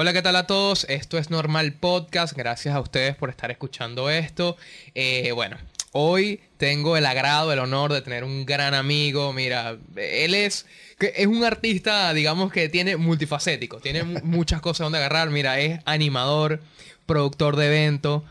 [0.00, 0.84] Hola, ¿qué tal a todos?
[0.88, 2.32] Esto es Normal Podcast.
[2.36, 4.56] Gracias a ustedes por estar escuchando esto.
[4.94, 5.56] Eh, bueno,
[5.90, 9.32] hoy tengo el agrado, el honor de tener un gran amigo.
[9.32, 10.66] Mira, él es,
[11.00, 15.30] es un artista, digamos que tiene multifacético, tiene muchas cosas donde agarrar.
[15.30, 16.60] Mira, es animador,
[17.04, 18.22] productor de eventos.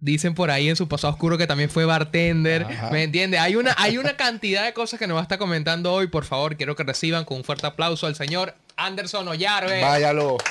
[0.00, 2.66] Dicen por ahí en su pasado oscuro que también fue bartender.
[2.90, 3.38] ¿Me entiende?
[3.38, 6.06] Hay una, hay una cantidad de cosas que nos va a estar comentando hoy.
[6.06, 9.80] Por favor, quiero que reciban con un fuerte aplauso al señor Anderson Ollarve.
[9.80, 10.36] Váyalo.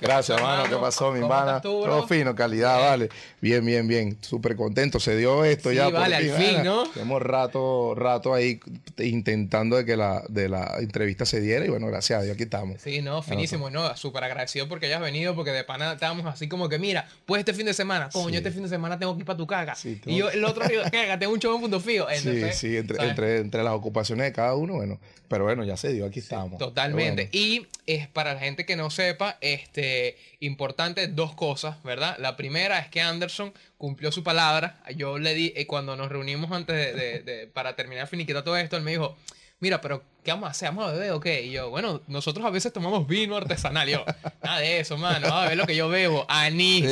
[0.00, 0.64] Gracias, hermano.
[0.68, 1.60] ¿Qué pasó, mi hermana?
[1.60, 3.08] Todo fino, calidad, vale.
[3.40, 4.18] Bien, bien, bien.
[4.20, 5.00] Súper contento.
[5.00, 5.88] Se dio esto sí, ya.
[5.88, 6.88] Vale, al fin, ¿no?
[6.90, 8.60] Tenemos rato, rato ahí
[8.98, 12.44] intentando de que la, de la entrevista se diera y bueno, gracias a Dios, aquí
[12.44, 12.82] estamos.
[12.82, 13.70] Sí, no, finísimo.
[13.70, 17.40] No, súper agradecido porque hayas venido, porque de pana estábamos así como que, mira, pues
[17.40, 19.74] este fin de semana, coño, este fin de semana tengo que ir para tu caga.
[19.82, 22.06] y yo el otro día, caga, tengo un show en punto fijo.
[22.14, 24.98] sí, sí, entre, entre, entre, las ocupaciones de cada uno, bueno.
[25.28, 26.58] Pero bueno, ya se dio, aquí estamos.
[26.58, 27.23] Totalmente.
[27.32, 32.16] Y es para la gente que no sepa, este, importante dos cosas, ¿verdad?
[32.18, 34.82] La primera es que Anderson cumplió su palabra.
[34.96, 38.82] Yo le di, eh, cuando nos reunimos antes de, para terminar finiquitar todo esto, él
[38.82, 39.16] me dijo,
[39.60, 40.68] mira, pero ¿qué vamos a hacer?
[40.68, 41.42] ¿Vamos a beber o qué?
[41.42, 43.88] Y yo, bueno, nosotros a veces tomamos vino artesanal.
[43.88, 44.04] yo,
[44.42, 45.26] nada de eso, mano.
[45.28, 46.26] A ver lo que yo bebo.
[46.28, 46.86] Anís.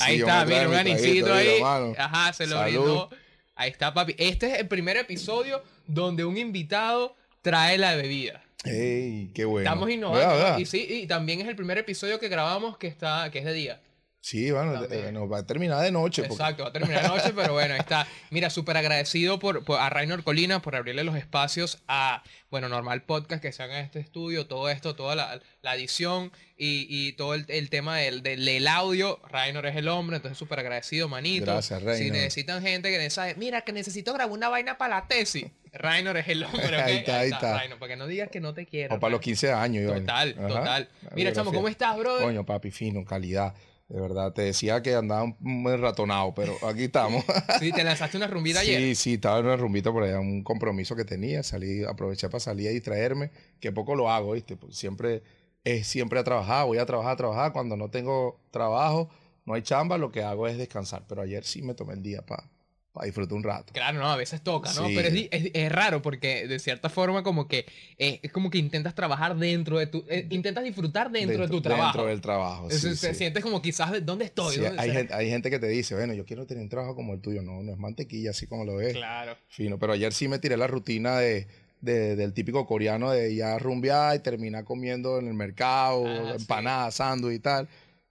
[0.00, 1.60] ahí está, mira, un anisito ahí.
[1.98, 3.10] Ajá, se lo brindó.
[3.56, 4.14] Ahí está, papi.
[4.18, 8.43] Este es el primer episodio donde un invitado trae la bebida.
[8.64, 9.30] ¡Ey!
[9.34, 9.68] ¡Qué bueno!
[9.68, 10.58] Estamos innovando.
[10.58, 13.52] Y sí, y también es el primer episodio que grabamos que está, que es de
[13.52, 13.80] día.
[14.24, 16.22] Sí, bueno, eh, nos va a terminar de noche.
[16.24, 18.06] Exacto, va a terminar de noche, pero bueno, está.
[18.30, 23.42] Mira, súper agradecido por, a Rainer Colina por abrirle los espacios a, bueno, Normal Podcast
[23.42, 27.34] que se haga en este estudio, todo esto, toda la, la edición y, y todo
[27.34, 29.20] el, el tema del, del, audio.
[29.28, 31.44] Rainer es el hombre, entonces súper agradecido, manito.
[31.44, 32.02] Gracias, Rainer.
[32.02, 35.48] Si necesitan gente que sabe, mira, que necesito grabar una vaina para la tesis.
[35.74, 36.76] Rainer es el hombre.
[36.82, 37.58] ahí está, ahí está.
[37.58, 38.96] Rainer, para que no digas que no te quiero.
[38.96, 40.88] O para los 15 años, Total, total.
[41.14, 42.18] Mira, chamo, ¿cómo estás, bro?
[42.18, 43.54] Coño, papi, fino, calidad.
[43.88, 47.22] De verdad, te decía que andaba muy ratonado, pero aquí estamos.
[47.60, 48.80] sí, te lanzaste una rumbita ayer.
[48.80, 52.40] Sí, sí, estaba en una rumbita por allá, un compromiso que tenía, salí, aproveché para
[52.40, 54.56] salir a distraerme, que poco lo hago, ¿viste?
[54.56, 55.22] Porque siempre
[55.64, 59.10] es siempre a trabajar, voy a trabajar, a trabajar, cuando no tengo trabajo,
[59.44, 62.24] no hay chamba, lo que hago es descansar, pero ayer sí me tomé el día
[62.24, 62.48] para
[62.94, 63.72] para disfrutar un rato.
[63.72, 64.86] Claro, no, a veces toca, ¿no?
[64.86, 67.66] Pero es, es, raro porque de cierta forma como que
[67.98, 70.04] eh, es como que intentas trabajar dentro de tu...
[70.08, 71.86] Eh, intentas disfrutar dentro, de tu trabajo.
[71.86, 74.64] Dentro del trabajo, sí, Te sientes como quizás, de ¿dónde estoy?
[74.78, 77.20] hay, gente, hay gente que te dice, bueno, yo quiero tener un trabajo como el
[77.20, 77.42] tuyo.
[77.42, 78.92] No, no es mantequilla así como lo ves.
[78.92, 79.36] Claro.
[79.48, 81.48] Fino, pero ayer sí me tiré la rutina de...
[81.80, 87.38] del típico coreano de ya rumbear y terminar comiendo en el mercado, ah, empanadas, sándwich
[87.38, 87.68] y tal.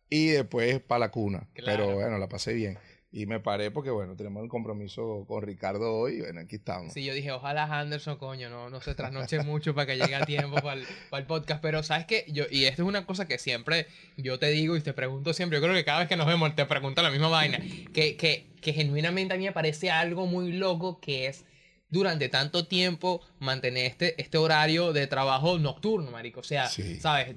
[0.09, 1.47] Y después para la cuna.
[1.55, 2.77] Pero bueno, la pasé bien.
[3.15, 6.93] Y me paré porque, bueno, tenemos el compromiso con Ricardo hoy bueno, aquí estamos.
[6.93, 10.25] Sí, yo dije, ojalá Anderson, coño, no, no se trasnoche mucho para que llegue a
[10.25, 11.61] tiempo para el, podcast.
[11.61, 12.25] Pero, ¿sabes qué?
[12.29, 13.85] Yo, y esto es una cosa que siempre
[14.17, 15.59] yo te digo y te pregunto siempre.
[15.59, 17.59] Yo creo que cada vez que nos vemos te pregunto la misma vaina.
[17.93, 21.45] Que, que, que genuinamente a mí me parece algo muy loco que es
[21.93, 26.39] durante tanto tiempo mantener este, este horario de trabajo nocturno, marico.
[26.39, 27.35] O sea, ¿sabes?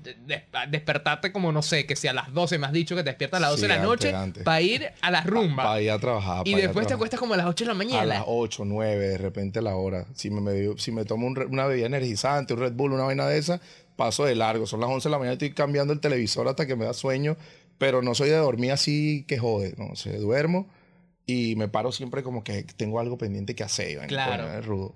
[0.71, 3.39] despertarte como, no sé, que si a las 12 me has dicho que te despiertas
[3.39, 5.63] a las 12 de la noche para ir a la rumba.
[5.63, 6.49] Para ir a trabajar.
[6.49, 8.03] Y después te acuestas como a las 8 de la mañana.
[8.03, 10.07] A las 8, 9, de repente la hora.
[10.15, 13.61] Si me, si me tomo una bebida energizante, un Red Bull, una vaina de esa,
[13.95, 14.67] paso de largo.
[14.67, 17.37] Son las 11 de la mañana, estoy cambiando el televisor hasta que me da sueño.
[17.77, 20.67] Pero no soy de dormir así que jode, no sé, duermo
[21.27, 24.07] y me paro siempre como que tengo algo pendiente que hacer.
[24.07, 24.53] Claro.
[24.59, 24.95] Es rudo.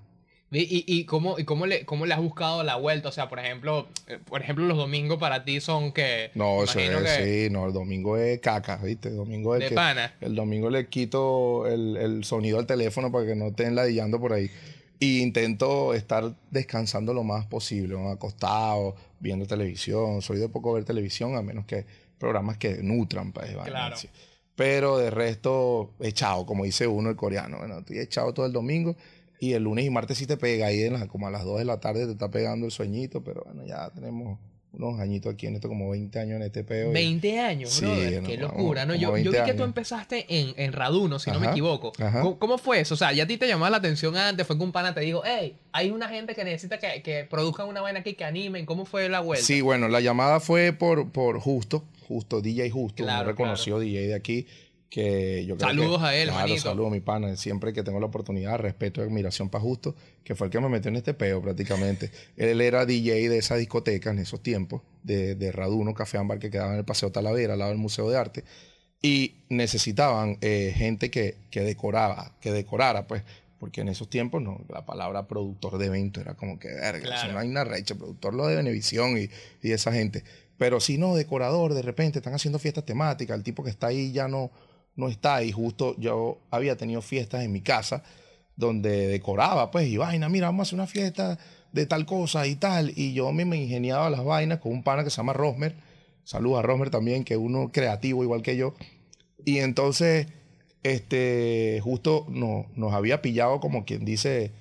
[0.53, 3.07] ¿Y, y, cómo, y cómo, le, cómo le has buscado la vuelta?
[3.07, 6.29] O sea, por ejemplo, eh, por ejemplo los domingos para ti son que...
[6.35, 9.07] No, eso es, sí, no, el domingo es caca, ¿viste?
[9.07, 10.13] El domingo es de pana.
[10.19, 14.33] El domingo le quito el, el, sonido al teléfono para que no estén ladillando por
[14.33, 14.51] ahí.
[14.99, 20.21] Y intento estar descansando lo más posible, acostado, viendo televisión.
[20.21, 21.85] Soy de poco ver televisión, a menos que
[22.19, 23.95] programas que nutran, pues, claro.
[24.55, 27.59] Pero de resto, echado, como dice uno el coreano.
[27.59, 28.95] Bueno, estoy echado todo el domingo
[29.39, 31.65] y el lunes y martes sí te pega ahí en como a las 2 de
[31.65, 34.37] la tarde te está pegando el sueñito, pero bueno, ya tenemos
[34.73, 36.91] unos añitos aquí en esto, como 20 años en este peo.
[36.91, 37.85] 20 años, sí,
[38.25, 38.95] Qué locura, ¿no?
[38.95, 41.91] Yo, yo, vi que tú empezaste en, en Raduno, si no me equivoco.
[42.39, 42.93] ¿Cómo, fue eso?
[42.93, 45.01] O sea, ya a ti te llamó la atención antes, fue que un pana te
[45.01, 48.65] dijo, hey, hay una gente que necesita que, que produzcan una vaina aquí, que animen.
[48.65, 49.45] ¿Cómo fue la vuelta?
[49.45, 54.15] Sí, bueno, la llamada fue por, por Justo, Justo, DJ Justo, claro, reconoció DJ de
[54.15, 54.45] aquí
[54.91, 57.37] que yo Saludos a él, claro, Saludos a mi pana.
[57.37, 60.67] Siempre que tengo la oportunidad, respeto y admiración para Justo, que fue el que me
[60.67, 62.11] metió en este peo prácticamente.
[62.37, 66.51] él era DJ de esa discoteca en esos tiempos, de, de Raduno, Café Ámbar, que
[66.51, 68.43] quedaba en el Paseo Talavera, al lado del Museo de Arte.
[69.01, 73.23] Y necesitaban eh, gente que, que decoraba, que decorara, pues,
[73.61, 77.39] porque en esos tiempos no, la palabra productor de evento era como que verga, no
[77.39, 79.29] hay una recha, productor lo de Venevisión y,
[79.61, 80.23] y esa gente
[80.61, 84.11] Pero si no, decorador, de repente están haciendo fiestas temáticas, el tipo que está ahí
[84.11, 84.51] ya no,
[84.95, 85.43] no está.
[85.43, 88.03] Y justo yo había tenido fiestas en mi casa
[88.55, 91.39] donde decoraba, pues, y vaina, mira, vamos a hacer una fiesta
[91.71, 92.93] de tal cosa y tal.
[92.95, 95.73] Y yo me, me ingeniaba las vainas con un pana que se llama Rosmer.
[96.25, 98.75] Saludos a Rosmer también, que es uno creativo igual que yo.
[99.43, 100.27] Y entonces,
[100.83, 104.51] este, justo no, nos había pillado como quien dice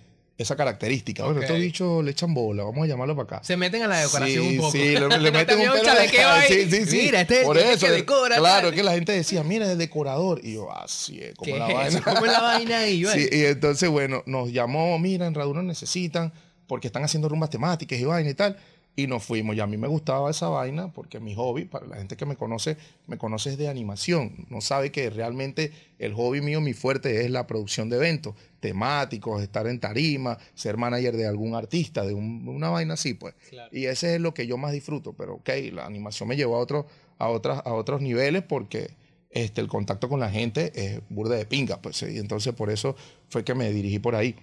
[0.42, 1.24] esa característica.
[1.24, 1.44] Bueno, Ok.
[1.44, 3.44] estos bichos le echan bola, vamos a llamarlo para acá.
[3.44, 4.72] Se meten a la decoración Sí, un poco.
[4.72, 6.46] Sí, le, le meten un pelo de-.
[6.48, 6.96] Sí, sí, sí.
[7.02, 8.36] Mira, este es Por el eso, que decora.
[8.38, 8.70] Claro, tal.
[8.70, 10.40] es que la gente decía, mira, es decorador.
[10.42, 11.86] Y yo, así es, como ¿Qué la vaina.
[11.88, 13.04] es la vaina ahí?
[13.04, 16.32] Sí, y entonces, bueno, nos llamó, mira, en Raduno necesitan,
[16.66, 18.56] porque están haciendo rumbas temáticas y vaina y tal.
[18.96, 19.54] Y nos fuimos.
[19.56, 22.36] Y a mí me gustaba esa vaina porque mi hobby, para la gente que me
[22.36, 22.76] conoce,
[23.06, 24.46] me conoce es de animación.
[24.50, 29.42] No sabe que realmente el hobby mío, mi fuerte, es la producción de eventos temáticos,
[29.42, 33.34] estar en tarima, ser manager de algún artista, de un- una vaina así, pues.
[33.48, 33.68] Claro.
[33.76, 35.14] Y ese es lo que yo más disfruto.
[35.14, 36.86] Pero, ok, la animación me llevó a, otro,
[37.18, 38.90] a, otras, a otros niveles porque
[39.30, 42.02] este, el contacto con la gente es burda de pinga, pues.
[42.02, 42.96] Y entonces por eso
[43.28, 44.34] fue que me dirigí por ahí.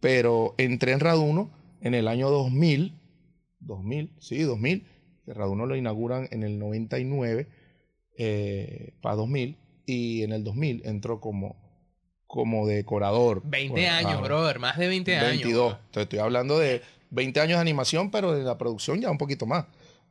[0.00, 1.50] Pero entré en Raduno
[1.80, 3.00] en el año 2000,
[3.60, 4.86] 2000, sí, 2000,
[5.24, 7.46] que Raduno lo inauguran en el 99,
[8.18, 9.56] eh, para 2000,
[9.86, 11.56] y en el 2000 entró como,
[12.34, 13.42] como decorador.
[13.44, 14.58] 20 Bueno, años, brother.
[14.58, 15.28] Más de 20 años.
[15.28, 15.72] 22.
[15.74, 19.46] Entonces estoy hablando de 20 años de animación, pero de la producción ya un poquito
[19.46, 19.66] más.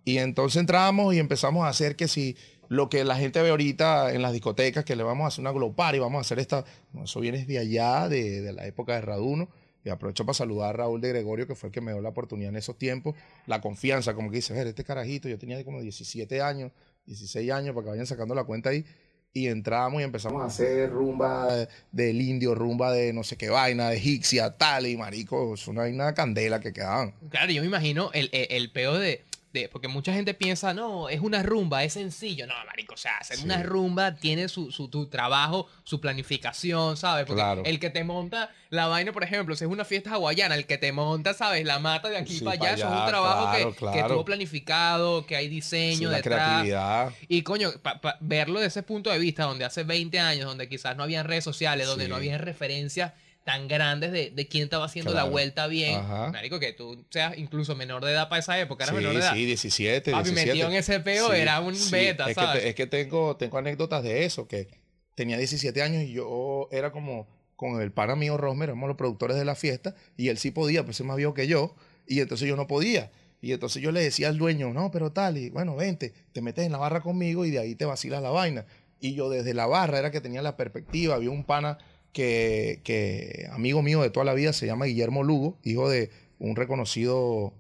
[0.06, 2.38] Y entonces entramos y empezamos a hacer que si
[2.70, 5.52] lo que la gente ve ahorita en las discotecas, que le vamos a hacer una
[5.52, 8.96] glow party, vamos a hacer esta, no, eso viene de allá, de, de la época
[8.96, 9.50] de Raduno.
[9.84, 12.08] Y aprovecho para saludar a Raúl de Gregorio, que fue el que me dio la
[12.08, 13.16] oportunidad en esos tiempos.
[13.48, 16.72] La confianza, como que dice, este carajito, yo tenía como 17 años,
[17.06, 18.86] 16 años, para que vayan sacando la cuenta ahí.
[19.36, 23.90] Y entramos y empezamos a hacer rumba del indio, rumba de no sé qué vaina,
[23.90, 27.16] de Hixia, tal, y marico, es una vaina candela que quedaban.
[27.30, 29.24] Claro, yo me imagino el, el, el peo de,
[29.54, 32.48] de- Porque mucha gente piensa, no, es una rumba, es sencillo.
[32.48, 33.44] No, marico, o sea, hacer Sí.
[33.46, 37.26] una rumba tiene su, su tu trabajo, su planificación, ¿sabes?
[37.26, 37.62] Porque Claro.
[37.66, 40.78] el que te monta la vaina, por ejemplo, si es una fiesta hawaiana, el que
[40.80, 41.66] te monta, ¿sabes?
[41.66, 43.80] La mata de aquí Sí, para pa' allá, eso es un trabajo claro, que, que
[44.00, 44.08] claro.
[44.16, 46.40] tuvo planificado, que hay Sí, diseño la detrás.
[46.40, 47.12] creatividad.
[47.28, 50.68] Y coño, pa- pa- verlo desde ese punto de vista, donde hace 20 años, donde
[50.68, 52.10] quizás no habían redes sociales, donde Sí.
[52.10, 55.96] no habían referencias tan grandes de, de quién estaba haciendo la vuelta bien.
[56.00, 56.32] Ajá.
[56.32, 59.20] Marico, que tú seas incluso menor de edad para esa época, eras Sí, menor de
[59.20, 59.34] edad.
[59.34, 60.48] sí, 17, Papi, 17.
[60.52, 62.54] metido en ese peo, era un beta, es ¿sabes?
[62.56, 64.68] Que te- es que tengo, tengo anécdotas de eso, que
[65.16, 69.38] tenía 17 años y yo era como con el pana mío Rosmer, éramos los productores
[69.38, 71.76] de la fiesta, y él sí podía, pues él más viejo que yo,
[72.08, 73.12] y entonces yo no podía.
[73.42, 76.66] Y entonces yo le decía al dueño, no, pero tal, y bueno, vente, te metes
[76.66, 78.66] en la barra conmigo y de ahí te vacilas la vaina.
[79.02, 81.78] Y yo desde la barra era que tenía la perspectiva, había un pana
[82.14, 86.56] que, que amigo mío de toda la vida, se llama Guillermo Lugo, hijo de un
[86.56, 87.54] reconocido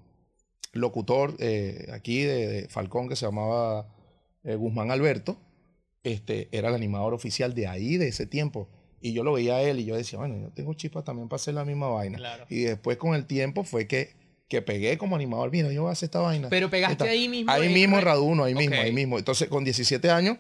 [0.72, 3.88] locutor eh, aquí de, de Falcón que se llamaba
[4.44, 5.38] eh, Guzmán Alberto,
[6.04, 8.70] este, era el animador oficial de ahí, de ese tiempo.
[9.02, 11.36] Y yo lo veía a él y yo decía, bueno, yo tengo chispas también para
[11.36, 12.18] hacer la misma vaina.
[12.18, 12.46] Claro.
[12.50, 14.12] Y después con el tiempo fue que,
[14.48, 16.50] que pegué como animador, mira, yo voy a hacer esta vaina.
[16.50, 17.52] Pero pegaste Esta- ahí mismo.
[17.52, 19.18] Ahí mismo en Raduno, ahí mismo, ahí mismo.
[19.18, 20.38] Entonces, con 17 años,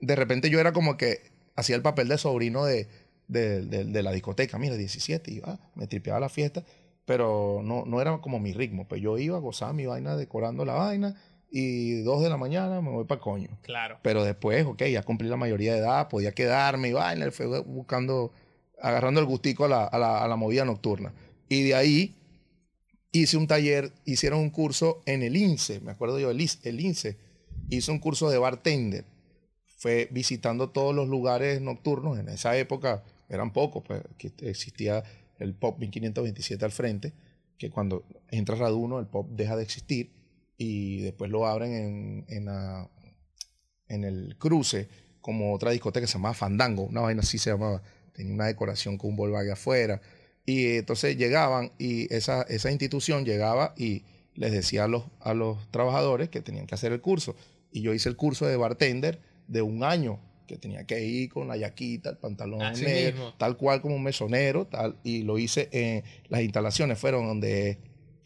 [0.00, 1.20] de repente yo era como que
[1.56, 2.86] hacía el papel de sobrino de,
[3.28, 4.58] de, de- de la discoteca.
[4.58, 6.64] Mira, 17, y ah, me tripeaba la fiesta,
[7.04, 8.86] pero no, no era como mi ritmo.
[8.88, 11.14] Pues yo iba a gozar mi vaina, decorando la vaina,
[11.50, 13.58] y dos de la mañana me voy para coño.
[13.62, 13.98] Claro.
[14.02, 18.32] Pero después, ok, ya cumplí la mayoría de edad, podía quedarme y vaina, fue buscando,
[18.80, 21.12] agarrando el gustico a la, a la, a la movida nocturna.
[21.48, 22.14] Y de ahí
[23.10, 27.18] hice un taller, hicieron un curso en el INSE, me acuerdo yo, el, el INSE,
[27.68, 29.04] hizo un curso de bartender.
[29.76, 33.02] Fue visitando todos los lugares nocturnos, en esa época
[33.34, 35.02] eran pocos, pues que existía
[35.38, 37.12] el POP 1527 al frente,
[37.58, 40.12] que cuando entra Raduno el POP deja de existir
[40.56, 42.48] y después lo abren en,
[43.88, 44.88] en, el cruce
[45.20, 48.98] como otra discoteca que se llamaba Fandango, una vaina así se llamaba, tenía una decoración
[48.98, 50.00] con un Volkswagen afuera.
[50.44, 55.70] Y entonces llegaban y esa, esa institución llegaba y les decía a los, a los
[55.70, 57.36] trabajadores que tenían que hacer el curso.
[57.70, 60.20] Y yo hice el curso de bartender de un año,
[60.58, 63.34] tenía que ir con la yaquita, el pantalón Así negro, mismo.
[63.38, 67.78] tal cual como un mesonero, tal, y lo hice en las instalaciones, fueron donde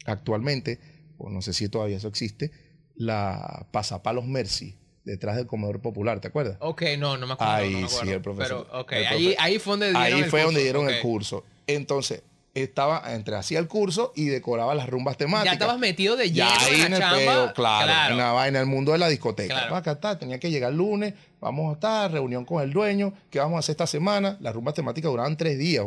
[0.05, 0.79] actualmente,
[1.17, 2.51] o no sé si todavía eso existe,
[2.95, 6.57] la Pasapalos Mercy, detrás del comedor popular, ¿te acuerdas?
[6.59, 7.53] Ok, no, no me acuerdo.
[7.53, 10.03] Ahí no me sí, el profesor- Pero, ok, el ahí, profe- ahí fue donde dieron
[10.03, 10.91] Ahí el fue donde curso, dieron ok.
[10.91, 11.43] el curso.
[11.67, 12.23] Entonces,
[12.61, 15.45] estaba entre hacía el curso y decoraba las rumbas temáticas.
[15.45, 17.17] Ya estabas metido de lleno Ya ahí en el chamba.
[17.17, 19.53] peo, claro, en la vaina, en el mundo de la discoteca.
[19.53, 19.75] Claro.
[19.75, 23.39] Acá está, tenía que llegar el lunes, vamos a estar, reunión con el dueño, ¿qué
[23.39, 24.37] vamos a hacer esta semana?
[24.39, 25.85] Las rumbas temáticas duraban tres días.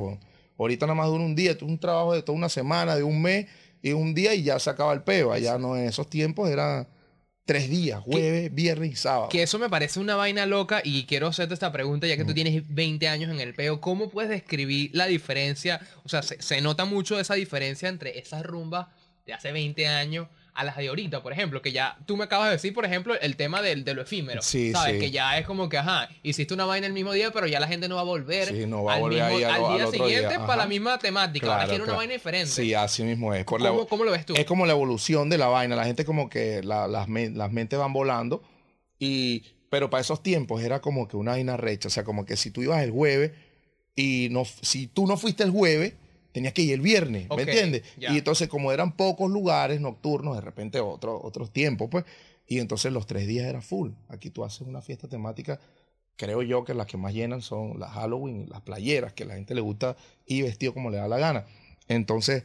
[0.58, 3.46] Ahorita nada más dura un día, un trabajo de toda una semana, de un mes
[3.82, 5.32] y un día y ya se acaba el peo.
[5.32, 6.86] Allá no, en esos tiempos era
[7.44, 9.28] tres días, jueves, viernes y sábado.
[9.28, 12.35] Que eso me parece una vaina loca y quiero hacerte esta pregunta ya que tú
[12.35, 13.80] tienes 20 años en el peo.
[13.80, 15.80] ¿Cómo puedes describir la diferencia?
[16.04, 18.87] O sea, se, se nota mucho esa diferencia entre esas rumbas
[19.26, 22.47] de hace 20 años a las de ahorita, por ejemplo, que ya tú me acabas
[22.49, 24.42] de decir, por ejemplo, el tema del, de lo efímero.
[24.42, 24.95] Sí, ¿Sabes?
[24.95, 25.00] sí.
[25.00, 27.69] Que ya es como que, ajá, hiciste una vaina el mismo día, pero ya la
[27.69, 29.87] gente no va a volver Sí, no va a al, volver mismo- ahí al- día
[29.90, 31.47] siguiente día, para la misma temática.
[31.47, 31.99] Ahora Claro, quiere una claro.
[31.99, 32.50] vaina diferente.
[32.50, 33.45] Sí, así mismo es.
[33.45, 34.35] Por la- ¿Cómo, lo ves tú?
[34.37, 35.76] Es como la evolución de la vaina.
[35.76, 38.42] La gente como que la- las, las mentes van volando.
[38.99, 41.88] Y, pero para esos tiempos era como que una vaina recha.
[41.88, 43.33] O sea, como que si tú ibas el jueves
[43.97, 45.95] y no, si tú no fuiste el jueves,
[46.32, 47.28] tenías que ir el viernes.
[47.34, 47.82] ¿Me entiendes?
[47.99, 52.04] Y entonces como eran pocos lugares nocturnos, de repente otro, otros tiempos, pues.
[52.46, 53.90] Y entonces los tres días era full.
[54.08, 55.60] Aquí tú haces una fiesta temática.
[56.16, 59.26] Creo yo que las que más llenan son las Halloween y las playeras, que a
[59.26, 59.96] la gente le gusta
[60.26, 61.46] ir vestido como le da la gana.
[61.87, 62.42] Entonces,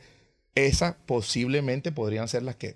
[0.54, 2.76] esas posiblemente podrían ser las que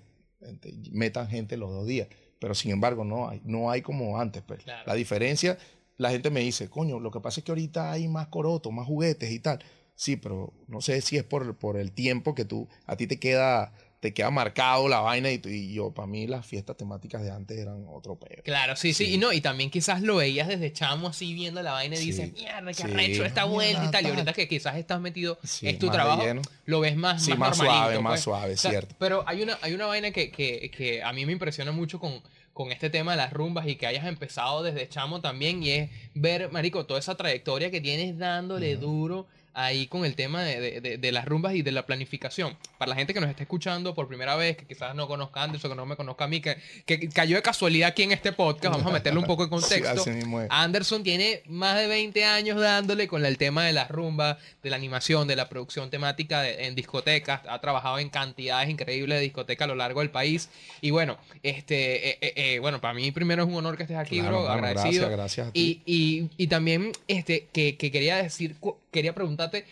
[0.90, 2.08] metan gente los dos días.
[2.38, 4.42] Pero sin embargo, no hay, no hay como antes.
[4.42, 4.64] Pues.
[4.64, 4.82] Claro.
[4.86, 5.56] La diferencia,
[5.98, 8.86] la gente me dice, coño, lo que pasa es que ahorita hay más corotos, más
[8.86, 9.62] juguetes y tal.
[10.00, 13.18] Sí, pero no sé si es por, por el tiempo que tú, a ti te
[13.20, 17.22] queda, te queda marcado la vaina y, tú- y yo, para mí las fiestas temáticas
[17.22, 18.42] de antes eran otro peo.
[18.42, 19.12] Claro, sí, sí, Sí.
[19.12, 22.06] Y no, y también quizás lo veías desde chamo así viendo la vaina y Sí.
[22.06, 22.82] dices, mierda, qué Sí.
[22.84, 24.06] arrecho esta vuelta y tal.
[24.06, 26.24] Y ahorita que quizás estás metido, Sí, es tu más trabajo,
[26.64, 28.20] lo ves más, Sí, más, más suave, más pues.
[28.22, 28.94] suave, O sea, cierto.
[28.98, 32.22] Pero hay una, hay una vaina que, que, que a mí me impresiona mucho con,
[32.54, 35.90] con este tema de las rumbas y que hayas empezado desde chamo también y es
[36.14, 40.98] ver, marico, toda esa trayectoria que tienes dándole duro ahí con el tema de, de-
[40.98, 42.56] de- las rumbas y de la planificación.
[42.78, 45.44] Para la gente que nos está escuchando por primera vez, que quizás no conozca a
[45.44, 48.32] Anderson, que no me conozca a mí, que, que cayó de casualidad aquí en este
[48.32, 50.10] podcast, vamos a meterle un poco de Sí, contexto.
[50.10, 50.46] es.
[50.50, 54.76] Anderson tiene más de 20 años dándole con el tema de las rumbas, de la
[54.76, 57.40] animación, de la producción temática de- en discotecas.
[57.48, 60.48] Ha trabajado en cantidades increíbles de discotecas a lo largo del país.
[60.80, 63.96] Y bueno, este, eh, eh, eh, bueno, para mí primero es un honor que estés
[63.98, 64.50] aquí, Claro, bro.
[64.50, 65.08] agradecido.
[65.08, 65.82] Gracias, gracias a ti.
[65.84, 69.64] Y, y, y también este, que, que quería decir, cu- quería preguntarte,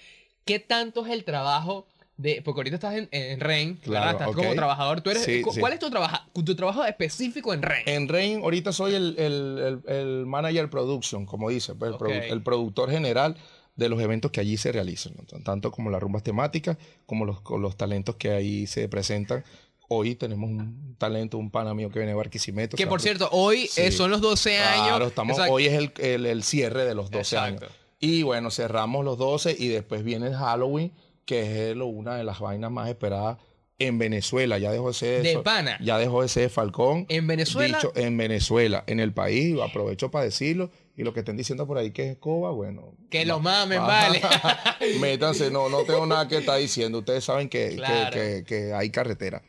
[0.44, 3.76] ¿qué tanto es el trabajo de, porque ahorita estás en, en ¿verdad?
[3.82, 5.00] Claro, Estás como trabajador.
[5.02, 5.60] ¿Tú eres, Sí, cu- sí.
[5.60, 7.82] ¿Cuál es tu, trabaja, tu trabajo específico en Rain?
[7.86, 12.42] En Rain, ahorita soy el, el, el, el manager production, como dice, pues, el, produ-
[12.42, 13.36] productor general
[13.76, 15.42] de los eventos que allí se realizan, ¿no?
[15.44, 19.44] tanto como las rumbas temáticas, como los, con los talentos que ahí se presentan.
[19.90, 22.76] Hoy tenemos un talento, un pana mío que viene de Barquisimeto.
[22.76, 23.82] que por cierto, hoy Sí.
[23.82, 24.88] eh, son los 12 años.
[24.88, 25.54] Claro, estamos, Exacto.
[25.54, 27.64] hoy es el, el- el cierre de los 12 Exacto.
[27.66, 27.77] años.
[28.00, 30.92] Y bueno, cerramos los 12 y después viene el Halloween,
[31.24, 33.38] que es lo- una de las vainas más esperadas
[33.80, 34.58] en Venezuela.
[34.58, 35.78] Ya dejó de ser De eso- pana.
[35.82, 37.06] Ya dejó de ser Falcón.
[37.08, 37.76] En Venezuela.
[37.78, 40.70] Dicho, en Venezuela, en el país, aprovecho para decirlo.
[40.96, 42.96] Y lo que estén diciendo por ahí que es escoba, bueno.
[43.10, 44.20] Que lo va- mamen, va- vale.
[45.00, 46.98] Métanse, no, no tengo nada que estar diciendo.
[46.98, 49.42] Ustedes saben que, que- que- que hay carretera.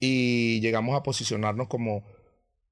[0.00, 2.04] Y llegamos a posicionarnos como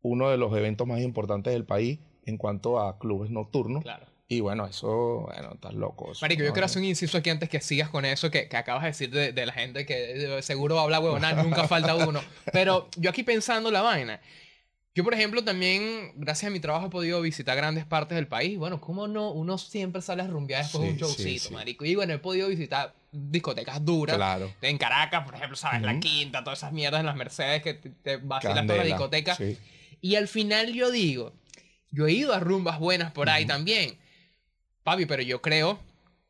[0.03, 3.83] uno de los eventos más importantes del país en cuanto a clubes nocturnos.
[3.83, 4.07] Claro.
[4.29, 6.11] Y bueno, eso, bueno, estás loco.
[6.11, 6.53] eso, Marico, yo ¿no?
[6.55, 9.11] quiero hacer un inciso aquí antes que sigas con eso que, que acabas de decir
[9.11, 12.21] de, de la gente que seguro va a hablar huevonada, nunca falta uno.
[12.53, 14.21] Pero yo aquí pensando la vaina.
[14.97, 18.59] Yo, por ejemplo, también, gracias a mi trabajo, he podido visitar grandes partes del país.
[18.59, 19.31] Bueno, ¿cómo no?
[19.31, 21.55] Uno siempre sale a rumbear después de un Sí, sí, showcito, sí.
[21.55, 21.85] marico.
[21.85, 24.17] Y bueno, he podido visitar discotecas duras.
[24.17, 24.51] Claro.
[24.63, 25.83] En Caracas, por ejemplo, ¿sabes?
[25.83, 26.01] La Ujú.
[26.01, 29.35] Quinta, todas esas mierdas en las Mercedes que te, te vacilas toda la discoteca.
[29.37, 29.57] sí.
[30.01, 31.35] Y al final yo digo,
[31.91, 33.53] yo he ido a rumbas buenas por ahí Ujú.
[33.53, 33.99] también.
[34.87, 35.81] Papi, pero yo creo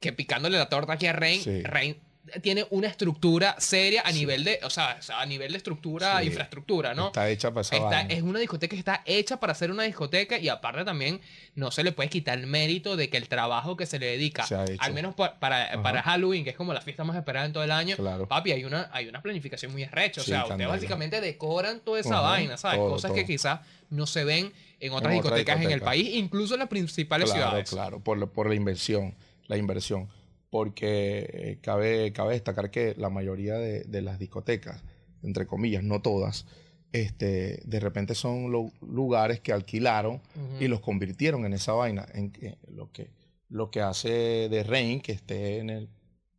[0.01, 1.63] que picándole la torta aquí a Sí.
[1.63, 1.99] Rain
[2.43, 4.19] tiene una estructura seria a Sí.
[4.21, 6.27] nivel de, o sea, a nivel de estructura, Sí.
[6.27, 7.09] infraestructura, ¿no?
[7.09, 10.39] Está hecha para esa Está- es una discoteca que está hecha para ser una discoteca
[10.39, 11.21] y aparte también
[11.55, 14.45] no se le puede quitar el mérito de que el trabajo que se le dedica,
[14.47, 17.53] Se al menos pa- para, para Halloween, que es como la fiesta más esperada en
[17.53, 18.27] todo el año, Claro.
[18.27, 20.21] papi, hay una, hay una planificación muy estrecha.
[20.21, 20.71] O Sí, sea, ustedes candela.
[20.71, 22.79] básicamente decoran toda esa vaina, ¿sabes?
[22.79, 26.09] todo, Cosas que quizás no se ven en otras En otra discotecas en el país,
[26.15, 27.71] incluso en las principales Claro, ciudades.
[27.71, 29.15] claro, por, por la inversión,
[29.47, 30.09] la inversión.
[30.51, 34.83] Porque eh, cabe, cabe destacar que la mayoría de, de las discotecas,
[35.23, 36.47] entre comillas, no todas,
[36.93, 40.21] este, de repente son lo- lugares que alquilaron
[40.61, 42.07] y los convirtieron en esa vaina.
[42.15, 42.33] En,
[42.69, 43.11] lo, que,
[43.49, 45.89] lo que hace de Rain, que esté en el.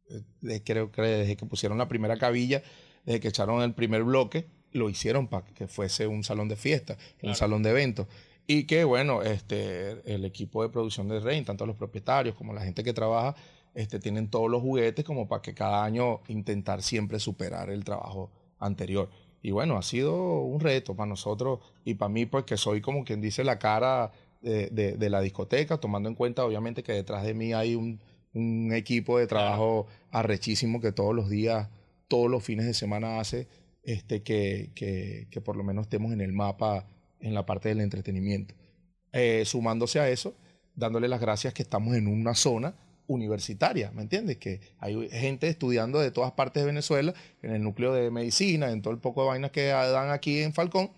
[0.09, 2.63] eh, de- creo que desde que pusieron la primera cabilla,
[3.05, 6.95] desde que echaron el primer bloque, lo hicieron para que fuese un salón de fiesta,
[6.95, 7.29] Claro.
[7.31, 8.07] un salón de eventos.
[8.47, 12.61] Y que, bueno, este, el equipo de producción de Rain, tanto los propietarios como la
[12.61, 13.35] gente que trabaja,
[13.77, 18.31] este, tienen todos los juguetes como para que cada año intentar siempre superar el trabajo
[18.57, 19.07] anterior.
[19.43, 23.05] Y bueno, ha sido un reto para nosotros y para mí, pues que soy como
[23.05, 27.23] quien dice la cara de, de- de la discoteca, tomando en cuenta obviamente que detrás
[27.23, 27.99] de mí hay un,
[28.33, 31.69] un equipo de trabajo arrechísimo que todos los días,
[32.07, 33.47] todos los fines de semana hace
[33.83, 36.87] este, que, que, que por lo menos estemos en el mapa
[37.19, 38.55] en la parte del entretenimiento.
[39.13, 40.33] Eh, sumándose a eso,
[40.75, 42.73] dándole las gracias que estamos en una zona
[43.07, 44.37] universitaria, ¿me entiendes?
[44.37, 48.81] Que hay gente estudiando de todas partes de Venezuela, en el núcleo de medicina, en
[48.81, 50.91] todo el poco de vainas que dan aquí en Falcón,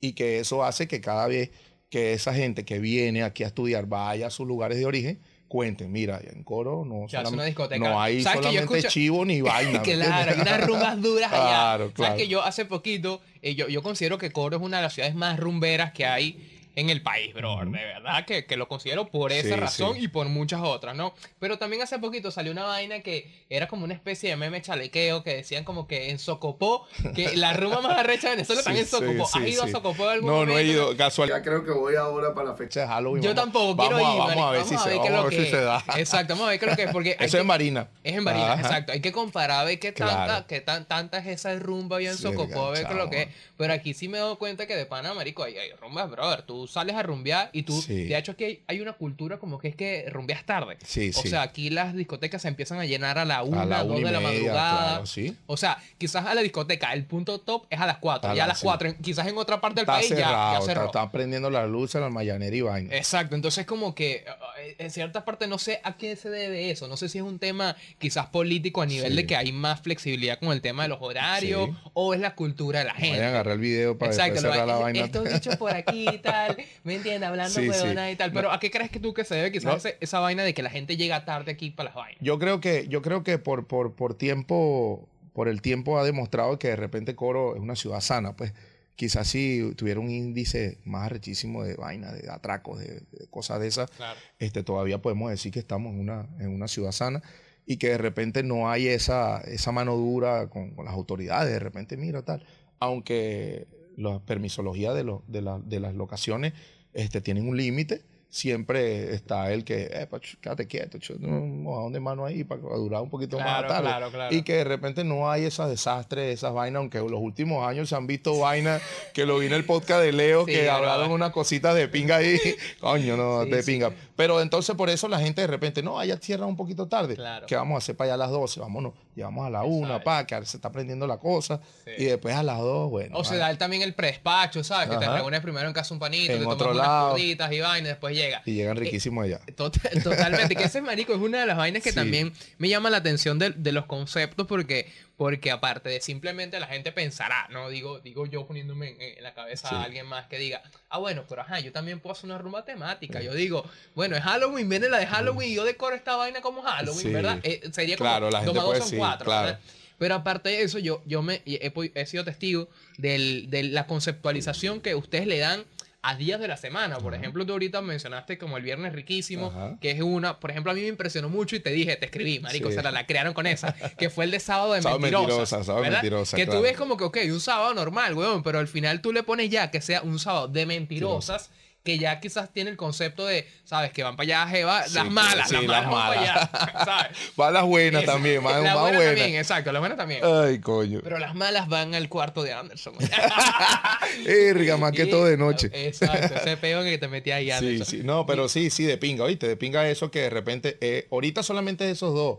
[0.00, 1.50] y que eso hace que cada vez
[1.90, 5.92] que esa gente que viene aquí a estudiar vaya a sus lugares de origen, cuenten,
[5.92, 7.06] mira, en coro no,
[7.44, 7.78] discoteca.
[7.78, 9.80] no hay ¿Sabes solamente escucho- chivo ni vaina.
[9.80, 11.46] ¿me Claro, hay unas rumbas duras allá.
[11.46, 12.16] Claro, Sabes claro.
[12.16, 15.14] que yo hace poquito, eh, yo, yo considero que Coro es una de las ciudades
[15.14, 17.56] más rumberas que hay en el país, bro.
[17.64, 20.02] De verdad que, que lo considero por esa Sí, razón sí.
[20.04, 21.12] y por muchas otras, ¿no?
[21.40, 25.22] Pero también hace poquito salió una vaina que era como una especie de meme chalequeo
[25.24, 28.86] que decían como que en Socopó, que la rumba más arrecha de Venezuela Sí, en
[28.86, 29.26] Socopó.
[29.26, 29.68] sí, ¿Has ido sí.
[29.70, 30.70] a Socopó algún No, no he momento?
[30.90, 30.96] ido.
[30.96, 33.22] Casualidad creo que voy ahora para la fecha de Halloween.
[33.22, 35.00] Yo Vamos- tampoco vamos quiero a- ir, Vamos a ver si Vamos se, a ver
[35.00, 35.84] qué es vamos a lo ver si que se da.
[35.96, 36.90] Exacto, vamos a ver qué es lo que es.
[36.92, 37.88] Porque Eso que- es Marina.
[38.04, 38.60] Es en Marina, Ajá.
[38.60, 38.92] exacto.
[38.92, 40.46] Hay que comparar, ver qué tanta, Claro.
[40.46, 43.28] qué tan, tanta es esa rumba bien Sí, Socopó, ver qué es lo que es.
[43.56, 46.42] Pero aquí sí me he dado cuenta que de pana, marico, hay, hay rumbas, brother.
[46.42, 48.04] Tú sales a rumbear y tú, Sí.
[48.04, 50.76] de hecho aquí hay, hay una cultura como que es que rumbeas tarde.
[50.84, 51.28] Sí, O sí.
[51.28, 54.08] sea, aquí las discotecas se empiezan a llenar a la una, a la dos una
[54.08, 54.86] de la media, madrugada.
[54.88, 55.36] claro, sí.
[55.46, 58.30] O sea, quizás a la discoteca el punto top es a las 4.
[58.30, 58.62] A Ya a la- las.
[58.62, 60.86] 4, quizás en otra parte del Está país ya- ya, cerrado, está, cerró.
[60.86, 62.94] está prendiendo la luz en la mayanera y vaina.
[62.96, 64.24] Exacto, entonces como que
[64.60, 67.24] eh, en cierta parte no sé a qué se debe eso, no sé si es
[67.24, 70.88] un tema quizás político a nivel de que hay más flexibilidad con el tema de
[70.88, 73.10] los horarios o es la cultura de la gente.
[73.18, 75.04] Vayan a agarrar el video para Exacto, cerrar la vaina.
[75.04, 77.28] estos dichos por aquí y tal, ¿me entiendes?
[77.28, 77.68] Hablando Sí, sí.
[77.68, 79.90] huevonadas y tal, pero ¿a qué crees que tú que se debe quizás No.
[80.00, 82.18] esa vaina de que la gente llega tarde aquí para las vainas?
[82.20, 86.58] Yo creo que, yo creo que por, por, por tiempo, por el tiempo ha demostrado
[86.58, 88.52] que de repente Coro es una ciudad sana, pues
[88.96, 93.66] quizás si tuviera un índice más arrechísimo de vaina, de atracos, de, de cosas de
[93.68, 94.18] esas, Claro.
[94.38, 97.22] este, todavía podemos decir que estamos en una, en una ciudad sana
[97.66, 101.58] y que de repente no hay esa, esa mano dura con, con las autoridades, de
[101.58, 102.46] repente mira tal,
[102.78, 106.52] aunque la permisología de, los de, la- de las locaciones
[106.92, 110.08] este, tienen un límite, siempre está el que, eh,
[110.40, 113.88] quédate quieto, ch, no, de mano ahí para durar un poquito Claro, más tarde.
[113.88, 114.34] claro, claro.
[114.34, 117.88] Y que de repente no hay esos desastres, esas vainas, aunque en los últimos años
[117.88, 118.82] se han visto vainas
[119.14, 122.16] que lo vi en el podcast de Leo, Sí, que hablaron unas cositas de pinga
[122.16, 122.38] ahí,
[122.80, 123.72] coño, no, Sí, de sí.
[123.72, 123.92] pinga.
[124.16, 127.14] Pero entonces por eso la gente de repente, no, allá cierra un poquito tarde.
[127.16, 127.46] Claro.
[127.46, 128.60] ¿Qué vamos a hacer para allá a las 12?
[128.60, 130.04] Vámonos, llevamos a la 1, Exacto.
[130.04, 131.60] pa, que se está prendiendo la cosa.
[131.84, 131.90] Sí.
[131.98, 133.16] Y después a las 2, bueno.
[133.18, 133.40] O se vale.
[133.40, 134.88] da el- también el predespacho, ¿sabes?
[134.90, 137.10] Que te reúnes primero en casa un panito, En te tomas unas lado.
[137.10, 138.42] curditas y vaina y después llega.
[138.44, 139.40] Y llegan riquísimos allá.
[139.54, 141.94] Total- totalmente, que ese marico es una de las vainas que Sí.
[141.94, 146.66] también me llama la atención de, de los conceptos porque, porque aparte de simplemente la
[146.66, 149.74] gente pensará, no digo, digo yo poniéndome en, en la cabeza Sí.
[149.74, 152.64] a alguien más que diga, ah bueno, pero ajá, yo también puedo hacer una rumba
[152.64, 153.20] temática.
[153.22, 156.62] Yo digo, bueno, es Halloween, viene la de Halloween y yo decoro esta vaina como
[156.62, 157.12] Halloween.
[157.12, 157.38] ¿verdad?
[157.42, 159.46] Eh, sería como Claro, la gente puede son decir, cuatro, claro.
[159.46, 159.60] ¿verdad?
[159.98, 163.86] Pero aparte de eso, yo, yo me he, he- he sido testigo del- de la
[163.86, 165.64] conceptualización que ustedes le dan
[166.08, 166.98] a días de la semana.
[166.98, 170.74] Por ejemplo, tú ahorita mencionaste como el viernes riquísimo, que es una, por ejemplo, a
[170.74, 172.76] mí me impresionó mucho y te dije, te escribí, marico, Sí.
[172.78, 175.28] o sea, la crearon con esa, que fue el de sábado de Sábado mentirosas.
[175.28, 176.60] mentirosa, sábado mentirosa, Que claro.
[176.60, 179.50] tú ves como que, ok, un sábado normal, weón, pero al final tú le pones
[179.50, 181.50] ya que sea un sábado de mentirosas.
[181.86, 183.92] Que ya quizás tiene el concepto de, ¿sabes?
[183.92, 186.50] Que van para allá, jeva, Sí, las malas, sí, las las malas, van para malas.
[186.52, 187.16] allá, ¿sabes?
[187.40, 189.04] Va las buenas Esa- también, más, más buena buenas.
[189.16, 190.20] también, exacto, la buena también.
[190.24, 191.00] Ay, coño.
[191.02, 192.94] Pero las malas van al cuarto de Anderson.
[194.26, 195.70] Erga, más que todo de noche.
[195.72, 197.86] Exacto, ese peo que te metí ahí Sí, Anderson.
[197.86, 199.48] sí, no, pero sí, sí, de pinga, ¿oíste?
[199.48, 202.38] De pinga eso que de repente, eh, ahorita solamente esos dos,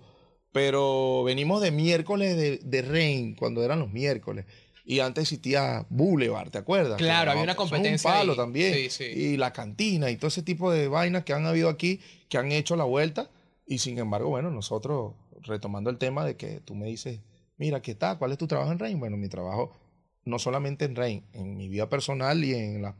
[0.52, 4.46] pero venimos de miércoles de, de Rain, cuando eran los miércoles,
[4.90, 6.98] y antes existía Boulevard, ¿te acuerdas?
[6.98, 8.38] Claro, había una un competencia palo ahí.
[8.38, 9.04] también, Sí, sí.
[9.04, 12.54] y la cantina y todo ese tipo de vainas que han habido aquí, que han
[12.54, 13.30] hecho la vuelta,
[13.66, 17.20] y sin embargo, bueno, nosotros, retomando el tema de que tú me dices,
[17.58, 18.18] mira, ¿qué tal?
[18.18, 18.98] ¿Cuál es tu trabajo en Rain?
[18.98, 19.76] Bueno, mi trabajo,
[20.24, 22.96] no solamente en Rain, en mi vida personal y en la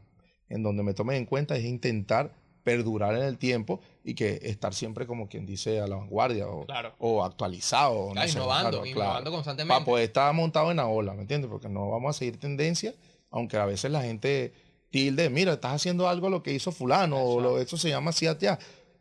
[0.50, 4.74] en donde me tomen en cuenta es intentar perdurar en el tiempo y que estar
[4.74, 6.94] siempre como quien dice a la vanguardia o, Claro.
[6.98, 8.10] o actualizado.
[8.12, 9.72] Claro, innovando, innovando constantemente.
[9.74, 11.50] Para poder estar montado en la ola, ¿me entiendes?
[11.50, 12.94] Porque no vamos a seguir tendencia,
[13.30, 14.52] aunque a veces la gente
[14.90, 18.26] tilde, mira, estás haciendo algo lo que hizo fulano o lo, eso se llama así.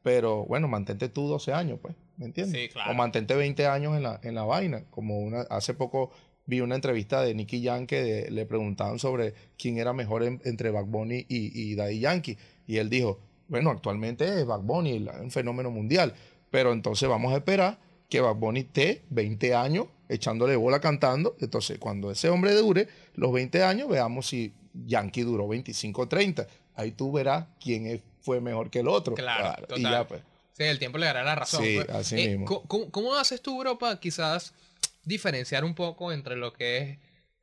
[0.03, 2.61] Pero bueno, mantente tú 12 años, pues, ¿me entiendes?
[2.61, 2.91] Sí, claro.
[2.91, 4.85] O mantente 20 años en la, en la vaina.
[4.89, 6.11] Como una, hace poco
[6.45, 10.41] vi una entrevista de Nicky Jam que de- le preguntaban sobre quién era mejor en-
[10.45, 12.37] entre Bad Bunny y, y Daddy Yankee.
[12.67, 16.13] Y él dijo, bueno, actualmente es Bad Bunny, la- un fenómeno mundial.
[16.49, 17.79] Pero entonces vamos a esperar
[18.09, 21.35] que Bad Bunny esté 20 años echándole bola cantando.
[21.41, 26.47] Entonces, cuando ese hombre dure los 20 años, veamos si Yankee duró 25 o 30.
[26.75, 29.15] Ahí tú verás quién es- fue mejor que el otro.
[29.15, 29.81] Claro, Y total.
[29.91, 30.21] ya, pues.
[30.53, 31.63] Sí, el tiempo le dará la razón.
[31.63, 31.89] Sí, pues.
[31.89, 32.45] así mismo.
[32.67, 34.53] ¿cómo, cómo- haces tú, para quizás
[35.05, 36.97] diferenciar un poco entre lo que es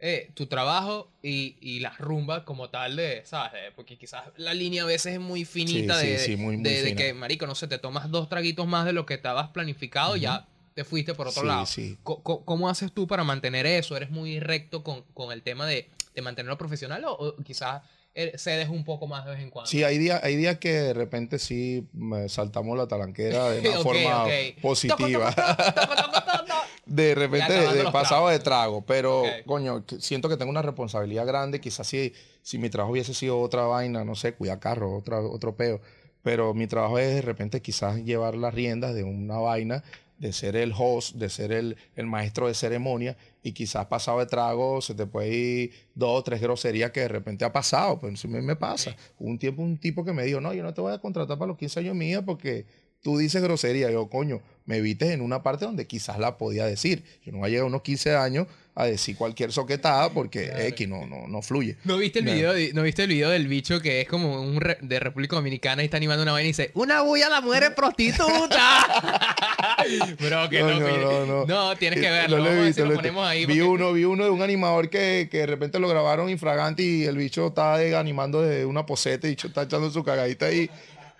[0.07, 3.73] eh, tu trabajo y, y las rumbas como tal de, ¿sabes?
[3.75, 6.95] Porque quizás la línea a veces es muy finita sí, de, sí, muy, muy de-
[6.95, 10.47] que, marico, no sé, te tomas dos traguitos más de lo que estabas planificado, ya
[10.75, 11.65] te fuiste por otro lado.
[12.03, 13.97] co- ¿Cómo haces tú para mantener eso?
[13.97, 17.81] ¿Eres muy recto con, con el tema de, de mantenerlo profesional o, o quizás
[18.15, 19.71] eh, cedes un poco más de vez en cuando?
[19.71, 23.79] Sí, hay días, hay días que de repente sí me saltamos la talanquera de una
[23.83, 24.25] forma
[24.61, 25.33] positiva.
[25.35, 26.64] Toco, toco, toco.
[26.87, 31.87] De repente de, pasado de trago, pero coño, siento que tengo una responsabilidad grande, quizás
[31.87, 35.81] si, si mi trabajo hubiese sido otra vaina, no sé, cuidar carro, otra, otro peo,
[36.23, 39.83] pero mi trabajo es de repente quizás llevar las riendas de una vaina,
[40.19, 44.27] de ser el host, de ser el, el maestro de ceremonia, y quizás pasado de
[44.27, 48.15] trago se te puede ir dos o tres groserías que de repente ha pasado, pues
[48.15, 48.97] eso me, me pasa.
[49.19, 51.37] Hubo un tiempo un tipo que me dijo, no, yo no te voy a contratar
[51.37, 52.65] para los 15 años míos porque
[53.05, 53.89] tú dices grosería.
[53.93, 57.05] Yo, coño, me evites en una parte donde quizás la podía decir.
[57.25, 60.63] Yo no voy a llegar a unos 15 años a decir cualquier soquetada porque Claro.
[60.65, 61.77] X no, no, no fluye.
[61.85, 62.33] ¿No viste, el No.
[62.33, 65.37] video de- ¿No viste el video del bicho que es como un re- de República
[65.37, 68.57] Dominicana y está animando una vaina y dice ¡Una bulla la mujer prostituta!
[70.21, 71.77] Bro, que no, no, no, no.
[71.77, 72.39] tienes que Eh, verlo.
[72.39, 73.41] no lo visto, lo ponemos ahí.
[73.47, 76.83] Vi porque- uno, vi uno de un animador que, que de repente lo grabaron infragante
[76.83, 80.69] y el bicho de- animando de una poseta y está echando su cagadita ahí.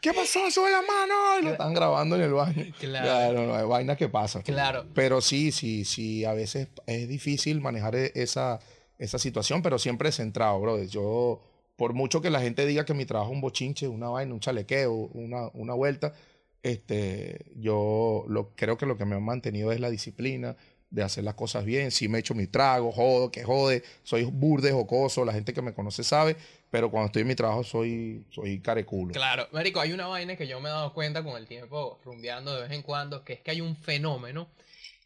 [0.05, 0.51] ¿Qué pasó?
[0.51, 1.41] ¡Sube la mano!
[1.41, 2.67] Y lo están grabando en el baño.
[2.79, 3.47] Claro.
[3.47, 4.43] no, hay vainas que pasan.
[4.43, 4.85] Claro.
[4.93, 8.61] Pero sí, sí, sí, a veces es difícil manejar e- esa,
[8.99, 10.89] esa situación, pero siempre centrado, brother.
[10.89, 11.41] Yo,
[11.77, 14.41] por mucho que la gente diga que mi trabajo es un bochinche, una vaina, un
[14.41, 16.13] chalequeo, una, una vuelta,
[16.63, 20.55] este, yo lo, creo que lo que me ha mantenido es la disciplina
[20.91, 21.91] de hacer las cosas bien.
[21.91, 25.73] Si me echo mi trago, jodo, que jode, soy burde, jocoso, la gente que me
[25.73, 26.37] conoce sabe,
[26.75, 29.13] pero cuando estoy en mi trabajo soy, soy careculo.
[29.13, 32.53] Claro, Marico, hay una vaina que yo me he dado cuenta con el tiempo, rumbeando
[32.53, 34.49] de vez en cuando, que es que hay un fenómeno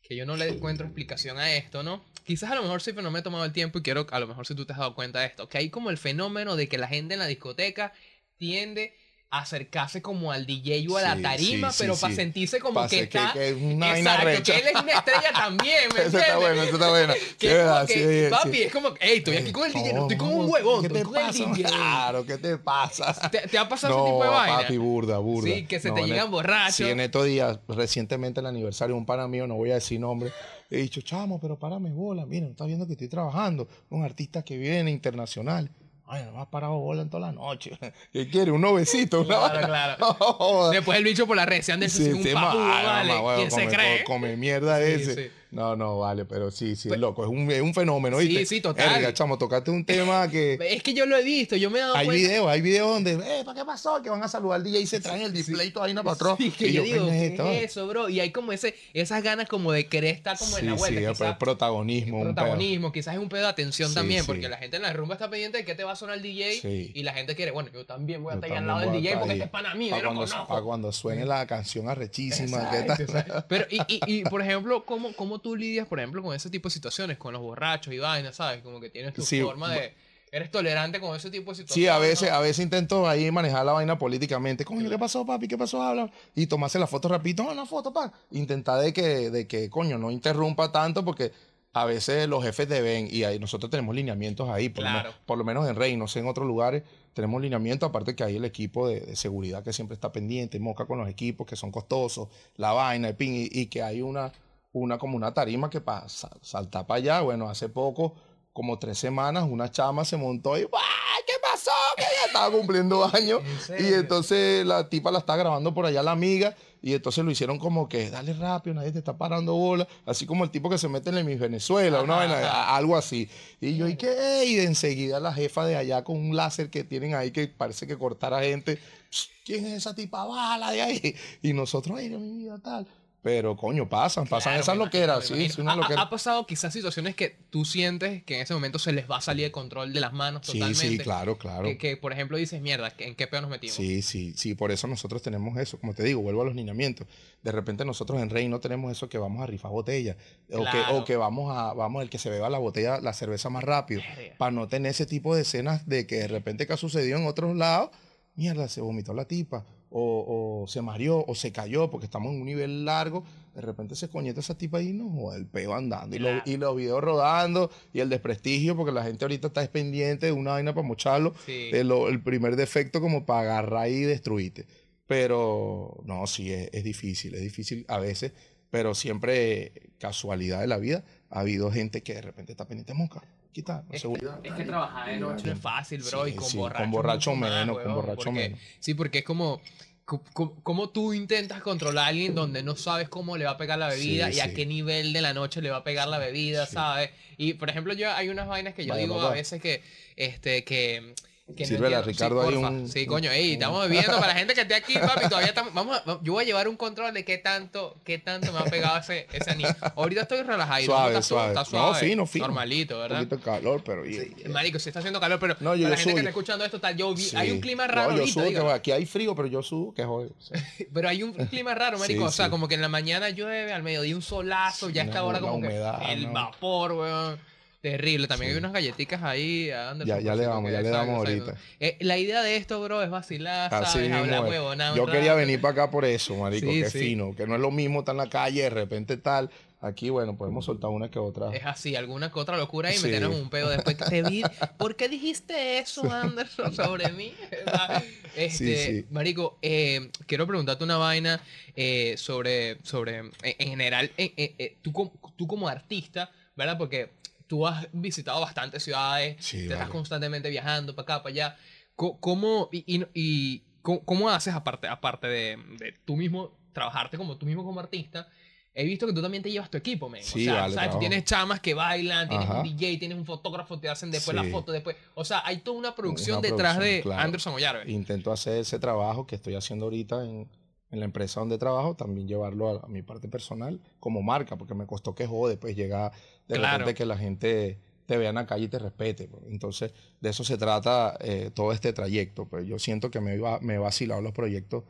[0.03, 2.03] que yo no le encuentro explicación a esto, ¿no?
[2.25, 4.27] Quizás a lo mejor pero no me he tomado el tiempo y quiero, a lo
[4.27, 6.71] mejor si tú te has dado cuenta de esto, que hay como el fenómeno de
[6.71, 7.93] que la gente en la discoteca
[8.39, 8.97] tiende
[9.31, 12.17] acercarse como al DJ o a la tarima, sí, sí, pero para sí.
[12.17, 13.33] sentirse como Pa' que que- está...
[13.35, 16.37] que es una Exacto, que él es una estrella también, ¿me Eso está entiendes?
[16.37, 17.15] bueno, eso está bueno.
[17.39, 20.29] Que verdad, que, papi, es como, hey, estoy aquí con el DJ, no estoy con
[20.33, 21.45] un huevón, ¿Qué estoy te con pasa?
[21.45, 21.63] el DJ.
[21.69, 23.31] Claro, ¿qué te pasa?
[23.31, 24.59] ¿Te, te ha pasado no, ese tipo de vaina?
[24.63, 25.55] papi, burda, burda.
[25.55, 26.77] Sí, que se No, te llegan el- borrachos.
[26.77, 30.01] Sí, en estos días, recientemente el aniversario de un pana mío, no voy a decir
[30.01, 30.33] nombre,
[30.71, 34.43] he dicho, chamo, pero párame bola, mira, no estás viendo que estoy trabajando, un artista
[34.43, 35.71] que viene internacional.
[36.11, 37.79] Ay, no me has parado bola en toda la noche.
[38.13, 38.51] ¿Qué quiere?
[38.51, 39.27] ¿Un novecito?
[39.27, 39.97] Claro, claro.
[40.41, 40.71] No.
[40.71, 43.13] Después el bicho por la red se anda Sí, un ma- vale.
[43.37, 44.05] ¿Quién se cree?
[44.05, 45.31] Come mierda ese.
[45.51, 45.57] Sí.
[45.57, 47.25] No, no, vale, pero sí, sí, es loco.
[47.25, 48.47] Es un, es un fenómeno, Sí, ¿viste?
[48.47, 48.97] sí, total.
[48.97, 50.59] Erga, chamo, tocaste un tema que...
[50.69, 52.29] Es que yo lo he visto, yo me he dado Hay cuenta.
[52.29, 54.03] videos, hay videos donde, eh, ¿para qué pasó?
[54.03, 56.15] Que van a saludar al DJ y se traen el display y toda vaina para
[56.15, 56.35] atrás.
[56.39, 57.51] Sí, que y yo, yo, digo, ¿qué ¿qué es esto?
[57.51, 58.09] es eso, bro?
[58.09, 61.01] Y hay como ese, esas ganas como de querer estar como en la Sí, vuelta.
[61.01, 62.23] sí, quizás pero el protagonismo.
[62.23, 64.27] protagonismo, quizás es un pedo de atención Sí, también, sí.
[64.27, 66.23] porque la gente en la rumba está pendiente de que te va a sonar el
[66.23, 66.91] DJ Sí.
[66.95, 69.17] y la gente quiere, bueno, yo también voy a estar ahí al lado del DJ
[69.19, 70.47] porque este es pana mío, Para yo lo conozco.
[70.47, 72.71] pa' cuando suene la canción arrechísima.
[72.71, 73.07] ¿qué.
[73.49, 76.69] Pero, y, y, y, por ejemplo, ¿cómo, ¿cómo tú lidias, por ejemplo, con ese tipo
[76.69, 77.17] de situaciones?
[77.19, 78.63] Con los borrachos y vainas, ¿sabes?
[78.63, 79.95] Como que tienes tu Sí, forma de...
[80.31, 81.75] Eres tolerante con ese tipo de situaciones.
[81.75, 82.37] Sí, a veces, ¿no?
[82.37, 84.63] a veces intento ahí manejar la vaina políticamente.
[84.63, 85.49] Coño, ¿qué pasó, papi?
[85.49, 85.81] ¿Qué pasó?
[85.83, 86.11] Habla.
[86.35, 87.45] Y tomarse la foto rapidito.
[87.45, 88.13] No, una foto, pa.
[88.33, 91.33] Intentar de que, de que, coño, no interrumpa tanto porque
[91.73, 94.69] a veces los jefes deben y ahí nosotros tenemos lineamientos ahí.
[94.69, 95.09] Por, lo, Claro.
[95.09, 96.83] menos, por lo menos en Rey, no sé, en otros lugares
[97.15, 97.89] tenemos lineamientos.
[97.89, 101.09] Aparte que hay el equipo de, de seguridad que siempre está pendiente, moca con los
[101.09, 104.31] equipos que son costosos, la vaina, el pin, y, y que hay una,
[104.73, 107.21] una como una tarima que para saltar para allá.
[107.21, 108.15] Bueno, hace poco
[108.53, 111.71] como tres semanas, una chama se montó y ¡ay, qué pasó!
[111.97, 113.41] Que ella estaba cumpliendo años.
[113.71, 116.55] ¿En Y entonces la tipa la está grabando por allá la amiga.
[116.81, 119.87] Y entonces lo hicieron como que, dale rápido, nadie te está parando bola.
[120.07, 122.97] Así como el tipo que se mete en la Miss Venezuela, una vaina, a- algo
[122.97, 123.29] así.
[123.61, 124.45] Y yo, ¿y qué?
[124.47, 127.89] Y de enseguida la jefa de allá con un láser que tienen ahí que parece
[127.89, 128.79] que cortara gente.
[129.11, 130.25] "Psst, ¿Quién es esa tipa?
[130.25, 131.17] Bájala de ahí.
[131.43, 132.87] Y nosotros, ay, Dios mío, tal.
[133.21, 136.03] Pero, coño, pasan, pasan Claro, esas loqueras, sí, sí, una Ha- loquera.
[136.03, 139.21] ha pasado quizás situaciones que tú sientes que en ese momento se les va a
[139.21, 140.89] salir el control de las manos Sí, totalmente.
[140.89, 141.65] sí, claro, claro.
[141.65, 143.75] Que, que, por ejemplo, dices, mierda, ¿en qué peor nos metimos?
[143.75, 145.79] Sí, sí, sí, por eso nosotros tenemos eso.
[145.81, 147.09] Como te digo, vuelvo a los lineamientos.
[147.43, 150.17] De repente nosotros en Rey no tenemos eso que vamos a rifar botella.
[150.53, 153.51] O, que, o que vamos a, vamos, el que se beba la botella, la cerveza
[153.51, 154.01] más rápido.
[154.39, 157.27] Para no tener ese tipo de escenas de que de repente que ha sucedido en
[157.27, 157.91] otros lados,
[158.37, 159.67] mierda, se vomitó la tipa.
[159.91, 163.25] O, o se mareó, o se cayó, porque estamos en un nivel largo.
[163.55, 166.15] De repente se coñeta esa tipa y no joda, el peo andando.
[166.15, 170.27] Y, lo- y los videos rodando, y el desprestigio, porque la gente ahorita está pendiente
[170.27, 171.71] de una vaina para mocharlo Sí.
[171.73, 174.67] el primer defecto como para agarrar y destruirte.
[175.07, 178.33] Pero no, sí, es, es difícil, es difícil a veces,
[178.71, 182.99] pero siempre casualidad de la vida ha habido gente que de repente está pendiente de
[182.99, 183.23] mosca.
[183.53, 183.85] Quitar.
[183.91, 184.39] Es, seguridad.
[184.43, 186.83] es que trabajar de noche no es fácil, bro, Sí, y con sí, borracho.
[186.83, 188.61] con borracho menos, con borracho porque- menos.
[188.81, 189.61] Sí, porque es como.
[190.05, 193.57] co- co- ¿Cómo tú intentas controlar a alguien donde no sabes cómo le va a
[193.59, 196.09] pegar la bebida Sí, y a qué nivel de la noche le va a pegar
[196.09, 196.73] la bebida, Sí.
[196.75, 197.11] ¿sabes?
[197.37, 199.83] Y por ejemplo, yo hay unas vainas que yo digo a veces que,
[200.17, 201.15] este, que,
[201.49, 202.03] no Sírvele a.
[202.03, 202.69] Ricardo ahí porfa.
[202.69, 205.29] un- Sí, un- coño, ey, un- estamos bebiendo para la gente que esté aquí, papi,
[205.29, 208.53] todavía estamos, vamos a- yo voy a llevar un control de qué tanto, qué tanto
[208.53, 209.71] me ha pegado ese, ese anillo.
[209.97, 211.49] Ahorita estoy relajado, Suave, está, suave.
[211.49, 212.47] está No, suave, fino, fino.
[212.47, 213.17] normalito, Un ¿verdad?
[213.19, 214.05] poquito de calor, pero...
[214.05, 216.31] Sí, Marico, sí está haciendo calor, pero No, yo- para la yo gente que está
[216.31, 217.37] escuchando esto, tal, yo vi- Sí.
[217.37, 219.93] hay un clima raro No, yo ahorita, subo, que aquí hay frío, pero yo subo,
[219.95, 220.31] que joder.
[220.39, 222.51] O sea, pero hay un clima raro, marico, Sí, o sea, sí.
[222.51, 225.39] como que en la mañana llueve, al mediodía un solazo, ya Sí, está no, ahora
[225.41, 226.33] la como humedad, que el no.
[226.35, 227.41] vapor, weón.
[227.81, 228.55] Terrible, también Sí.
[228.55, 229.71] hay unas galletitas ahí.
[229.71, 231.55] a Anderson, Ya- ya le tú damos, ya le damos ahorita.
[231.79, 234.09] Eh, la idea de esto, bro, es vacilar, Así ¿sabes?
[234.09, 234.97] mismo Hablar es.
[234.97, 236.99] Yo quería venir para acá por eso, marico, Sí, que sí.
[236.99, 239.51] fino, que no es lo mismo estar en la calle, de repente tal.
[239.81, 241.55] Aquí, bueno, podemos soltar una que otra.
[241.55, 244.43] Es así, alguna que otra locura y meternos un pedo después que te vi.
[244.77, 247.33] ¿Por qué dijiste eso, Anderson, sobre mí?
[248.37, 249.07] Este, Sí, sí.
[249.11, 251.41] Marico, eh, quiero preguntarte una vaina
[251.77, 256.77] eh, sobre, sobre, en, en general, eh, tú, tú como artista, ¿verdad?
[256.79, 257.11] Porque
[257.49, 261.57] tú has visitado bastantes ciudades, Sí, te estás constantemente viajando para acá, para allá.
[261.97, 267.37] ¿Cómo, y, y- y cómo, cómo haces, aparte, aparte de, de tú mismo, trabajarte como
[267.37, 268.29] tú mismo como artista?
[268.75, 270.23] He visto que tú también te llevas tu equipo, men.
[270.23, 270.91] Sí, o sea, vale, ¿sabes?
[270.93, 272.59] Tú tienes chamas que bailan, tienes Ajá.
[272.61, 274.95] un DJ, tienes un fotógrafo, te hacen después la foto, después.
[275.15, 277.23] O sea, hay toda una producción Una detrás producción, de claro.
[277.23, 277.91] Anderson Ollarve.
[277.91, 280.49] Intento hacer ese trabajo que estoy haciendo ahorita en,
[280.91, 284.75] en la empresa donde trabajo, también llevarlo a, a mi parte personal como marca, porque
[284.75, 286.13] me costó que jode, pues llegar
[286.49, 286.79] de Claro.
[286.79, 289.29] repente que la gente te vea en la calle y te respete.
[289.29, 289.45] pues.
[289.49, 292.49] Entonces, de eso se trata eh, todo este trayecto.
[292.49, 294.85] Pues yo siento que me, va, me he vacilado los proyectos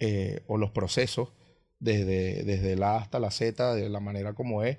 [0.00, 1.32] eh, o los procesos
[1.78, 4.78] desde, desde la A hasta la Z, de la manera como es,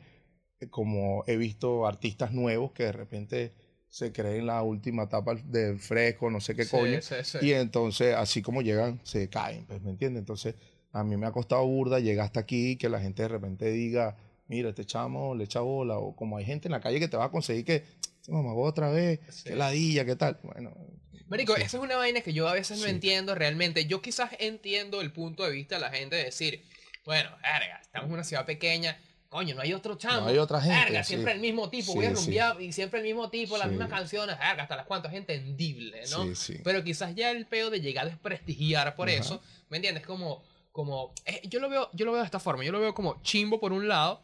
[0.70, 3.54] como he visto artistas nuevos que de repente
[3.90, 7.02] se creen la última etapa del fresco, no sé qué Sí, coño.
[7.02, 7.38] sí, sí.
[7.42, 10.22] Y entonces, así como llegan, se caen, pues, ¿me entiendes?
[10.22, 10.56] Entonces,
[10.92, 14.16] a mí me ha costado burda llegar hasta aquí, que la gente de repente diga,
[14.48, 17.18] mira, este chamo le echa bola, o como hay gente en la calle que te
[17.18, 17.84] va a conseguir que,
[18.22, 20.40] se mamagó otra vez, que ladilla, ¿qué tal?
[20.44, 20.76] Bueno.
[21.28, 23.86] Marico, esa es una vaina que yo a veces no entiendo realmente.
[23.86, 26.64] Yo quizás entiendo el punto de vista de la gente de decir,
[27.06, 29.00] bueno, verga, estamos en una ciudad pequeña,
[29.30, 30.22] coño, no hay otro chamo.
[30.22, 31.14] No hay otra gente, Verga, sí.
[31.14, 32.26] siempre el mismo tipo, Sí, voy a sí.
[32.26, 36.02] rumbear y siempre el mismo tipo, las mismas canciones, verga, hasta las cuantas, es entendible,
[36.12, 36.24] ¿no?
[36.26, 36.62] Sí, sí.
[36.64, 39.18] Pero quizás ya el peo de llegar a desprestigiar por Ajá.
[39.20, 40.06] eso, ¿me entiendes?
[40.06, 42.94] Como, como, eh, yo lo veo, yo lo veo de esta forma, yo lo veo
[42.94, 44.22] como chimbo por un lado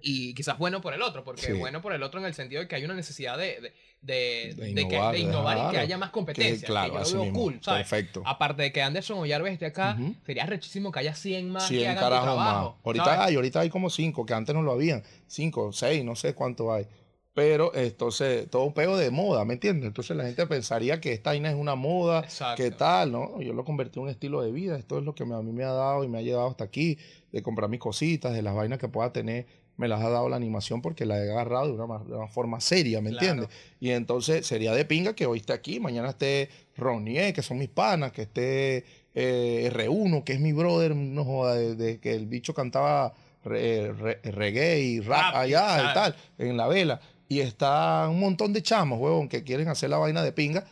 [0.00, 2.68] y quizás bueno por el otro, porque bueno por el otro en el sentido de
[2.68, 5.78] que hay una necesidad de, de, de, De de que- innovar, de innovar y que
[5.78, 6.66] haya más Que, competencia.
[6.66, 7.88] claro, que yo lo veo cool, ¿sabes?
[7.88, 8.22] Perfecto.
[8.24, 11.90] Aparte de que Anderson Ollarve esté acá, sería rechísimo que haya 100 más que 100
[11.90, 12.70] hagan tu carajos trabajo.
[12.76, 12.84] más.
[12.84, 13.20] Ahorita ¿sabes?
[13.20, 15.02] hay, ahorita hay como 5, que antes no lo habían.
[15.26, 16.86] 5, 6, no sé cuánto hay.
[17.34, 19.88] Pero entonces, todo un pego de moda, ¿me entiendes?
[19.88, 22.62] Entonces la gente pensaría que esta vaina es una moda, Exacto.
[22.62, 23.12] ¿qué tal?
[23.12, 23.42] ¿no?
[23.42, 24.78] Yo lo convertí en un estilo de vida.
[24.78, 26.64] Esto es lo que me- a mí me ha dado y me ha llevado hasta
[26.64, 26.96] aquí,
[27.32, 30.36] de comprar mis cositas, de las vainas que pueda tener, me las ha dado la
[30.36, 33.26] animación porque la he agarrado de una, ma- de una forma seria, ¿me Claro.
[33.26, 33.56] entiendes?
[33.80, 37.68] Y entonces sería de pinga que hoy esté aquí, mañana esté Ronnie, que son mis
[37.68, 38.84] panas, que esté
[39.14, 41.56] eh, R1, que es mi brother, no joda,
[42.00, 45.90] que el bicho cantaba re- re- reggae y rap, Rap, allá claro.
[45.90, 47.00] y tal, en la vela.
[47.28, 50.64] Y está un montón de chamos, huevón, que quieren hacer la vaina de pinga,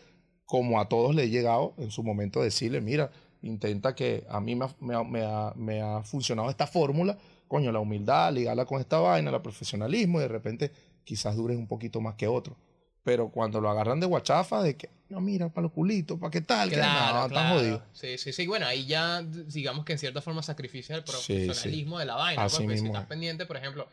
[0.46, 3.10] como a todos le he llegado en su momento decirle, mira,
[3.42, 7.18] intenta que a mí me ha, me ha- me ha- me ha funcionado esta fórmula,
[7.48, 10.72] coño, la humildad, ligarla con esta vaina, el profesionalismo, y de repente
[11.04, 12.56] quizás dures un poquito más que otro.
[13.02, 16.40] Pero cuando lo agarran de guachafa, de que, no, mira, para los culitos, para qué
[16.40, 17.58] tal, que Claro, no, están claro.
[17.58, 17.82] jodidos.
[17.92, 18.46] Sí, sí, sí.
[18.46, 22.44] Bueno, ahí ya, digamos que en cierta forma sacrificia el Sí, profesionalismo de la vaina.
[22.44, 23.08] Así pues, porque si mismo estás es.
[23.10, 23.86] pendiente, por ejemplo,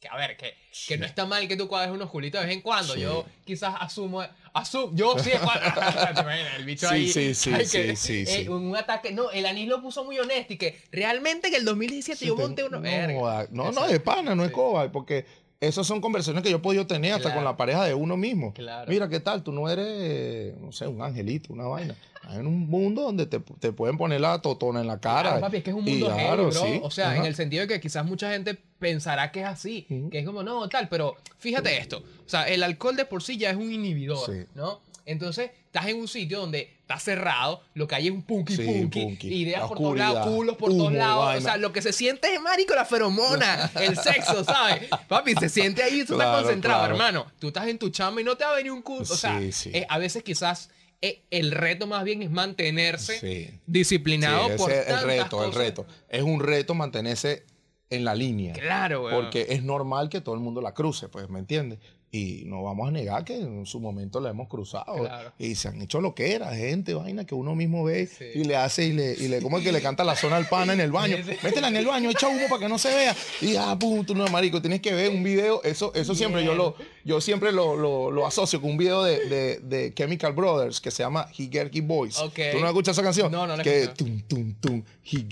[0.00, 0.54] que a ver, que,
[0.88, 2.94] que no está mal que tú cuadres unos culitos de vez en cuando.
[2.94, 3.00] Sí.
[3.00, 5.30] Yo quizás asumo, asumo, yo sí,
[6.56, 7.08] el bicho Sí, ahí.
[7.08, 8.48] sí, sí, ay, sí, que, sí, eh, sí.
[8.48, 12.26] Un ataque, no, el anís lo puso muy honesto y que realmente que el 2017
[12.26, 12.76] yo monté uno.
[12.76, 13.48] no, verga.
[13.50, 15.24] no, no, de pana, no es coba, porque
[15.60, 17.36] esas son conversaciones que yo he podido tener hasta Claro.
[17.36, 18.52] con la pareja de uno mismo.
[18.52, 18.90] Claro.
[18.90, 19.42] Mira, ¿qué tal?
[19.42, 21.94] Tú no eres, no sé, un angelito, una vaina.
[22.28, 25.22] Hay en un mundo donde te, te pueden poner la totona en la cara.
[25.30, 26.60] Claro, papi, es que es un mundo heavy, claro, bro.
[26.60, 29.86] sí, O sea, en el sentido de que quizás mucha gente pensará que es así,
[30.10, 31.98] que es como, no, tal, pero fíjate esto.
[31.98, 34.44] O sea, el alcohol de por sí ya es un inhibidor, Sí.
[34.56, 34.80] ¿no?
[35.06, 38.64] Entonces, estás en un sitio donde está cerrado, lo que hay es un punky Sí,
[38.66, 39.28] punky, punky.
[39.34, 41.36] ideas por todos lados, culos por todos lados.
[41.36, 44.88] O sea, lo que se siente es marico, la feromona, el sexo, ¿sabes?
[45.08, 46.94] Papi, se siente ahí, tú estás concentrado, claro.
[46.94, 47.26] hermano.
[47.38, 49.02] Tú estás en tu chamba y no te va a venir un culo.
[49.02, 49.70] O sea, Sí, sí.
[49.72, 53.60] eh, a veces quizás eh, el reto más bien es mantenerse Sí.
[53.66, 55.86] disciplinado Sí, por es el reto, el reto.
[56.08, 57.44] Es un reto mantenerse
[57.90, 58.52] en la línea.
[58.54, 59.14] Claro, güey.
[59.14, 61.78] Porque es normal que todo el mundo la cruce, pues, ¿me entiendes?
[62.16, 64.94] Y no vamos a negar que en su momento la hemos cruzado.
[64.96, 65.32] Claro.
[65.38, 68.24] Y se han hecho lo que era, gente, vaina que uno mismo ve Sí.
[68.34, 70.48] y le hace y le, y le, como es que le canta la zona al
[70.48, 71.18] pana en el baño.
[71.42, 73.14] Métela en el baño, echa humo para que no se vea.
[73.40, 75.62] Y ah, pum, tú no, marico, tienes que ver un video.
[75.62, 76.74] Eso, eso siempre yo lo,
[77.04, 80.90] yo siempre lo, lo, lo asocio con un video de, de, de Chemical Brothers que
[80.90, 82.16] se llama He Boys.
[82.16, 83.30] ¿Tú no escuchas esa canción?
[83.30, 85.26] No, no he Que tum, tum, tum, He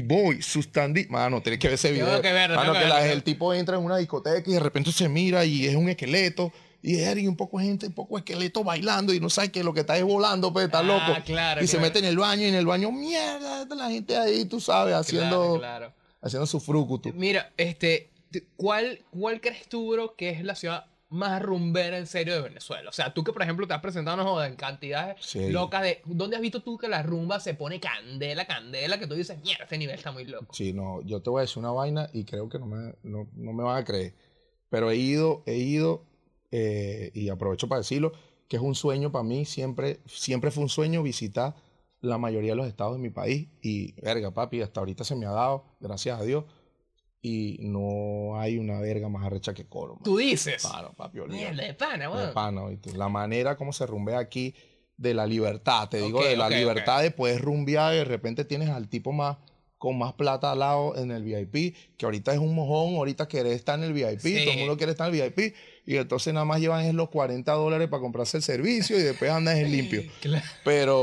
[0.00, 1.06] Boys, Sustandi.
[1.08, 2.20] Mano, tienes que ver ese video.
[2.22, 2.96] que Mano, la- verlo.
[3.12, 6.52] el tipo entra en una discoteca y de repente se mira y es un esqueleto.
[6.84, 9.62] Y es y un poco de gente, un poco esqueleto bailando y no sabe que
[9.62, 11.16] lo que está es volando, pues está Ah, loco.
[11.24, 14.44] claro, y se mete en el baño y en el baño, mierda, la gente ahí,
[14.46, 17.12] tú sabes, haciendo, Claro, haciendo su frucutu.
[17.14, 22.06] Mira, este, te- ¿cuál, ¿cuál crees tú, bro, que es la ciudad más rumbera en
[22.06, 22.88] serio de Venezuela?
[22.90, 25.50] O sea, tú que, por ejemplo, te has presentado no en cantidades Sí.
[25.50, 26.00] locas de...
[26.06, 29.64] ¿Dónde has visto tú que la rumba se pone candela, candela, que tú dices, mierda,
[29.64, 30.52] este nivel está muy loco?
[30.52, 33.28] Sí, no, yo te voy a decir una vaina y creo que no me, no,
[33.34, 34.14] no me van a creer.
[34.70, 36.04] Pero he ido, he ido,
[36.50, 38.12] eh, y aprovecho para decirlo,
[38.48, 41.54] que es un sueño para mí, siempre, siempre fue un sueño visitar
[42.00, 43.48] la mayoría de los estados de mi país.
[43.62, 46.44] Y, verga, papi, hasta ahorita se me ha dado, gracias a Dios.
[47.24, 49.92] Y no hay una verga más arrecha que Coro.
[49.94, 50.02] mano.
[50.04, 52.34] Tú dices, Claro, papi, mierda, de pana, De weón.
[52.34, 52.92] pana, ¿oíste?
[52.96, 54.54] La manera como se rumbea aquí
[54.96, 58.68] de la libertad, te digo, de la libertad de poder rumbear y de repente tienes
[58.70, 59.36] al tipo más
[59.78, 63.54] con más plata al lado en el VIP, que ahorita es un mojón, ahorita querés
[63.54, 64.44] estar en el VIP, Sí.
[64.44, 65.54] todo el mundo quiere estar en el VIP,
[65.86, 69.28] y entonces nada más llevan es los 40 dólares para comprarse el servicio y después
[69.32, 70.04] andas en limpio.
[70.20, 70.44] Claro.
[70.64, 71.02] Pero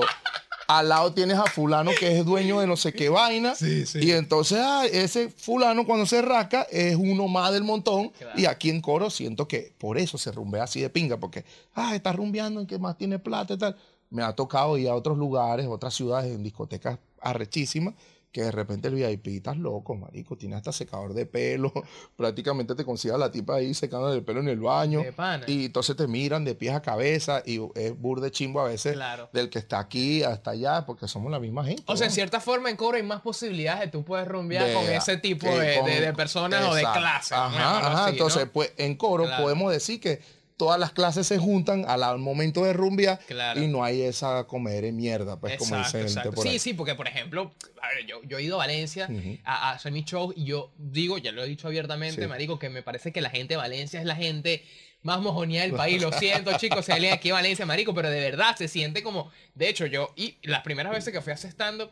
[0.70, 4.00] al lado tienes a fulano que es dueño de no sé qué vaina, Sí, sí.
[4.04, 8.40] y entonces ah, ese fulano cuando se rasca es uno más del montón, Claro.
[8.40, 11.96] y aquí en Coro siento que por eso se rumbea así de pinga, porque, ah,
[11.96, 13.76] está rumbeando en que más tiene plata y tal.
[14.12, 17.96] Me ha tocado ir a otros lugares, otras ciudades, en discotecas arrechísimas,
[18.32, 21.74] que de repente el VIP estás loco, marico, tiene hasta secador de pelo,
[22.16, 25.46] prácticamente te consigas la tipa ahí secando el pelo en el baño, De pana.
[25.48, 29.30] y entonces te miran de pies a cabeza, y es burde chimbo a veces Claro.
[29.34, 31.82] del que está aquí hasta allá, porque somos la misma gente.
[31.88, 34.74] O sea, en cierta forma en Coro hay más posibilidades de tú puedes rumbear De-
[34.74, 37.32] con ese tipo de, con- de- de personas o de clases.
[37.32, 37.88] Ajá, ajá.
[37.88, 38.08] así, ¿no?
[38.10, 39.44] Entonces, pues en coro Claro.
[39.44, 40.22] podemos decir que
[40.60, 43.64] todas las clases se juntan al, al momento de rumbear Claro.
[43.64, 46.32] y no hay esa comer en mierda, pues como Exacto, dice gente exacto.
[46.36, 46.60] por Sí, ahí.
[46.60, 49.10] sí, porque por ejemplo, a ver, yo, yo he ido a Valencia
[49.46, 52.28] a, a hacer mis shows y yo digo, ya lo he dicho abiertamente, Sí.
[52.28, 54.64] marico, que me parece que la gente de Valencia es la gente
[55.02, 56.02] más mojonía del país.
[56.02, 59.32] Lo siento, chicos, hay alguien aquí en Valencia, marico, pero de verdad se siente como,
[59.56, 61.90] de hecho, yo y las primeras veces que fui asestando,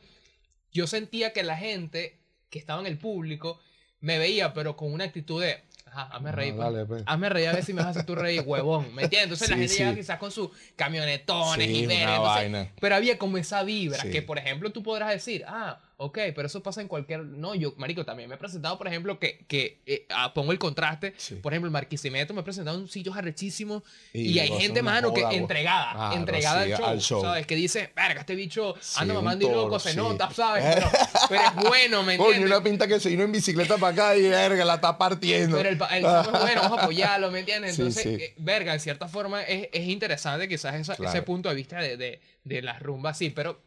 [0.73, 3.59] yo sentía que la gente que estaba en el público
[4.01, 5.63] me veía, pero con una actitud de,
[6.01, 6.65] ajá, hazme Ah, reír, pues.
[6.73, 7.03] dale, pues.
[7.05, 9.23] hazme reír a ver si me vas a hacer tu reír, huevón, ¿me entiendes?
[9.41, 9.79] Entonces la Sí, gente sí.
[9.83, 12.71] llega quizás con sus camionetones Sí, y entonces- vaina.
[12.79, 16.61] pero había como esa vibra que, por ejemplo, tú podrás decir, ah, ok, pero eso
[16.61, 17.21] pasa en cualquier...
[17.25, 20.59] No, yo, marico, también me he presentado, por ejemplo, que, que eh, ah, pongo el
[20.59, 21.13] contraste.
[21.17, 21.35] Sí.
[21.35, 23.81] Por ejemplo, el Marquisimeto me he presentado en sitios arrechísimos
[24.13, 27.21] y, Y hay gente, mano, que entregada, Claro, entregada sí, al, show, al show.
[27.21, 27.47] ¿sabes?
[27.47, 29.97] Que dice, verga, este bicho Sí, anda un mamando y loco, se sí.
[29.97, 30.63] nota, ¿sabes?
[30.75, 30.89] Pero,
[31.29, 32.51] pero es bueno, ¿me Coño, entiendes?
[32.57, 35.57] una pinta que se vino en bicicleta para acá y verga, la está partiendo.
[35.57, 37.75] Pero el, el es bueno, vamos a apoyarlo, ¿me entiendes?
[37.75, 38.23] Sí, Entonces, sí.
[38.23, 41.11] eh, verga, en cierta forma es, es interesante quizás esa- Claro.
[41.11, 43.61] ese punto de vista de, de, de las rumbas, sí, pero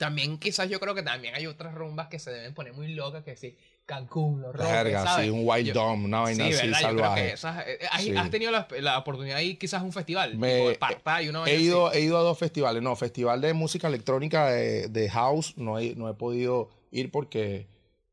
[0.00, 3.22] también quizás yo creo que también hay otras rumbas que se deben poner muy locas,
[3.22, 5.26] que sí, Cancún, los Verga, ¿sabes?
[5.26, 7.32] sí, un Yo- Dome, una vaina sí, así salvaje.
[7.34, 8.16] esas, eh, ¿has, Sí.
[8.16, 10.36] has tenido la, la oportunidad ahí quizás un festival?
[10.38, 10.74] Me- tipo de
[11.28, 11.64] una vaina He así?
[11.66, 12.82] ido, he ido a dos festivales.
[12.82, 17.66] No, festival de música electrónica de, de house no he, no he podido ir porque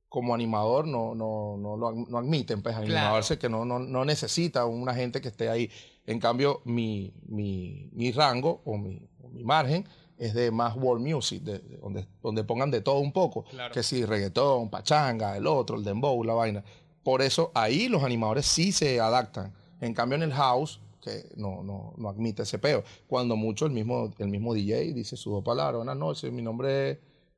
[0.10, 2.62] como animador no, no, no lo no admiten.
[2.62, 3.40] Pues animador Claro.
[3.40, 5.72] que no, no, no necesita una gente que esté ahí.
[6.06, 9.86] En cambio, mi, mi, mi rango o mi, o mi margen
[10.18, 13.44] es de más world music, de, de donde, donde pongan de todo un poco.
[13.44, 13.74] Claro.
[13.74, 16.64] Que sí, reggaetón, pachanga, el otro, el dembow, la vaina.
[17.04, 19.54] Por eso ahí los animadores sí se adaptan.
[19.80, 22.84] En cambio en el house, que no, no, no admite ese peo.
[23.08, 26.92] Cuando mucho el mismo, el mismo DJ dice sus dos palabras, buenas noches, mi nombre
[26.92, 26.98] es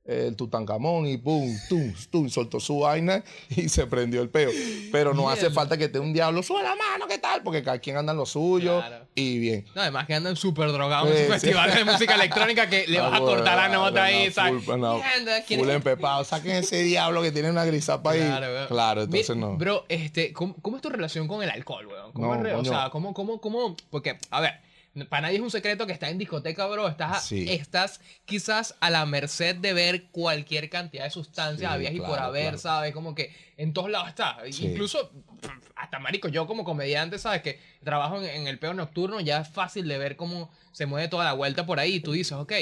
[0.10, 4.50] el Tutankamón y pum, tum, tum, soltó su vaina y se prendió el peo.
[4.92, 7.44] Pero no hace falta que esté un diablo, sube la mano, ¿qué tal?
[7.44, 9.06] Porque cada quien anda en lo suyo Claro.
[9.16, 9.66] y bien.
[9.76, 11.32] No, además que andan súper drogados en Sí, su sí.
[11.40, 14.68] festival de música electrónica que le vas a Ah, cortar la nota ahí, ¿sabes?
[14.68, 15.76] no, Mierda, ¿quién full es?
[15.76, 18.20] empepado, saquen ese diablo que tiene una grisapa ahí.
[18.22, 18.68] weón.
[18.68, 19.58] Claro, entonces no.
[19.58, 22.12] Bro, este, ¿cómo, cómo es tu relación con el alcohol, weón?
[22.14, 23.76] ¿Cómo No, es re- o sea, ¿cómo, cómo, cómo?
[23.90, 24.54] Porque, a ver,
[25.10, 26.88] para nadie es un secreto que estás en discoteca, bro.
[26.88, 27.46] Estás, Sí.
[27.50, 32.20] estás quizás a la merced de ver cualquier cantidad de sustancias, Sí, habías y por
[32.20, 32.58] haber, claro.
[32.58, 32.94] ¿sabes?
[32.94, 34.38] Como que en todos lados está.
[34.52, 34.66] Sí.
[34.68, 35.12] Incluso,
[35.76, 37.42] hasta marico, yo como comediante, ¿sabes?
[37.42, 41.08] Que trabajo en, en el peo nocturno, ya es fácil de ver cómo se mueve
[41.08, 41.96] toda la vuelta por ahí.
[41.96, 42.54] Y tú dices, ok,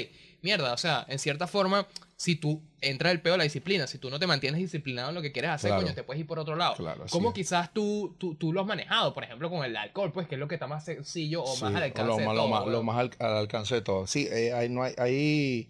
[0.41, 3.97] mierda, o sea, en cierta forma, si tú entras el peo de la disciplina, si
[3.97, 5.83] tú no te mantienes disciplinado en lo que quieres hacer, Claro.
[5.83, 6.75] coño, te puedes ir por otro lado.
[6.75, 7.35] Claro, así ¿Cómo es.
[7.35, 10.39] quizás tú, tú, tú lo has manejado, por ejemplo, con el alcohol, pues, que es
[10.39, 12.65] lo que está más sencillo o Sí, más al alcance lo, de lo todo, más,
[12.67, 14.07] lo más al, al alcance de todo.
[14.07, 15.69] Sí, eh, hay, no hay, hay,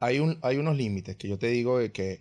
[0.00, 2.20] hay, un, hay unos límites que yo te digo de que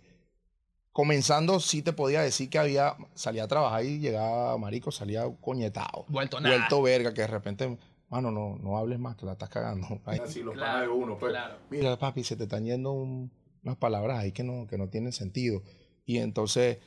[0.91, 6.05] comenzando sí te podía decir que había, salía a trabajar y llegaba marico, salía coñetado,
[6.09, 6.55] Vuelto nada.
[6.57, 7.77] vuelto verga, que de repente,
[8.11, 9.87] mano, no, no hables más, que la estás cagando.
[10.05, 11.31] Ahí, así los Claro, de uno, pues.
[11.31, 11.55] claro.
[11.71, 13.31] Mira, papi, se te están yendo un-
[13.63, 15.61] unas palabras ahí que no, que no tienen sentido.
[16.05, 16.77] Y entonces,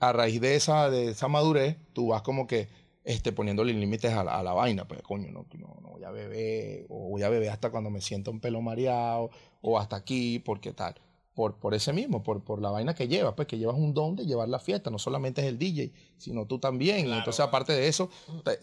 [0.00, 2.68] a raíz de esa, de esa madurez, tú vas como que
[3.04, 4.86] este, poniéndole límites a la, a la vaina.
[4.86, 8.00] Pues, coño, no, no, no voy a beber, o voy a beber hasta cuando me
[8.00, 9.30] siento un pelo mareado,
[9.62, 10.94] o hasta aquí, porque tal.
[11.38, 14.16] Por, por ese mismo, por, por la vaina que llevas, pues que llevas un don
[14.16, 17.04] de llevar la fiesta, no solamente es el DJ, sino tú también.
[17.04, 18.10] Claro, entonces, aparte de eso,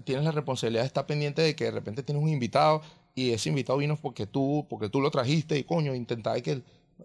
[0.03, 2.81] tienes la responsabilidad de estar pendiente de que de repente tienes un invitado
[3.15, 6.63] y ese invitado vino porque tú, porque tú lo trajiste y coño, intentar que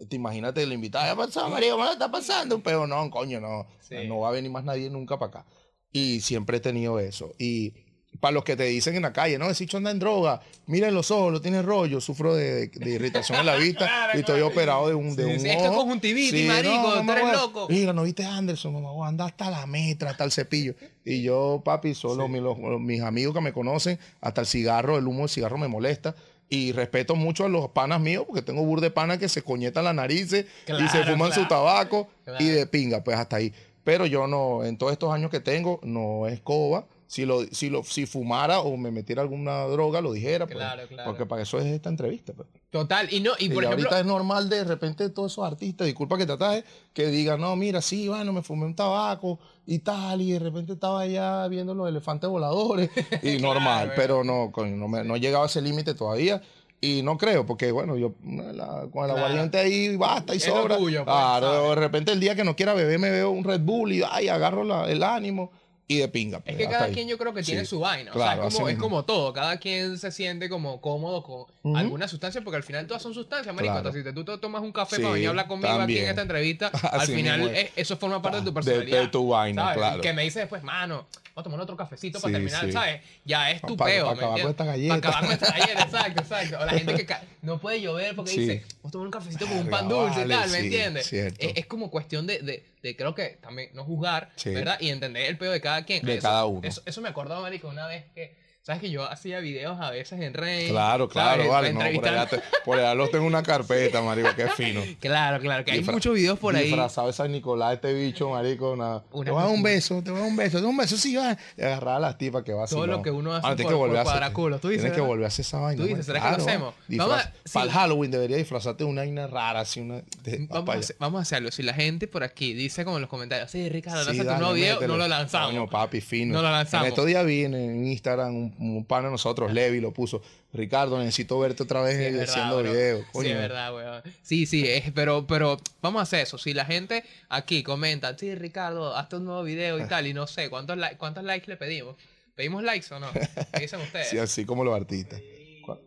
[0.09, 1.71] te imagínate el invitado, ¿qué pasó, María?
[1.71, 2.61] ¿Cómo está pasando?
[2.61, 3.95] Pero no, coño, no, Sí.
[4.09, 5.45] no va a venir más nadie nunca para acá.
[5.93, 7.31] Y siempre he tenido eso.
[7.39, 7.73] Y
[8.21, 10.93] para los que te dicen en la calle, no, ese chico anda en droga, miren
[10.93, 14.35] los ojos, lo tiene rollo, sufro de, de irritación en la vista Claro, y estoy
[14.35, 14.47] claro.
[14.47, 15.79] operado de un, de Sí, un sí, esto es ojo.
[15.79, 17.31] conjuntivitis, marico, tú eres huevo.
[17.37, 17.67] loco.
[17.69, 18.73] Mira, ¿no viste a Anderson?
[18.81, 20.75] Mamá, anda hasta la metra, hasta el cepillo.
[21.03, 25.21] Y yo, papi, solo los- mis amigos que me conocen, hasta el cigarro, el humo
[25.21, 26.15] del cigarro me molesta.
[26.47, 29.85] Y respeto mucho a los panas míos, porque tengo bur de panas que se coñetan
[29.85, 31.33] las narices y se fuman claro.
[31.41, 32.43] su tabaco Claro.
[32.43, 33.53] y de pinga, pues hasta ahí.
[33.85, 36.85] Pero yo no, en todos estos años que tengo, no es coba.
[37.11, 40.45] Si, lo, si, lo, si fumara o me metiera alguna droga, lo dijera.
[40.45, 41.09] pues, Claro, claro.
[41.11, 42.31] Porque para eso es esta entrevista.
[42.31, 42.47] Pues.
[42.69, 45.87] Total, y no, y Y, por ejemplo, ahorita es normal de repente todos esos artistas,
[45.87, 49.79] disculpa que te ataje, que digan, no, mira, sí, bueno, me fumé un tabaco y
[49.79, 52.89] tal, y de repente estaba allá viendo los elefantes voladores,
[53.23, 56.41] y normal, Claro, pero no, no, me, no he llegado a ese límite todavía.
[56.79, 59.17] Y no creo, porque bueno, yo la- con el Claro.
[59.17, 60.77] aguardiente ahí basta y sobra.
[60.77, 61.69] pues, claro, ¿sabes?
[61.71, 64.29] de repente el día que no quiera beber me veo un Red Bull y ay,
[64.29, 65.51] agarro la- el ánimo
[65.87, 66.37] y de pinga.
[66.37, 66.93] Es pues, que hasta cada ahí.
[66.93, 67.67] quien yo creo que tiene Sí.
[67.67, 68.11] su vaina.
[68.11, 69.33] Claro, o sea, es como, es como todo.
[69.33, 73.53] Cada quien se siente como cómodo con alguna sustancia, porque al final todas son sustancias,
[73.53, 73.73] marico.
[73.73, 73.89] Claro.
[73.89, 76.07] Entonces, si tú te tomas un café Sí, para venir a hablar conmigo aquí en
[76.09, 77.65] esta entrevista, al final es.
[77.65, 79.01] es- eso forma parte de tu personalidad.
[79.01, 79.77] de tu vaina, ¿sabes?
[79.77, 80.01] claro.
[80.01, 82.71] Que me dice después, mano, vamos a tomar otro cafecito para Sí, terminar, sí.
[82.71, 83.01] ¿sabes?
[83.25, 84.05] Ya es tu Pa- peo.
[84.05, 84.95] pa ¿me acabar con esta galleta.
[84.95, 86.57] Para acabar con esta galleta, exacto, exacto.
[86.61, 88.39] O la gente que ca- no puede llover porque Sí.
[88.39, 91.11] dice, vamos a tomar un cafecito con un pan dulce y tal, ¿me entiendes?
[91.11, 92.39] Es, es como cuestión de,
[92.81, 94.51] de, creo que también no juzgar, Sí.
[94.53, 94.77] ¿verdad?
[94.79, 96.03] Y entender el peo de cada quien.
[96.05, 96.67] De Eso- cada uno.
[96.67, 100.19] Eso, eso me acordó, marico, una vez que, ¿sabes que yo hacía videos a veces
[100.21, 100.69] en Rey?
[100.69, 101.49] Claro, claro, ¿sabes?
[101.51, 101.73] vale.
[101.73, 104.81] No, por, allá te- por allá los tengo en una carpeta, marico, qué fino.
[104.99, 106.65] Claro, claro, que hay Disfra- muchos videos por ahí.
[106.67, 108.71] Disfrazado de San Nicolás, este bicho, marico.
[108.71, 110.65] Una, Una te voy a dar un beso, te voy a dar un beso, te
[110.65, 111.37] a un beso, sí, va.
[111.57, 112.75] Y agarrar a las tipas que va así.
[112.75, 114.67] Todo lo que uno hace Ah, tienes por- que volver por a hacer- cuadraculos, tú
[114.69, 115.81] dices, Tienes que volver a hacer esa vaina.
[115.81, 116.05] Tú dices.
[116.05, 116.73] ¿será que lo Claro, hacemos?
[116.87, 117.51] disfraz- Vamos a- sí.
[117.53, 120.01] Para el Halloween debería disfrazarte de una vaina rara, así una.
[120.23, 121.51] de- Vamos a, hacer, vamos a hacerlo.
[121.51, 124.39] Si la gente por aquí dice como en los comentarios, sí, Ricardo, Sí, lanza tu
[124.39, 125.49] nuevo video, no lo lanzamos.
[125.49, 126.33] Coño, papi, fino.
[126.35, 126.85] No lo lanzamos.
[126.85, 130.21] En estos días vi en Instagram un, un pana de nosotros, Levi, lo puso.
[130.53, 132.71] Ricardo, necesito verte otra vez Sí, es verdad, haciendo bro.
[132.71, 133.05] videos.
[133.13, 134.03] Sí, es verdad, weón.
[134.21, 136.37] Sí, sí, es, pero, pero vamos a hacer eso.
[136.37, 140.27] Si la gente aquí comenta, sí, Ricardo, hazte un nuevo video y tal, y no
[140.27, 141.95] sé, ¿cuántos, li- cuántos likes le pedimos?
[142.35, 143.11] ¿Pedimos likes o no?
[143.11, 144.09] ¿Qué dicen ustedes?
[144.09, 145.21] Sí, así como los artistas.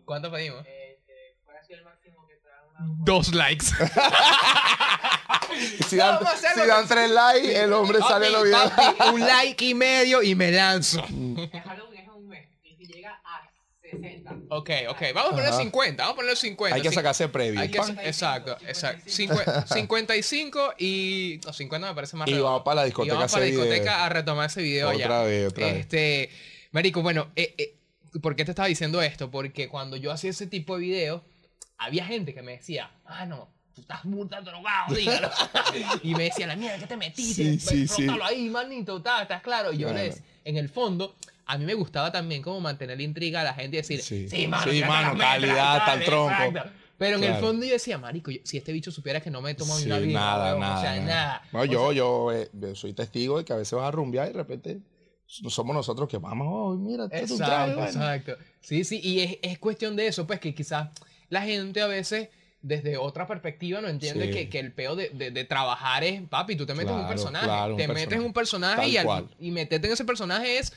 [0.05, 0.65] ¿Cuántos pedimos?
[3.05, 3.67] Dos likes.
[5.89, 8.71] Si dan, vamos a hacerlo si dan tres likes, el hombre sale en los videos.
[8.73, 11.01] papi, un like y medio y me lanzo.
[11.03, 12.49] Halloween es un mes.
[12.65, 13.49] Y si llega a
[14.01, 14.34] 60.
[14.51, 15.03] Ok, ok.
[15.14, 15.59] Vamos a poner Ajá.
[15.59, 16.03] 50.
[16.03, 16.76] Vamos a poner 50.
[16.76, 17.61] Hay que sacarse previo.
[17.61, 19.05] hay que- exacto, exacto.
[19.11, 21.40] Cincue- 55 y.
[21.45, 23.51] No, 50 me parece más Y vamos para la Y discoteca vamos a para la
[23.51, 24.05] discoteca video.
[24.05, 25.22] a retomar ese video Otra ya.
[25.22, 25.76] vez, otra vez.
[25.80, 26.30] Este.
[26.72, 27.76] Marico, bueno, eh, eh,
[28.20, 29.30] ¿por qué te estaba diciendo esto?
[29.30, 31.22] Porque cuando yo hacía ese tipo de videos,
[31.78, 33.53] había gente que me decía, ah, no.
[33.74, 35.28] Tú estás muy tan drogado, dígalo.
[36.05, 37.42] y me decía, la mierda, ¿qué te metiste?
[37.42, 38.05] Sí, sí, sí.
[38.05, 39.72] Frótalo ahí, manito, ¿estás claro?
[39.72, 40.01] Y yo Bueno.
[40.03, 41.16] les, en el fondo,
[41.47, 44.28] a mí me gustaba también como mantener la intriga a la gente y decir, Sí.
[44.28, 46.30] sí, mano, Sí, mano, calidad, tal, tronco.
[46.32, 46.70] exacto".
[46.97, 49.51] Pero en el fondo yo decía, marico, yo- si este bicho supiera que no me
[49.51, 51.42] he tomado Sí, una birra, nada, nada, o sea, nada.
[51.53, 54.28] No, O yo, sea, yo eh, soy testigo de que a veces vas a rumbear
[54.28, 54.78] y de repente
[55.42, 57.84] no somos nosotros que vamos, oh, mira, Exacto, bueno".
[57.84, 58.36] exacto.
[58.61, 60.88] Sí, sí, y es, es cuestión de eso, pues que quizás
[61.30, 62.28] la gente a veces
[62.62, 64.32] desde otra perspectiva no entiende Sí.
[64.32, 67.09] que, que el peo de, de- de trabajar es, papi, tú te metes en un
[67.09, 70.05] personaje, claro, un te metes en un personaje Tal y, al- y meterte en ese
[70.05, 70.72] personaje es,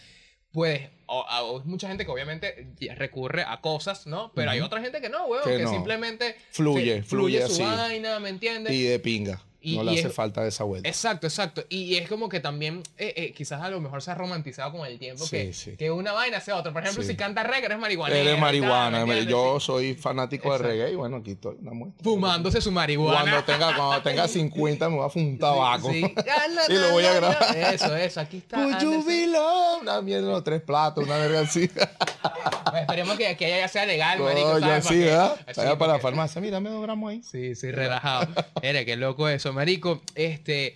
[0.52, 4.32] pues, o- o- mucha gente que obviamente recurre a cosas, ¿no?
[4.34, 5.70] Pero hay otra gente que no, weón, Que que, no.
[5.72, 7.62] simplemente Fluye, se- fluye su así.
[7.64, 8.74] vaina, ¿me entiendes?
[8.74, 9.41] Y de pinga.
[9.74, 10.88] Y, no le y hace es- falta esa vuelta.
[10.88, 11.63] Exacto, exacto.
[11.70, 14.86] Y es como que también, eh, eh, quizás a lo mejor se ha romantizado con
[14.88, 15.76] el tiempo Sí, que, sí.
[15.78, 16.72] que una vaina sea otra.
[16.72, 17.09] Por ejemplo, Sí.
[17.09, 18.15] si canta reggae, eres marihuana.
[18.15, 19.05] Eres marihuana.
[19.05, 22.03] yo Yo soy fanático de reggae y bueno, aquí estoy una muestra.
[22.03, 23.22] fumándose su marihuana.
[23.22, 25.91] Cuando tenga, cuando tenga 50 me voy a fumar un tabaco.
[25.91, 26.03] Sí.
[26.70, 27.57] Y lo voy a grabar.
[27.74, 28.20] Eso, eso.
[28.22, 28.57] Aquí está.
[28.57, 29.82] Love?
[29.82, 31.70] Una mierda, no, tres platos, una verga así.
[32.69, 34.59] Pues esperemos que, que allá ya sea legal, marico.
[34.59, 35.39] Para que- ¿verdad?
[35.47, 37.23] así, Vaya para la farmacia, mira, me dos gramos ahí.
[37.23, 38.28] Sí, sí, relajado.
[38.61, 40.01] Mira, qué loco eso, marico.
[40.15, 40.75] Este,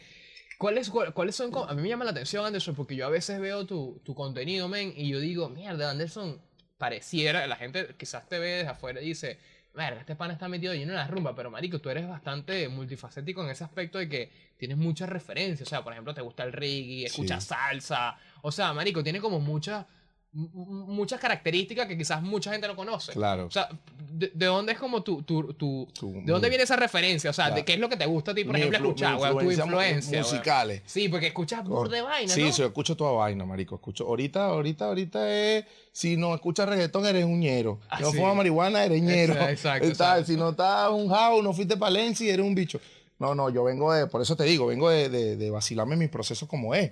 [0.57, 1.51] ¿cuáles, cuál- ¿cuáles son?
[1.67, 4.67] A mí me llama la atención, Anderson, porque yo a veces veo tu, tu contenido,
[4.69, 6.39] men, y yo digo, mierda, Anderson,
[6.77, 9.37] pareciera, la gente quizás te ve desde afuera y dice,
[9.73, 13.43] verga, este pan está metido lleno de la rumba, pero marico, tú eres bastante multifacético
[13.43, 15.67] en ese aspecto de que tienes muchas referencias.
[15.67, 17.49] O sea, por ejemplo, te gusta el reggae, escuchas Sí.
[17.49, 18.17] salsa.
[18.41, 19.85] O sea, marico, tiene como muchas
[20.33, 23.11] muchas características que quizás mucha gente no conoce.
[23.11, 23.47] Claro.
[23.47, 23.67] O sea,
[24.09, 27.29] ¿de, de dónde es como tu, tu, tu- Tu- ¿De dónde viene esa referencia?
[27.29, 27.65] O sea, ¿de Claro.
[27.65, 29.37] qué es lo que te gusta a ti, por Mi ejemplo, escuchar, weón?
[29.39, 30.31] Tu influencia weón.
[30.31, 30.81] musicales.
[30.85, 32.51] Sí, porque escuchas burda de vaina, Sí, ¿no?
[32.53, 33.75] sí, yo escucho toda vaina, marico.
[33.75, 37.79] Escucho, ahorita, ahorita, ahorita es, si no escuchas reggaetón, eres un ñero.
[37.89, 38.17] Ah, si no sí.
[38.17, 39.33] fumas marihuana, eres ñero.
[39.33, 40.25] Exacto, exacto, exacto.
[40.27, 42.79] Si no estás un house, no fuiste para Lenzi, eres un bicho.
[43.19, 46.09] No, no, yo vengo de, por eso te digo, vengo de, de, de vacilarme mis
[46.09, 46.91] procesos como es.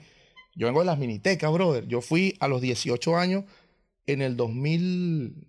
[0.59, 1.87] Yo vengo de las minitecas, brother.
[1.87, 3.45] Yo fui a los 18 años
[4.05, 5.47] en el 2000...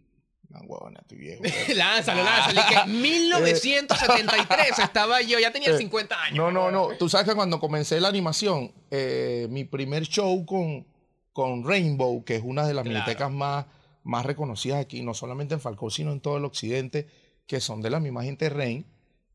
[0.50, 1.42] No, huevona, estoy viejo.
[1.74, 2.61] lánzalo, lánzalo.
[2.68, 6.36] que 1973 estaba yo, ya tenía Eh, 50 años.
[6.36, 6.88] No, no, no.
[6.96, 10.86] Tú sabes que cuando comencé la animación, eh, mi primer show con,
[11.32, 12.98] con Rainbow, que es una de las Claro.
[13.00, 13.66] minitecas más,
[14.04, 17.06] más reconocidas aquí, no solamente en Falcón, sino en todo el occidente,
[17.46, 18.86] que son de la misma gente de Rain.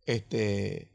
[0.05, 0.89] Este,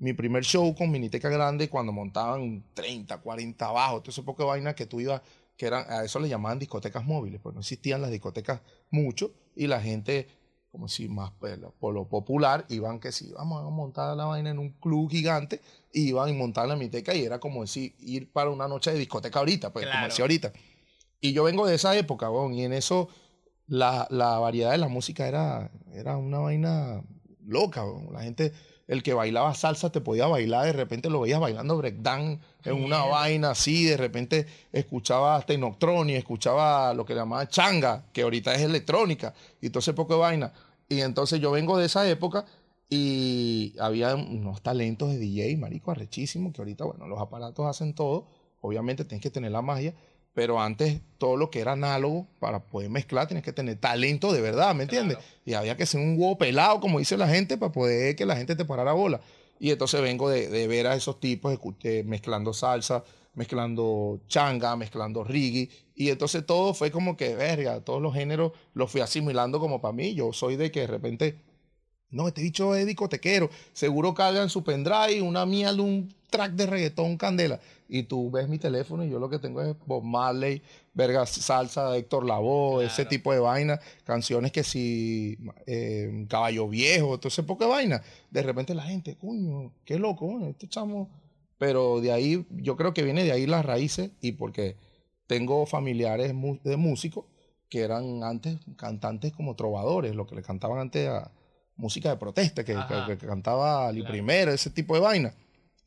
[0.00, 4.48] mi primer show con Miniteca Grande, cuando montaban 30, 40 abajo, todo ese poco de
[4.48, 5.20] vaina que tú ibas,
[5.56, 9.66] que eran, a eso le llamaban discotecas móviles, pues no existían las discotecas mucho y
[9.66, 10.26] la gente,
[10.72, 14.50] como si más pues, por lo popular, iban que si vamos a montar la vaina
[14.50, 15.60] en un club gigante,
[15.92, 19.38] iban y montaban la Miniteca y era como decir, ir para una noche de discoteca
[19.38, 20.08] ahorita, pues como Claro.
[20.08, 20.52] decía ahorita.
[21.20, 23.08] Y yo vengo de esa época, y en eso
[23.66, 27.04] la, la variedad de la música era, era una vaina
[27.44, 27.84] loca.
[28.10, 28.52] La gente,
[28.90, 33.04] el que bailaba salsa te podía bailar, de repente lo veías bailando breakdown en una
[33.04, 39.32] vaina así, de repente escuchaba Technotronic, escuchaba lo que llamaban changa, que ahorita es electrónica,
[39.60, 40.52] y todo ese poco de vaina.
[40.88, 42.46] Y entonces yo vengo de esa época
[42.88, 48.26] y había unos talentos de DJ, marico, arrechísimos, que ahorita, bueno, los aparatos hacen todo,
[48.60, 49.94] obviamente tienes que tener la magia,
[50.32, 54.40] pero antes todo lo que era análogo, para poder mezclar, tienes que tener talento de
[54.40, 55.18] verdad, ¿me entiendes?
[55.18, 55.32] Claro.
[55.44, 58.36] Y había que ser un huevo pelado, como dice la gente, para poder que la
[58.36, 59.20] gente te parara bola.
[59.58, 63.04] Y entonces vengo de, de ver a esos tipos escu- eh, mezclando salsa,
[63.34, 65.68] mezclando changa, mezclando reggae.
[65.94, 69.92] Y entonces todo fue como que, verga, todos los géneros los fui asimilando como para
[69.92, 70.14] mí.
[70.14, 71.36] Yo soy de que de repente,
[72.08, 73.50] no, este bicho es discotequero.
[73.74, 77.60] Seguro carga en su pendrive una mierda, un track de reggaetón candela.
[77.88, 80.62] Y tú ves mi teléfono y yo lo que tengo es Bob Marley,
[80.94, 83.08] verga, salsa, Héctor Lavoe, ese Claro.
[83.10, 83.80] tipo de vaina.
[84.04, 88.02] Canciones que si, eh, Caballo Viejo, todo ese poco de vaina.
[88.30, 91.10] De repente la gente, coño, qué loco, bueno, este chamo.
[91.58, 94.76] Pero de ahí, yo creo que viene de ahí las raíces y porque
[95.26, 96.32] tengo familiares
[96.64, 97.24] de músicos
[97.68, 101.30] que eran antes cantantes como trovadores, lo que le cantaban antes a
[101.76, 103.06] música de protesta, que, Ajá.
[103.06, 104.12] que- que cantaba Ali Claro.
[104.12, 105.34] Primero, ese tipo de vaina.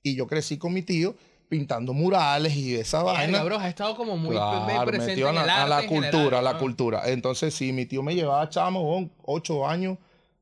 [0.03, 1.15] Y yo crecí con mi tío
[1.49, 3.25] pintando murales y esa vaina.
[3.39, 5.81] Verga, bro, has estado como muy Claro, presente en a el la, a arte la
[5.83, 6.59] en cultura, general, a la ¿no?
[6.59, 7.01] cultura.
[7.09, 9.97] Entonces, sí, mi tío me llevaba chamo, ocho años,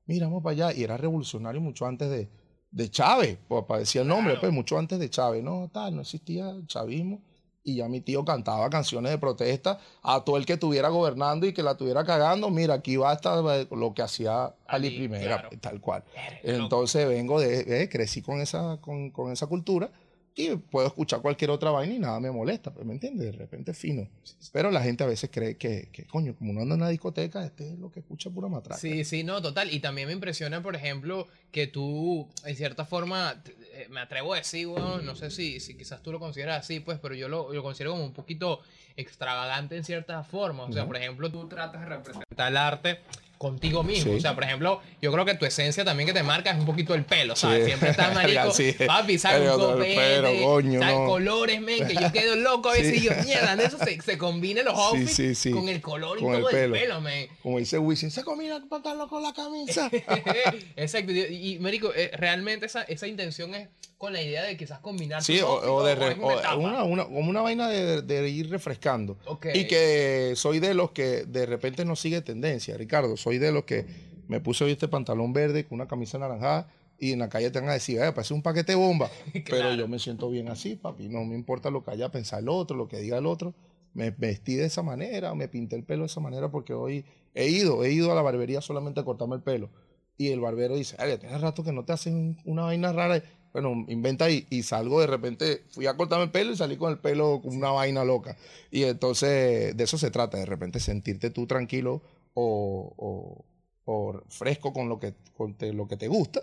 [0.06, 0.78] mira, vamos para allá.
[0.80, 2.30] Y era revolucionario mucho antes de,
[2.72, 4.42] de Chávez, pues decir el nombre, Claro.
[4.42, 5.44] pues mucho antes de Chávez.
[5.44, 7.22] No, tal, no existía el chavismo.
[7.64, 11.54] Y ya mi tío cantaba canciones de protesta a todo el que estuviera gobernando y
[11.54, 12.50] que la estuviera cagando.
[12.50, 15.50] Mira, aquí va hasta lo que hacía Ali, Ali, Primera, claro.
[15.60, 16.04] tal cual.
[16.44, 19.92] Entonces vengo de, eh, crecí con esa, con, con esa cultura
[20.34, 23.26] y puedo escuchar cualquier otra vaina y nada me molesta, pues, ¿me entiendes?
[23.26, 24.08] De repente fino.
[24.54, 27.44] Pero la gente a veces cree que, que, coño, como uno anda en una discoteca,
[27.44, 28.80] este es lo que escucha pura matraca.
[28.80, 29.74] Sí, sí, no, total.
[29.74, 33.44] Y también me impresiona, por ejemplo, que tú, en cierta forma,
[33.82, 36.80] eh, me atrevo a decir, weón, no sé si, si quizás tú lo consideras así,
[36.80, 38.62] pues, pero yo lo, lo considero como un poquito
[38.96, 40.64] extravagante en cierta forma.
[40.64, 43.00] O sea, por ejemplo, tú tratas de representar el arte
[43.42, 44.12] contigo mismo.
[44.12, 44.18] Sí.
[44.20, 46.66] O sea, por ejemplo, yo creo que tu esencia también que te marca es un
[46.68, 47.62] poquito el pelo, ¿sabes?
[47.62, 47.66] Sí.
[47.66, 48.76] Siempre estás marico, Sí.
[48.86, 49.18] papi.
[49.18, 50.96] Pero, Un copete, coño, ¿sabes?
[50.96, 51.06] no.
[51.08, 54.18] Colores, men, que yo quedo loco a veces y yo, mierda, de eso se, se
[54.20, 56.74] combinen los outfits con el color y Con el todo el pelo.
[56.76, 57.28] pelo, men.
[57.42, 59.90] Como dice Wisin, se combina el pantalón con la camisa.
[60.76, 61.12] Exacto.
[61.12, 65.40] Y, Marico, eh, realmente esa, esa intención es con la idea de quizás combinar sí,
[65.46, 69.16] o, de re- una o una, una- como una vaina de, de ir refrescando.
[69.26, 69.48] Ok.
[69.54, 73.16] Y que soy de los que de repente no sigue tendencia, Ricardo.
[73.16, 73.86] Soy de los que
[74.28, 76.70] me puse hoy este pantalón verde con una camisa naranjada
[77.00, 79.10] y en la calle te van a decir, eh, parece un paquete de bomba.
[79.50, 81.10] Pero yo me siento bien así, papi.
[81.10, 83.54] No me importa lo que haya pensado el otro, lo que diga el otro.
[83.94, 87.04] Me vestí de esa manera, me pinté el pelo de esa manera porque hoy
[87.34, 89.70] he ido, he ido a la barbería solamente a cortarme el pelo.
[90.18, 93.22] Y el barbero dice, ay, tienes rato que no te hacen un- una vaina rara.
[93.54, 94.46] Bueno, inventa ahí.
[94.50, 97.54] Y salgo de repente, fui a cortarme el pelo y salí con el pelo con
[97.58, 98.38] una vaina loca.
[98.70, 102.02] Y entonces de eso se trata, de repente sentirte tú tranquilo
[102.34, 103.46] o, o-
[103.86, 106.42] o fresco con lo que, con te- lo que te gusta,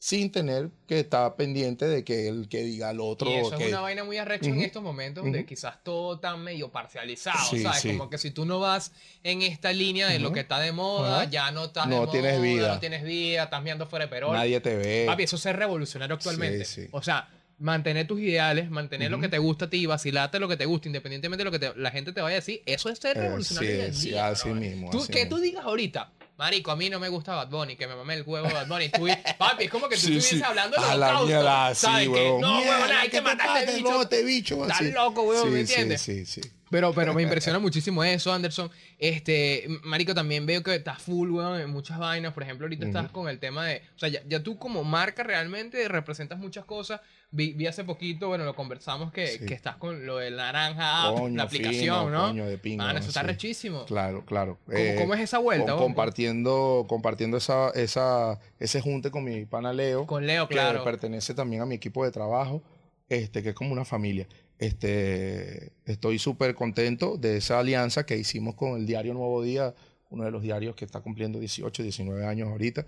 [0.00, 3.28] sin tener que estar pendiente de que el que diga al otro.
[3.30, 4.62] Y eso que- es una vaina muy arrecha en Ujú.
[4.64, 5.48] estos momentos donde Ujú.
[5.48, 7.80] quizás todo está medio parcializado, Sí, ¿sabes?
[7.82, 7.88] sí.
[7.96, 8.92] Como que si tú no vas
[9.24, 10.34] en esta línea de lo Ujú.
[10.34, 12.74] que está de moda, ya no estás No de tienes moda, vida.
[12.74, 14.32] no tienes vida, estás mirando fuera de perol.
[14.34, 15.04] Nadie te ve.
[15.06, 16.64] Papi, eso es revolucionario actualmente.
[16.64, 16.86] Sí.
[16.92, 17.28] O sea,
[17.58, 20.88] mantener tus ideales, mantener lo que te gusta a ti, vacilarte lo que te gusta,
[20.88, 23.20] independientemente de lo que te- la gente te vaya a decir, eso es ser Eh,
[23.22, 23.70] revolucionario.
[23.80, 25.36] sí, en sí, día, así mismo, Tú, así que mismo.
[25.36, 28.22] tú digas ahorita, Marico, a mí no me gusta Bad Bunny, que me mamé el
[28.24, 28.88] huevo de Bad Bunny.
[28.90, 29.06] Tú,
[29.38, 30.44] papi, es como que tú Sí, estuvieses sí.
[30.44, 32.02] hablando de holocausto, mierda, sí, ¿sabes?
[32.04, 32.40] Que, huevón.
[32.42, 34.02] no, huevón, hay ¿qué que matar a este bicho.
[34.02, 34.62] Este bicho.
[34.62, 36.00] Estás loco, huevón, Sí, ¿me sí, entiendes?
[36.00, 36.40] Sí, sí,
[36.70, 38.70] Pero, pero me impresiona muchísimo eso, Anderson.
[38.98, 42.32] Este, Marico, también veo que estás full, weón, en muchas vainas.
[42.34, 43.12] Por ejemplo, ahorita estás Ujú.
[43.12, 43.82] con el tema de.
[43.96, 47.00] O sea, ya, ya tú como marca realmente representas muchas cosas.
[47.30, 49.44] Vi, vi hace poquito, bueno, lo conversamos que, Sí.
[49.44, 52.28] que estás con lo de Naranja Coño, la aplicación, fino, ¿no?
[52.28, 53.26] coño, de pinga, Mano, eso está sí.
[53.26, 53.84] rechísimo.
[53.84, 54.58] Claro, claro.
[54.64, 59.44] ¿Cómo, Eh, cómo es esa vuelta, con- compartiendo compartiendo esa, esa, ese junte con mi
[59.44, 60.82] pana Leo, Con Leo, que claro.
[60.84, 62.62] pertenece también a mi equipo de trabajo,
[63.10, 64.26] este, que es como una familia.
[64.58, 69.74] Este, estoy súper contento de esa alianza que hicimos con el diario Nuevo Día,
[70.10, 72.84] uno de los diarios que está cumpliendo 18, 19 años ahorita,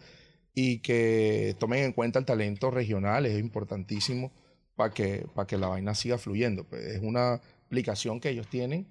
[0.55, 4.33] y que tomen en cuenta el talento regional, es importantísimo
[4.75, 6.65] para que, para que la vaina siga fluyendo.
[6.65, 8.87] Pues, es una aplicación que ellos tienen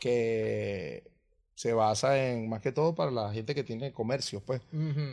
[0.00, 1.04] que
[1.56, 4.60] se basa en, más que todo, para la gente que tiene comercios, pues.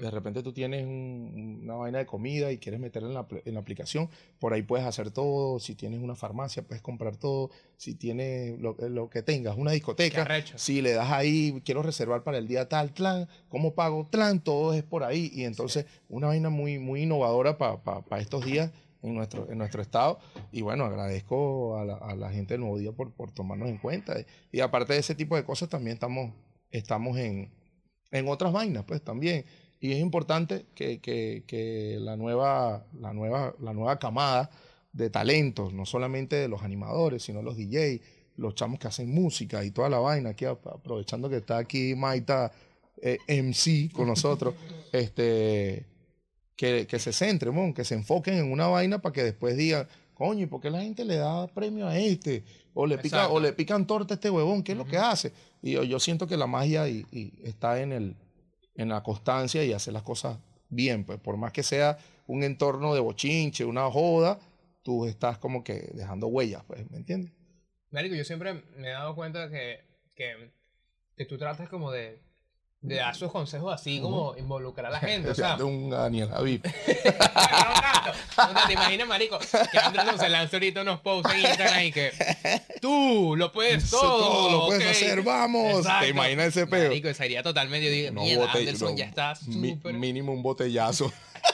[0.02, 3.54] De repente tú tienes un- una vaina de comida y quieres meterla en la, en
[3.54, 7.96] la aplicación, por ahí puedes hacer todo, si tienes una farmacia puedes comprar todo, si
[7.96, 10.26] tienes lo, lo que tengas, una discoteca,
[10.60, 14.10] si le das ahí, quiero reservar para el día tal, plan, ¿cómo pago?
[14.10, 15.32] Plan, todo es por ahí.
[15.34, 18.70] Y entonces una vaina muy, muy innovadora para estos días
[19.04, 20.20] en nuestro, en nuestro estado.
[20.52, 23.78] Y bueno, agradezco a la, a la gente del Nuevo Día por, por tomarnos en
[23.78, 24.16] cuenta.
[24.52, 26.34] Y aparte de ese tipo de cosas, también estamos,
[26.72, 27.52] estamos en,
[28.12, 29.46] en otras vainas, pues también.
[29.80, 34.50] Y es importante que, que- que la, nueva, la, nueva, la nueva camada
[34.94, 38.00] de talentos, no solamente de los animadores, sino los DJs,
[38.38, 41.94] los chamos que hacen música y toda la vaina, aquí ap- aprovechando que está aquí
[41.96, 42.52] Maita
[43.02, 44.54] eh, MC con nosotros,
[44.94, 45.86] este,
[46.56, 50.44] que, que se centren, que se enfoquen en una vaina para que después digan, coño,
[50.44, 52.44] ¿y por qué la gente le da premio a este?
[52.74, 53.36] O le, pica, Exacto.
[53.36, 55.32] o le pican torta a este huevón, ¿qué es lo que hace?
[55.62, 58.16] Y yo, yo siento que la magia y, y está en, el,
[58.76, 60.38] en la constancia y hacer las cosas
[60.70, 61.98] bien, pues por más que sea
[62.28, 64.40] un entorno de bochinche, una joda,
[64.82, 67.32] tú estás como que dejando huellas, pues, ¿me entiendes?
[67.92, 69.82] Marico, yo siempre me he dado cuenta que,
[70.16, 70.52] que,
[71.16, 72.20] que tú tratas como de,
[72.84, 75.30] de dar sus consejos así, como involucrar a la gente.
[75.32, 76.62] O sea, de un Daniel Javid.
[78.36, 79.40] No te imaginas, marico,
[79.72, 82.12] que Anderson se lanza ahorita unos posts en Instagram y que
[82.82, 84.02] tú lo puedes todo.
[84.02, 84.92] todo lo puedes ok.
[84.92, 85.78] hacer, vamos.
[85.78, 86.04] Exacto.
[86.04, 86.90] ¿Te imaginas ese peo?
[86.90, 87.86] Marico, sería totalmente.
[87.88, 89.94] Yo digo, No Anderson no, ya está súper.
[89.94, 91.12] mínimo un botellazo.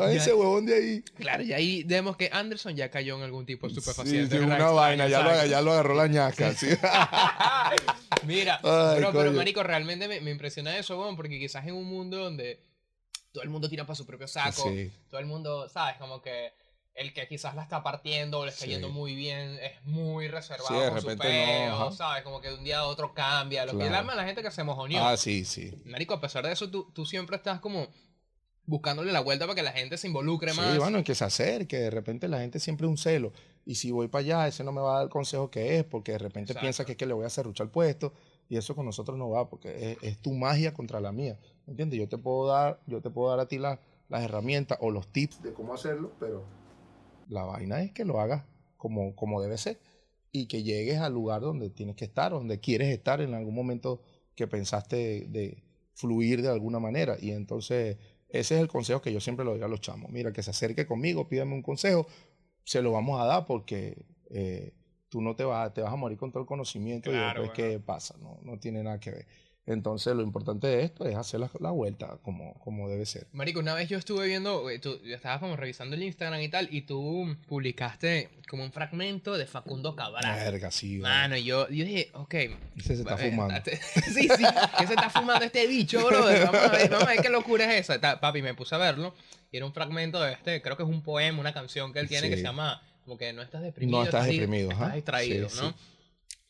[0.00, 1.02] Ay, ese huevón de ahí.
[1.18, 4.36] Claro, y ahí vemos que Anderson ya cayó en algún tipo de Sí, estupefaciente.
[4.38, 4.56] sí, ¿verdad?
[4.60, 6.52] una vaina, ya lo, ya lo agarró la ñasca.
[6.54, 6.68] sí.
[8.26, 11.84] Mira, Ay, pero, pero marico, realmente me, me impresiona eso, weón, porque quizás en un
[11.86, 12.60] mundo donde
[13.32, 14.90] todo el mundo tira para su propio saco, Sí.
[15.08, 15.96] todo el mundo, ¿sabes?
[15.96, 16.52] Como que
[16.94, 18.70] el que quizás la está partiendo o le está Sí.
[18.72, 21.96] yendo muy bien es muy reservado Sí, de con su repente no, peo, ajá.
[21.96, 22.22] ¿sabes?
[22.24, 23.64] Como que de un día a otro cambia.
[23.66, 23.96] Lo que Claro.
[23.98, 25.06] alma de la gente que se mojoneó.
[25.06, 25.72] Ah, sí, sí.
[25.84, 27.86] Marico, a pesar de eso, tú, tú siempre estás como
[28.68, 30.72] buscándole la vuelta para que la gente se involucre más.
[30.72, 31.78] Sí, bueno, que se acerque.
[31.78, 33.32] De repente la gente siempre es un celo.
[33.64, 35.84] Y si voy para allá, ese no me va a dar el consejo que es,
[35.84, 36.64] porque de repente Exacto.
[36.64, 38.12] piensa que es que le voy a cerruchar el puesto.
[38.50, 41.38] Y eso con nosotros no va, porque es, es tu magia contra la mía.
[41.66, 41.98] ¿Me entiendes?
[41.98, 45.08] Yo te puedo dar, yo te puedo dar a ti la- las herramientas o los
[45.08, 46.44] tips de cómo hacerlo, pero
[47.28, 48.44] la vaina es que lo hagas
[48.76, 49.78] como, como debe ser.
[50.32, 54.00] Y que llegues al lugar donde tienes que estar, donde quieres estar en algún momento
[54.34, 55.62] que pensaste de, de
[55.94, 57.16] fluir de alguna manera.
[57.20, 57.96] Y entonces
[58.28, 60.10] ese es el consejo que yo siempre le doy a los chamos.
[60.10, 62.06] Mira, que se acerque conmigo, pídame un consejo,
[62.64, 64.74] se lo vamos a dar porque eh,
[65.08, 67.58] tú no te vas, te vas a morir con todo el conocimiento Claro, y después
[67.58, 67.78] bueno.
[67.80, 69.26] qué pasa, no, no tiene nada que ver.
[69.70, 73.26] Entonces, lo importante de esto es hacer la, la vuelta como, como debe ser.
[73.32, 76.48] Marico, una vez yo estuve viendo, eh, tú yo estaba como revisando el Instagram y
[76.48, 80.24] tal, y tú publicaste como un fragmento de Facundo Cabral.
[80.36, 80.98] Verga, sí.
[81.00, 81.14] vale.
[81.14, 82.34] Mano, yo, yo dije, ok.
[82.34, 83.54] Ese se está eh, fumando.
[83.54, 84.44] date- sí, sí,
[84.78, 86.46] que se está fumando este bicho, brother.
[86.46, 88.00] Vamos a ver, vamos a ver qué locura es esa.
[88.00, 89.14] Ta- Papi, me puse a verlo,
[89.52, 92.08] y era un fragmento de este, creo que es un poema, una canción que él
[92.08, 92.40] tiene que Sí.
[92.40, 93.98] se llama, como que no estás deprimido.
[93.98, 95.68] No estás di- deprimido, Estás distraído, Sí, ¿no?
[95.70, 95.74] sí.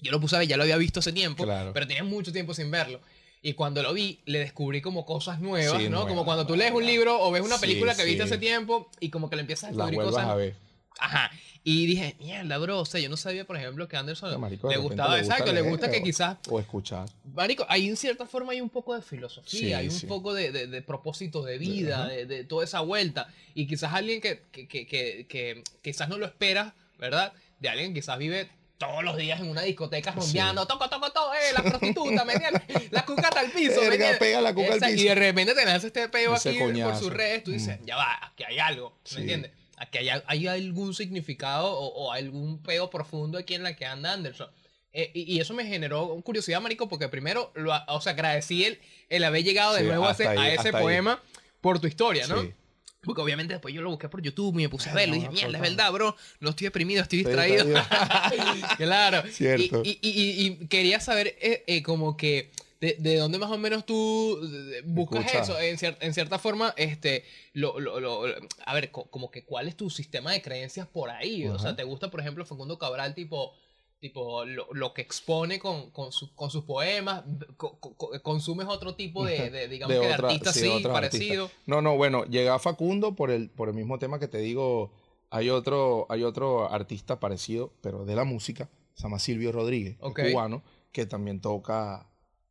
[0.01, 1.73] Yo lo puse a ver, ya lo había visto hace tiempo, Claro.
[1.73, 3.01] pero tenía mucho tiempo sin verlo.
[3.43, 5.91] Y cuando lo vi, le descubrí como cosas nuevas, Sí, ¿no?
[5.91, 8.29] nuevas, como cuando tú lees un libro o ves una Sí, película que viste sí.
[8.31, 10.25] hace tiempo y como que le empiezas a descubrir cosas.
[10.27, 10.55] a ver.
[11.01, 11.31] Ajá.
[11.63, 14.77] Y dije, mierda, bro, o sea, yo no sabía, por ejemplo, que Anderson marico, le
[14.79, 17.09] gustaba, le gusta exacto, le leer gusta que o- quizás O escuchar.
[17.35, 20.07] Marico, hay en cierta forma hay un poco de filosofía, Sí, hay un sí.
[20.07, 23.29] poco de, de- de propósito de vida, de, de toda esa vuelta.
[23.55, 27.33] Y quizás alguien que, que, que, que, que quizás no lo espera, ¿verdad?
[27.61, 28.49] De alguien que quizás vive
[28.79, 32.63] todos los días en una discoteca rumbeando, toco, toco, toco, eh, la prostituta, ¿me entiendes?
[32.93, 34.19] La cucata al piso, ¿me entiendes?
[34.19, 34.95] pega la cuca al piso.
[34.95, 37.85] Y de repente te lanzas este peo Ese aquí por sus redes, tú dices, Mm.
[37.87, 39.21] ya va, aquí hay algo, ¿me Sí.
[39.21, 39.51] entiendes?
[39.77, 44.13] Aquí hay, hay algún significado o, o algún peo profundo aquí en la que anda
[44.13, 44.49] Anderson.
[44.93, 48.81] Eh, y, y eso me generó curiosidad, marico, porque primero, lo, o sea, agradecí el,
[49.09, 50.83] el haber llegado de Sí, nuevo a ese, a ese ahí.
[50.83, 51.21] poema
[51.61, 52.41] por tu historia, ¿no?
[52.43, 52.55] Sí.
[53.01, 55.19] Porque obviamente después yo lo busqué por YouTube y me puse a Ay, verlo y
[55.21, 57.65] dije, mierda, es verdad, bro, no estoy deprimido, estoy distraído.
[58.77, 59.23] claro.
[59.31, 59.83] Cierto.
[59.85, 63.59] Y, y- y- y quería saber eh, eh, como que de, de dónde más o
[63.59, 65.43] menos tú eh, buscas Escucha.
[65.43, 65.61] eso.
[65.61, 68.25] En, cier- en cierta forma, este, lo, lo- lo-
[68.67, 71.47] a ver, co- como que cuál es tu sistema de creencias por ahí.
[71.47, 71.75] O sea.
[71.77, 73.55] ¿te gusta, por ejemplo, Facundo Cabral, tipo,
[74.01, 77.25] tipo lo, lo que expone con, con, su- con sus poemas?
[77.57, 80.61] Co- co- co- ¿Consumes otro tipo de, de, digamos, De que de otra- artistas sí,
[80.61, 81.51] sí, otros parecido?
[81.67, 84.91] No, no, bueno, llega Facundo por el, por el mismo tema que te digo.
[85.31, 90.63] Hay otro, hay otro artista parecido, pero de la música, se llama Silvio Rodríguez, cubano,
[90.91, 92.07] que también toca,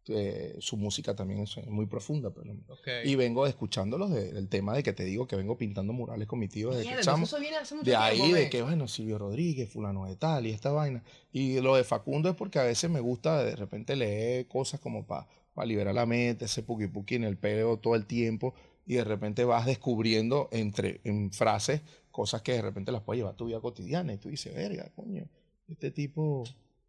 [0.10, 2.30] eh, su música también es muy profunda.
[2.32, 2.54] Pero,
[3.04, 6.40] y vengo escuchándolos de- del tema de que te digo que vengo pintando murales con
[6.40, 7.18] mi tío desde Mierda, que chamo.
[7.26, 10.16] entonces eso viene hace mucho De tiempo, ahí, de que, bueno, Silvio Rodríguez, fulano de
[10.16, 11.04] tal y esta vaina.
[11.32, 15.06] Y lo de Facundo es porque a veces me gusta de repente leer cosas como
[15.06, 15.28] para
[15.66, 18.54] liberar la mente, ese puki puki en el pelo todo el tiempo.
[18.86, 21.82] Y de repente vas descubriendo entre en frases
[22.12, 24.14] cosas que de repente las puedes llevar a tu vida cotidiana.
[24.14, 25.26] Y tú dices, verga, coño,
[25.68, 26.44] este tipo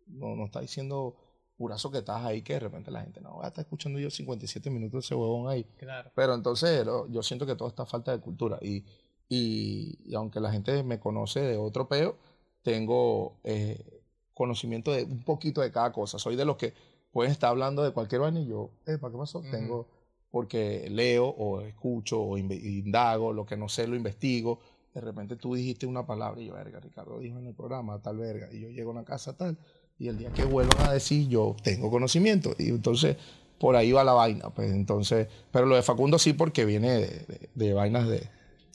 [0.07, 1.17] no, no está diciendo
[1.59, 4.09] purazo que estás ahí que de repente la gente no va a estar escuchando yo
[4.11, 5.65] 57 minutos ese huevón ahí.
[5.77, 6.11] Claro.
[6.15, 8.59] Pero entonces lo- yo siento que todo está falta de cultura.
[8.63, 8.85] Y,
[9.29, 12.17] y, y aunque la gente me conoce de otro peo,
[12.63, 14.03] tengo eh,
[14.35, 16.19] conocimiento de un poquito de cada cosa.
[16.19, 16.73] Soy de los que
[17.11, 19.43] pueden estar hablando de cualquier vaina y yo, ¿para qué pasó?
[19.51, 19.89] Tengo,
[20.31, 24.61] porque leo o escucho o indago, lo que no sé lo investigo.
[24.95, 28.19] De repente tú dijiste una palabra y yo, verga, Ricardo dijo en el programa tal
[28.19, 28.49] verga.
[28.53, 29.59] Y yo llego a una casa tal.
[29.99, 32.55] Y el día que vuelvan a decir, yo tengo conocimiento.
[32.59, 33.17] Y entonces,
[33.59, 34.51] por ahí va la vaina.
[34.51, 38.23] Pues entonces, pero lo de Facundo sí, porque viene de, de- de vainas de,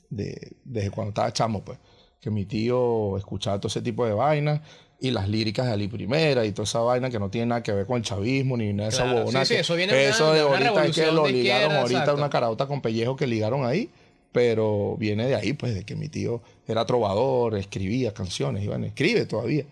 [0.10, 1.80] de- desde cuando estaba chamo, pues.
[2.20, 4.62] Que mi tío escuchaba todo ese tipo de vainas
[5.00, 7.72] y las líricas de Ali Primera y toda esa vaina que no tiene nada que
[7.74, 9.04] ver con el chavismo ni nada de esa
[9.42, 12.16] sí, sí, que- eso viene de una- de ahorita es que lo ligaron ahorita, exacto.
[12.20, 13.90] una carauta con pellejo que ligaron ahí,
[14.32, 18.86] pero viene de ahí, pues, de que mi tío era trovador, escribía canciones, y bueno,
[18.86, 19.66] escribe todavía.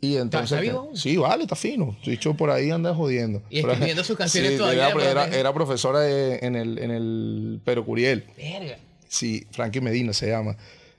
[0.00, 1.96] Y entonces, está vivo sí, vale, está fino.
[2.04, 3.42] Dicho por ahí anda jodiendo.
[3.48, 6.90] Y Pero- escribiendo sus canciones Sí, todavía, Era, era- era profesora de- en el, en
[6.90, 8.24] el Pero Curiel.
[8.36, 8.78] Verga.
[9.08, 10.56] Sí, Frankie Medina se llama.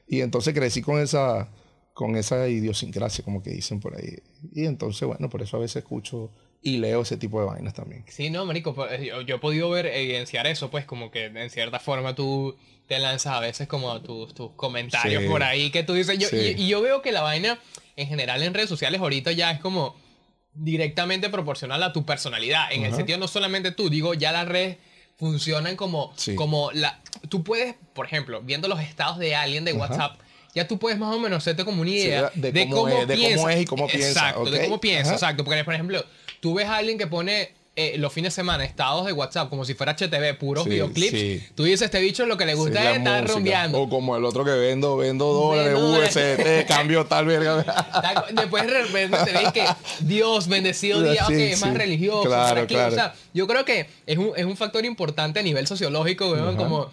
[0.08, 1.50] Y entonces crecí con esa,
[1.94, 4.18] con esa idiosincrasia, como que dicen por ahí.
[4.54, 6.32] Y entonces, bueno, por eso a veces escucho
[6.66, 8.04] y leo ese tipo de vainas también.
[8.08, 11.26] Sí, no, marico, pues, eh, yo, yo he podido ver, evidenciar eso, pues, como que
[11.26, 12.58] en cierta forma tú
[12.88, 15.30] te lanzas a veces como tus, tus comentarios Sí.
[15.30, 16.56] por ahí que tú dices, yo, Sí.
[16.58, 17.60] y, y yo veo que la vaina
[17.96, 19.96] en general en redes sociales ahorita ya es como
[20.54, 22.98] directamente proporcional a tu personalidad, en el Ajá.
[22.98, 24.78] sentido no solamente tú, digo, ya las redes
[25.18, 26.36] funcionan como, Sí.
[26.36, 27.00] como la,
[27.30, 29.80] tú puedes, por ejemplo, viendo los estados de alguien de Ajá.
[29.80, 30.20] WhatsApp,
[30.54, 33.08] ya tú puedes más o menos hacerte como una idea de de, cómo cómo, es-
[33.08, 34.64] de cómo es y cómo piensa, Exacto, de ok.
[34.66, 35.14] cómo piensa, Ajá.
[35.16, 35.44] exacto.
[35.44, 36.04] Porque, por ejemplo,
[36.46, 39.66] tú ves a alguien que pone eh, los fines de semana estados de WhatsApp como
[39.66, 41.10] si fuera HTV, puros Sí, videoclips.
[41.20, 41.44] sí.
[41.56, 43.34] Tú dices, este bicho lo que le Sí, gusta la es estar música.
[43.34, 43.82] rumbeando.
[43.82, 45.74] O como el otro que vendo, vendo dólares.
[45.76, 47.66] UST, cambio tal verga.
[48.32, 49.66] Después de repente te ves que
[50.02, 51.78] Dios, bendecido día, Sí, ok, es más sí.
[51.78, 52.24] religioso.
[52.30, 52.92] Claro, claro.
[52.94, 56.56] O sea, yo creo que es un, es un factor importante a nivel sociológico, weón,
[56.58, 56.92] como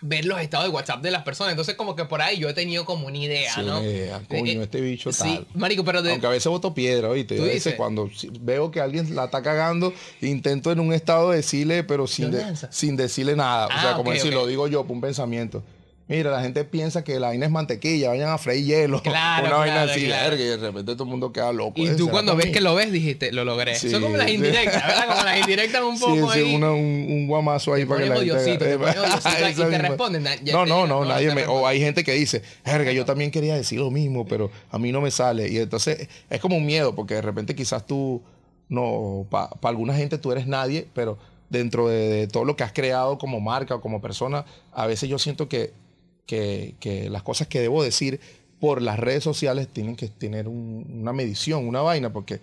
[0.00, 1.52] ver los estados de WhatsApp de las personas.
[1.52, 3.78] Entonces, como que por ahí yo he tenido como una idea, Sí, ¿no?
[3.80, 4.22] una idea.
[4.28, 5.46] Coño, Eh, este bicho Sí, tal.
[5.54, 7.74] marico, pero de, Aunque a veces voto piedra, A veces dices.
[7.74, 8.08] cuando
[8.40, 12.44] veo que alguien la está cagando, intento en un estado de decirle, pero sin, de-
[12.70, 13.66] sin decirle nada.
[13.66, 15.62] o Ah, sea, como ok, decir, lo digo yo por un pensamiento.
[16.08, 19.02] Mira, la gente piensa que la vaina es mantequilla, vayan a freír hielo.
[19.08, 20.36] Claro, Una vaina claro, así, claro.
[20.36, 21.74] y de repente todo el mundo queda loco.
[21.76, 21.90] Y ¿eh?
[21.90, 22.52] tú ¿Será cuando ves mí?
[22.52, 23.74] que lo ves, dijiste, lo logré.
[23.74, 24.34] Sí, Son como las sí.
[24.36, 25.06] indirectas, ¿verdad?
[25.08, 26.54] Como las indirectas un Sí, poco sí, ahí.
[26.54, 28.56] una- un, un guamazo ahí para que la gente...
[28.56, 28.74] te
[29.50, 31.46] y te responden, No, no, no, nadie me...
[31.46, 34.90] O hay gente que dice, verga, yo también quería decir lo mismo, pero a mí
[34.92, 35.48] no me sale.
[35.48, 38.22] Y entonces es como un miedo, porque de repente quizás tú,
[38.70, 41.18] no, para alguna gente tú eres nadie, pero
[41.50, 45.08] dentro de, de todo lo que has creado como marca o como persona, a veces
[45.10, 45.72] yo siento que,
[46.28, 48.20] que, que las cosas que debo decir
[48.60, 52.40] por las redes sociales tienen que tener un- una medición, una vaina, porque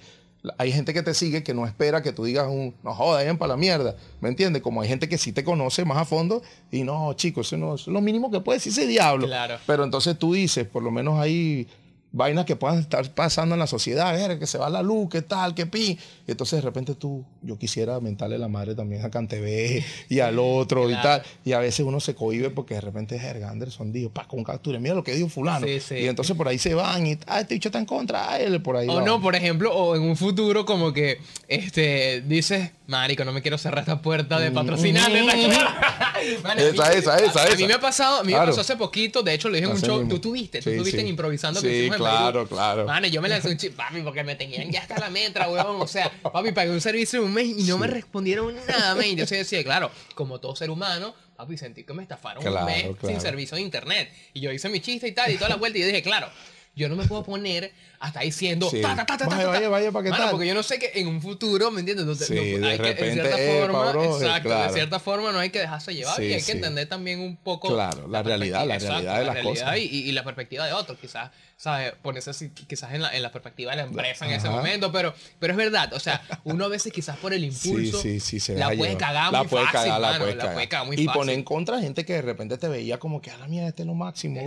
[0.57, 3.37] hay gente que te sigue que no espera que tú digas un, no joda, vayan
[3.37, 4.61] para la mierda, ¿me entiendes?
[4.61, 7.75] Como hay gente que sí te conoce más a fondo y no, chicos, eso no
[7.75, 9.27] es lo mínimo que puede decir ese diablo.
[9.27, 9.57] Claro.
[9.67, 11.67] Pero entonces tú dices, por lo menos hay
[12.15, 15.53] vainas que puedan estar pasando en la sociedad, que se va la luz, que tal,
[15.53, 15.99] que pi.
[16.25, 20.39] Y entonces de repente tú, yo quisiera mentarle la madre también a Cantebé y al
[20.39, 21.21] otro y tal.
[21.43, 24.45] Y a veces uno se cohibe porque de repente es Herga Anderson, dijo, pa, con
[24.45, 25.67] captura, mira lo que dijo fulano.
[25.67, 25.95] Sí, sí.
[25.95, 28.61] Y entonces por ahí se van y, ah, este bicho está en contra, ah, él
[28.61, 28.87] por ahí.
[28.87, 29.01] O va.
[29.03, 33.57] no, por ejemplo, o en un futuro como que este dices, marico, no me quiero
[33.57, 35.19] cerrar esta puerta de patrocinante.
[35.29, 38.75] a mí- Esa, esa, esa, A, mí me ha pasado, a mí me pasó hace
[38.77, 40.11] poquito, de hecho lo dije en un show, mismo.
[40.13, 42.85] tú tuviste, tú Sí, tuviste en improvisando que hicimos en claro, claro.
[42.85, 45.81] Mano, yo me lancé un chip, papi, porque me tenían ya hasta la metra, huevón.
[45.81, 49.11] O sea, papi, pagué un servicio de un mes y no me respondieron nada, men.
[49.11, 52.51] Y Yo sí decía, claro, como todo ser humano, papi, sentí que me estafaron un
[52.51, 54.11] Claro, mes sin servicio de internet.
[54.33, 56.29] Y yo hice mi chiste y tal, y toda la vuelta, y yo dije, claro,
[56.75, 58.81] yo no me puedo poner hasta diciendo, Sí.
[58.81, 60.31] ta, ta, ta, ta, Vaya, ta, vaya, vaya, ¿para qué Mano, tal?
[60.31, 62.05] porque yo no sé que en un futuro, ¿me entiendes?
[62.05, 64.67] No Sí, no- de hay que- cierta epa, forma, bro, exacto, claro.
[64.67, 67.37] de cierta forma no hay que dejarse llevar Sí, y hay que entender también un
[67.37, 69.77] poco Claro, la realidad, la realidad de las realidad cosas.
[69.77, 71.93] Y, y- y la perspectiva de otros, quizás, ¿sabes?
[72.01, 75.13] Ponerse así, quizás en la, en la perspectiva de la empresa en ese momento, pero,
[75.39, 78.97] pero es verdad, o sea, uno a veces quizás por el impulso se la puede
[78.97, 80.85] cagar la muy fácil, la puede la cagar.
[80.85, 81.19] muy y fácil.
[81.19, 83.83] poner en contra gente que de repente te veía como que a la mierda, este
[83.83, 84.41] es lo máximo.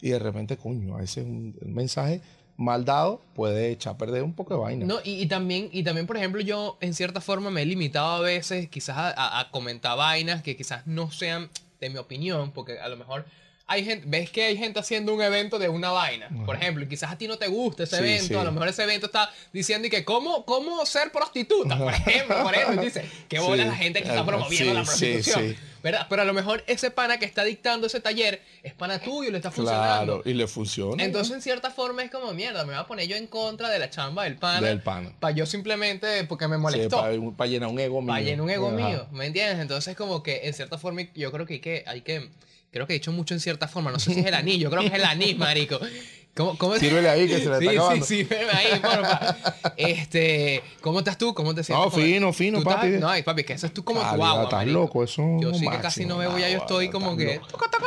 [0.00, 2.20] Y de repente, coño, a veces un, un mensaje
[2.56, 4.84] mal dado puede echar a perder un poco de vaina.
[4.86, 8.08] No, y, y también, y también, por ejemplo, yo en cierta forma me he limitado
[8.16, 11.48] a veces quizás a, a- a comentar vainas que quizás no sean
[11.80, 13.24] de mi opinión, porque a lo mejor
[13.66, 16.88] hay gente, ves que hay gente haciendo un evento de una vaina, por ejemplo, y
[16.88, 18.34] quizás a ti no te gusta ese Sí, evento, sí.
[18.34, 22.42] a lo mejor ese evento está diciendo y que cómo, cómo ser prostituta, por ejemplo,
[22.42, 23.68] por ejemplo, y dice, qué bola Sí.
[23.70, 25.56] la gente que está promoviendo la prostitución.
[25.82, 26.06] ¿Verdad?
[26.08, 29.38] Pero a lo mejor ese pana que está dictando ese taller es pana tuyo, le
[29.38, 30.20] está funcionando.
[30.20, 31.02] claro, y le funciona.
[31.02, 33.78] Entonces, en cierta forma, es como mierda, me voy a poner yo en contra de
[33.78, 34.66] la chamba del pana.
[34.66, 35.12] Del pana.
[35.18, 37.02] Para yo simplemente, porque me molestó.
[37.36, 38.08] para, llenar un ego mío.
[38.08, 38.76] para llenar un ego Ajá.
[38.76, 39.58] mío, ¿me entiendes?
[39.60, 42.28] Entonces, como que en cierta forma, yo creo que hay que, hay que,
[42.70, 44.82] creo que he dicho mucho en cierta forma, no sé si es el anillo, creo
[44.82, 45.80] que es el anís, marico.
[46.40, 48.06] ¿Cómo, cómo Sírvele ahí que se le sí, está acabando.
[48.06, 49.36] Sí, sí, sírveme ahí, porfa.
[49.76, 51.34] Este, ¿cómo estás tú?
[51.34, 51.84] ¿Cómo te sientes?
[51.84, 52.96] No, fino, fino, ¿Tú estás- papi.
[52.98, 54.78] No, ay, papi, que eso es tú como tu agua, estás marico.
[54.80, 57.40] loco, eso es Yo sí que casi no bebo, ya yo estoy como que...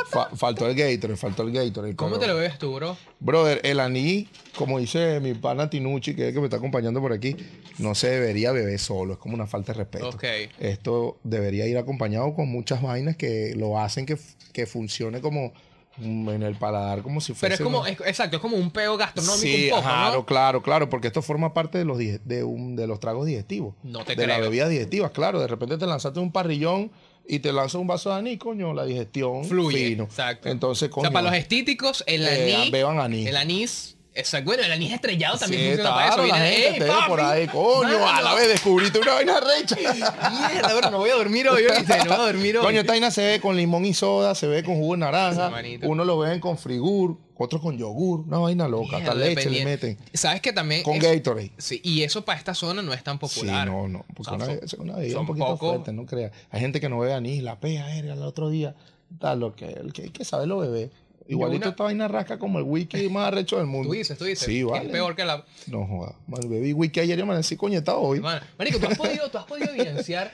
[0.09, 1.95] Fa- faltó el Gatorade, faltó el Gatorade.
[1.95, 2.97] ¿Cómo te lo bebes tú, bro?
[3.19, 7.01] Brother, el anís, como dice mi pana Tinucci, que es el que me está acompañando
[7.01, 7.35] por aquí,
[7.79, 10.09] no se debería beber solo, es como una falta de respeto.
[10.09, 10.23] Ok.
[10.59, 14.17] Esto debería ir acompañado con muchas vainas que lo hacen que,
[14.51, 15.53] que funcione como
[16.01, 17.41] en el paladar, como si fuese.
[17.41, 20.13] Pero es como, una- es- exacto, es como un peo gastronómico Sí, un poco, claro,
[20.15, 20.25] ¿no?
[20.25, 23.75] claro, claro, porque esto forma parte de los, de, un, de los tragos digestivos.
[23.83, 25.39] No te De las bebidas digestivas, claro.
[25.39, 26.91] De repente te lanzaste un parrillón
[27.27, 30.03] y te lanzas un vaso de anís, coño, la digestión Fluye, fino.
[30.05, 30.49] exacto.
[30.49, 32.71] Entonces, O coño, sea, para los estíticos, el eh, anís.
[32.71, 33.27] beban anís.
[33.27, 33.97] El anís.
[34.15, 34.45] Exacto.
[34.45, 36.15] Bueno, el anís estrellado también Sí, funciona para eso.
[36.15, 38.07] claro, la Viene, gente "Ey, te ve por ahí, coño, mano".
[38.09, 39.75] a la vez descubriste una vaina recha.
[40.53, 41.97] Mierda, bro, no voy a dormir hoy, ¿oíste?
[41.99, 42.63] No voy a dormir hoy.
[42.63, 45.51] Coño, esta vaina se ve con limón y soda, se ve con jugo de naranja,
[45.83, 49.97] uno lo ven con frigur, otros con yogur, una vaina loca, hasta leche le meten.
[50.13, 50.83] ¿Sabes que también.
[50.83, 51.51] Con eso- Gatorade.
[51.57, 53.65] Sí, y eso para esta zona no es tan popular.
[53.67, 56.05] Sí, no, no, porque O sea, una, son- una bebida un poquito poco- fuerte, no
[56.05, 56.31] creas.
[56.51, 58.75] Hay gente que no bebe anís, la pega, verga, el otro día,
[59.19, 60.91] tal, lo que, el que hay que saber lo bebe.
[61.27, 63.89] Igualito una- esta vaina rasca como el wiki más arrecho del mundo.
[63.89, 64.45] Tú dices, tú dices.
[64.45, 64.85] Sí, vale.
[64.85, 65.43] Es peor que la.
[65.67, 66.15] No joda.
[66.27, 68.17] Mal, bebí wiki ayer y amanecí coñetado hoy.
[68.17, 70.31] Hermano, Marico, ¿tú has, podido, tú has podido evidenciar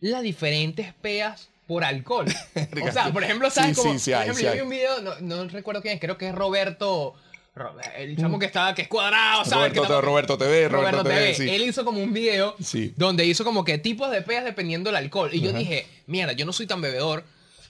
[0.00, 2.26] las diferentes peas por alcohol.
[2.88, 3.92] O sea, por ejemplo, ¿sabes Sí, cómo?
[3.94, 6.28] sí, sí por ejemplo, yo vi un video, no, no recuerdo quién es, creo que
[6.28, 7.14] es Roberto.
[7.54, 9.74] Ro- El chamo que está, que es cuadrado, ¿sabes?
[9.76, 11.54] Roberto, Que Roberto TV, Roberto, Roberto TV, TV.
[11.56, 12.56] Él hizo como un video
[12.96, 15.28] donde hizo como que tipos de peas dependiendo del alcohol.
[15.34, 17.24] Y yo dije, mierda, yo no soy tan bebedor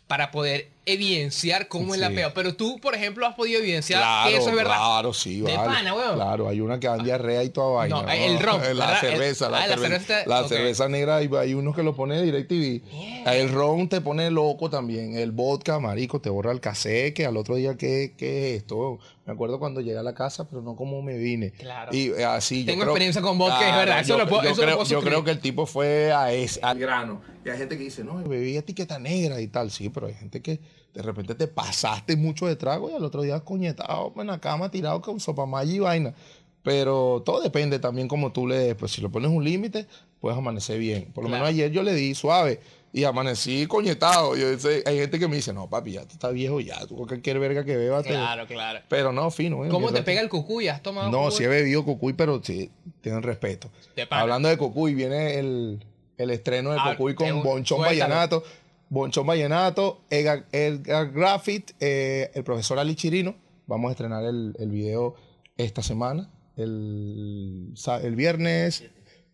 [0.07, 2.15] para poder evidenciar cómo es la Sí.
[2.17, 2.35] pea.
[2.35, 4.77] Pero tú, por ejemplo, has podido evidenciar Claro, que eso es verdad.
[4.77, 5.69] claro, sí, De vale.
[5.75, 6.15] pana, weón.
[6.17, 8.03] Claro, hay una que dan diarrea y toda vaina.
[8.03, 9.01] No, el ron, La ¿verdad?
[9.01, 12.25] cerveza, El- la, ah, la cerveza, la cerveza negra, hay, hay unos que lo ponen
[12.25, 12.83] DirecTV.
[13.27, 15.17] El ron te pone loco también.
[15.17, 18.99] El vodka, marico, te borra el cassette, que al otro día, ¿qué, qué es esto?
[19.25, 21.53] Me acuerdo cuando llegué a la casa, pero no como me vine.
[21.53, 21.95] Claro.
[21.97, 24.49] Y así, yo Tengo creo- experiencia con vodka, es verdad, eso yo, lo puedo- yo
[24.51, 27.23] eso lo creo, puedo yo creo que el tipo fue a ese, al grano.
[27.45, 29.71] Y hay gente que dice, no, bebí etiqueta negra y tal.
[29.71, 30.61] Sí, pero hay gente que
[30.95, 34.71] de repente te pasaste mucho de trago y al otro día coñetado en la cama
[34.71, 36.15] tirado con sopamaya y vaina.
[36.63, 39.87] Pero todo depende también como tú le, pues si le pones un límite,
[40.21, 41.11] puedes amanecer bien.
[41.13, 41.45] Por lo Claro.
[41.45, 42.61] menos ayer yo le di suave
[42.93, 44.37] y amanecí coñetado.
[44.37, 46.95] Yo sé, hay gente que me dice, no, papi, ya tú estás viejo ya, tú
[46.95, 48.05] cualquier verga que bebas.
[48.05, 48.11] te-".
[48.11, 48.79] Claro, claro.
[48.89, 49.65] Pero no, fino.
[49.65, 49.69] ¿eh?
[49.71, 50.69] ¿Cómo te pega el cucuy?
[50.69, 51.33] ¿Has tomado No, cucuy?
[51.39, 52.71] sí he bebido cocuy, pero sí,
[53.01, 53.69] tienen respeto.
[54.11, 55.85] Hablando de cocuy, viene el,
[56.17, 57.81] el estreno de Ah, cocuy con Bonchón.
[57.81, 58.45] Vallenato.
[58.93, 63.35] Bonchón Vallenato, Edgar, Edgar Graffit, eh, el profesor Ali Chirino.
[63.67, 65.15] Vamos a estrenar el, el video
[65.57, 66.29] esta semana,
[66.59, 67.73] el,
[68.03, 68.85] el viernes,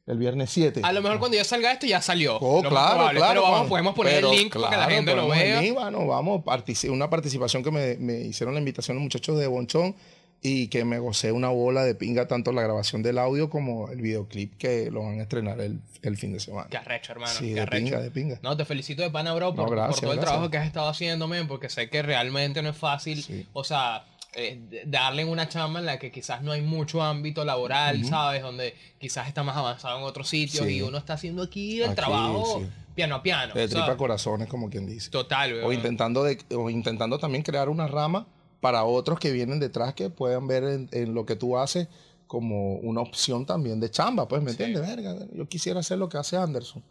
[0.07, 0.83] el viernes 7.
[0.85, 2.37] A lo mejor cuando ya salga esto ya salió.
[2.37, 3.19] Oh, Lo claro, probable.
[3.19, 3.41] claro.
[3.41, 5.75] Pero vamos, podemos poner pero el link para que la gente lo el vea.
[6.07, 6.45] vamos,
[6.89, 9.97] una participación que me, me hicieron la invitación los muchachos de Bonchón
[10.41, 14.01] y que me gocé una bola de pinga tanto la grabación del audio como el
[14.01, 16.69] videoclip que lo van a estrenar el, el fin de semana.
[16.71, 17.33] Qué arrecho, hermano.
[17.33, 17.85] sí, qué de arrecho.
[17.87, 18.39] pinga, de pinga.
[18.43, 20.67] No, te felicito de pana, bro, por, No, gracias, por todo el trabajo que has
[20.67, 23.21] estado haciendo, men, porque sé que realmente no es fácil.
[23.23, 23.47] Sí.
[23.53, 28.05] O sea, eh, darle una chamba en la que quizás no hay mucho ámbito laboral,
[28.05, 28.41] ¿sabes?
[28.43, 30.75] Donde quizás está más avanzado en otros sitios Sí.
[30.77, 32.67] y uno está haciendo aquí el Aquí, trabajo sí.
[32.95, 33.55] piano a piano.
[33.55, 35.11] De tripa corazones, como quien dice.
[35.11, 38.27] Total, O intentando, de, o intentando también crear una rama
[38.61, 41.89] para otros que vienen detrás que puedan ver en, en lo que tú haces
[42.27, 44.63] como una opción también de chamba, pues, ¿me Sí.
[44.63, 44.87] entiendes?
[44.97, 46.83] Verga, yo quisiera hacer lo que hace Anderson.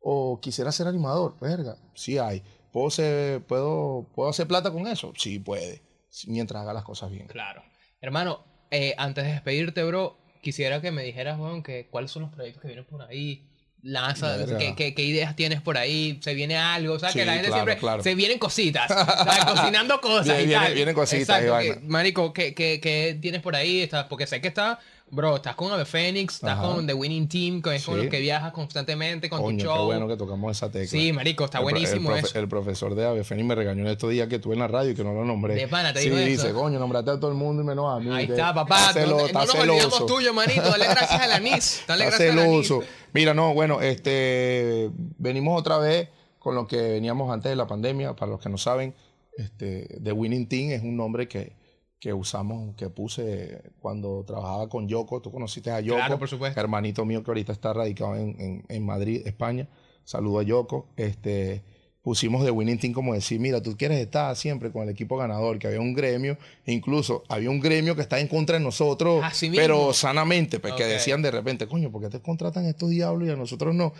[0.00, 2.42] O quisiera ser animador, verga, sí hay.
[2.72, 5.12] ¿Puedo, ser- puedo, ¿Puedo hacer plata con eso?
[5.16, 5.82] Sí, puede.
[6.26, 7.26] Mientras haga las cosas bien.
[7.26, 7.62] Claro.
[8.00, 12.32] Hermano, eh, antes de despedirte, bro, quisiera que me dijeras, weón, que cuáles son los
[12.32, 13.48] proyectos que vienen por ahí.
[13.84, 14.36] Lanza.
[14.58, 16.18] ¿qué, qué, qué ideas tienes por ahí?
[16.22, 16.94] ¿Se viene algo?
[16.94, 17.78] O sea, que la gente claro, siempre...
[17.78, 18.02] claro.
[18.02, 18.88] Se vienen cositas.
[18.88, 19.44] ¿sabes?
[19.44, 20.74] Cocinando cosas Viene- y viene- tal.
[20.74, 23.88] vienen cositas Exacto, que- marico, ¿qué, qué, qué tienes por ahí?
[24.08, 24.80] Porque sé que está...
[25.10, 26.62] Bro, estás con Ave Fénix, estás Ajá.
[26.62, 28.00] con The Winning Team, que es con Sí.
[28.02, 29.84] los que viajas constantemente con Coño, tu qué show.
[29.84, 30.88] bueno que tocamos esa tecla.
[30.88, 32.38] Sí, marico, está El el buenísimo profe- eso.
[32.40, 34.94] El profesor de Avefeni me regañó en estos días que estuve en la radio y
[34.96, 35.54] que no lo nombré.
[35.54, 36.26] De pana, te sí, dijo eso.
[36.42, 38.10] dice, coño, nombrate a todo el mundo y menos a mí.
[38.12, 38.88] Ahí está, papá.
[38.88, 40.62] está No, celo- no está nos olvidamos tuyo, manito.
[40.62, 41.84] Dale gracias a la NIS.
[41.86, 42.72] Dale Está gracias a la NIS.
[43.12, 46.08] Mira, no, bueno, este, venimos otra vez
[46.40, 48.16] con lo que veníamos antes de la pandemia.
[48.16, 48.94] Para los que no saben,
[49.36, 51.52] este, The Winning Team es un nombre que,
[52.00, 55.20] que usamos, que puse cuando trabajaba con Yoko.
[55.22, 56.60] Tú conociste a Yoko, Claro, por supuesto.
[56.60, 59.68] hermanito mío que ahorita está radicado en, en- en Madrid, España.
[60.04, 60.86] Saludo a Yoko.
[60.96, 61.62] Este,
[62.02, 65.58] pusimos The Winning Team como decir, mira, tú quieres estar siempre con el equipo ganador,
[65.58, 66.36] que había un gremio,
[66.66, 69.62] incluso había un gremio que está en contra de nosotros, Así mismo.
[69.62, 73.30] pero sanamente, pues que decían de repente, coño, ¿por qué te contratan estos diablos y
[73.30, 73.94] a nosotros no?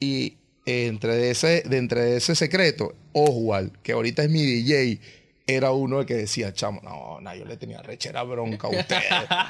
[0.00, 4.98] Y entre de ese, de entre de ese secreto, Oswald, que ahorita es mi DJ,
[5.46, 9.02] era uno que decía, chamo, no, no, yo le tenía rechera bronca a ustedes.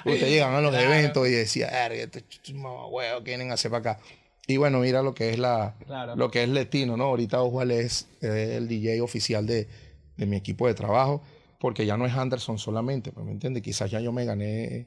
[0.05, 0.93] ustedes llegan a los Claro.
[0.93, 4.01] eventos y decía, "Erga, estos ch- ch- mamahuevos, ¿qué vienen a hacer para acá?
[4.47, 6.17] Y bueno, mira lo que es la, Claro.
[6.17, 7.05] lo que es Letino, ¿no?
[7.05, 9.69] Ahorita Oswald es eh, el DJ oficial de,
[10.17, 11.23] de mi equipo de trabajo,
[11.61, 13.63] porque ya no es Anderson solamente, pues, ¿me entiendes?
[13.63, 14.87] Quizás ya yo me gané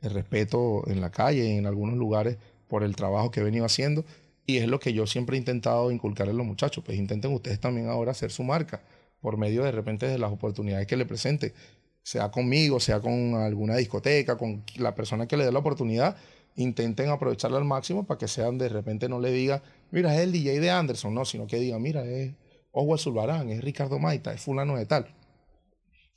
[0.00, 2.36] el respeto en la calle y en algunos lugares
[2.68, 4.04] por el trabajo que he venido haciendo.
[4.44, 6.82] Y es lo que yo siempre he intentado inculcarle a los muchachos.
[6.84, 8.82] Pues intenten ustedes también ahora hacer su marca
[9.22, 11.54] por medio de repente de las oportunidades que le presente.
[12.02, 16.16] Sea conmigo, sea con alguna discoteca, con la persona que le dé la oportunidad.
[16.56, 20.32] Intenten aprovecharla al máximo para que sean de repente no le diga, mira, es el
[20.32, 22.34] DJ de Anderson, no, sino que diga, mira, es
[22.72, 25.06] Oswald Zulbarán, es Ricardo Maita, es fulano de tal.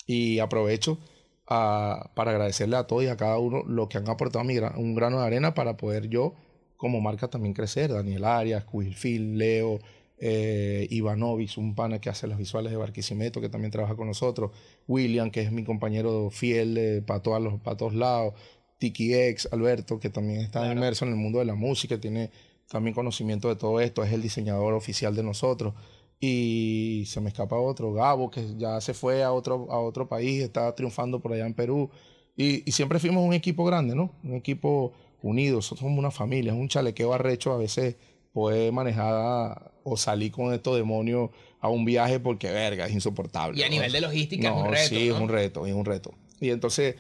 [0.08, 1.00] Y aprovecho
[1.48, 4.96] a- para agradecerle a todos y a cada uno lo que han aportado mi un
[4.96, 6.34] grano de arena para poder yo
[6.78, 7.92] como marca también crecer.
[7.94, 9.80] Daniel Arias, Quilfil, Leo,
[10.18, 14.52] eh, Ivanovic, un pana que hace los visuales de Barquisimeto, que también trabaja con nosotros.
[14.88, 18.34] William, que es mi compañero fiel eh, para, todos los, para todos lados.
[18.78, 20.74] Tiki X, Alberto, que también está Claro.
[20.74, 22.32] inmerso en el mundo de la música, tiene
[22.70, 25.74] también conocimiento de todo esto, es el diseñador oficial de nosotros.
[26.20, 30.42] Y se me escapa otro, Gabo, que ya se fue a otro, a otro país,
[30.42, 31.90] está triunfando por allá en Perú.
[32.38, 34.12] Y, y siempre fuimos un equipo grande, ¿no?
[34.24, 37.96] Un equipo unido, nosotros somos una familia, es un chalequeo arrecho a veces
[38.36, 41.30] poder manejar o salir con estos demonios
[41.62, 43.58] a un viaje porque, verga, es insoportable.
[43.58, 43.72] Y a ¿no?
[43.76, 44.90] nivel de logística No, es un reto.
[44.90, 45.16] sí, ¿no?
[45.16, 46.14] es un reto, es un reto.
[46.42, 46.96] Y entonces,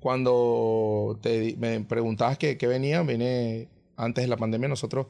[0.00, 5.06] cuando te, me preguntabas qué qué venía, viene antes de la pandemia, nosotros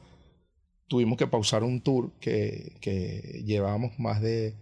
[0.87, 4.53] tuvimos que pausar un tour que, que llevábamos más de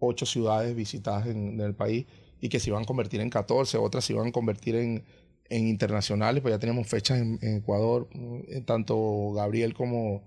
[0.00, 2.04] ocho ciudades visitadas en, en el país
[2.42, 5.02] y que se iban a convertir en 14, otras se iban a convertir en,
[5.48, 8.06] en internacionales, pues ya teníamos fechas en, en Ecuador,
[8.48, 10.22] eh, tanto Gabriel como,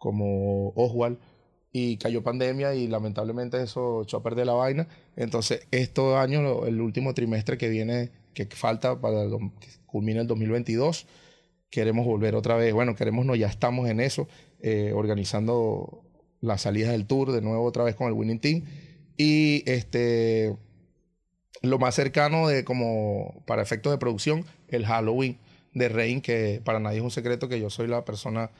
[0.00, 1.18] como Oswald,
[1.72, 4.88] y cayó pandemia y lamentablemente eso echó a perder la vaina.
[5.14, 9.28] Entonces, estos años, el último trimestre que viene, que falta para
[9.60, 11.06] que culmine el 2022,
[11.70, 12.74] queremos volver otra vez.
[12.74, 14.26] Bueno, queremos, no, ya estamos en eso,
[14.60, 16.02] eh, organizando
[16.40, 18.64] la salida del tour de nuevo otra vez con el Winning Team.
[19.16, 20.56] Y este,
[21.62, 25.38] lo más cercano de como para efectos de producción, el Halloween
[25.74, 28.50] de Rain, que para nadie es un secreto que yo soy la persona,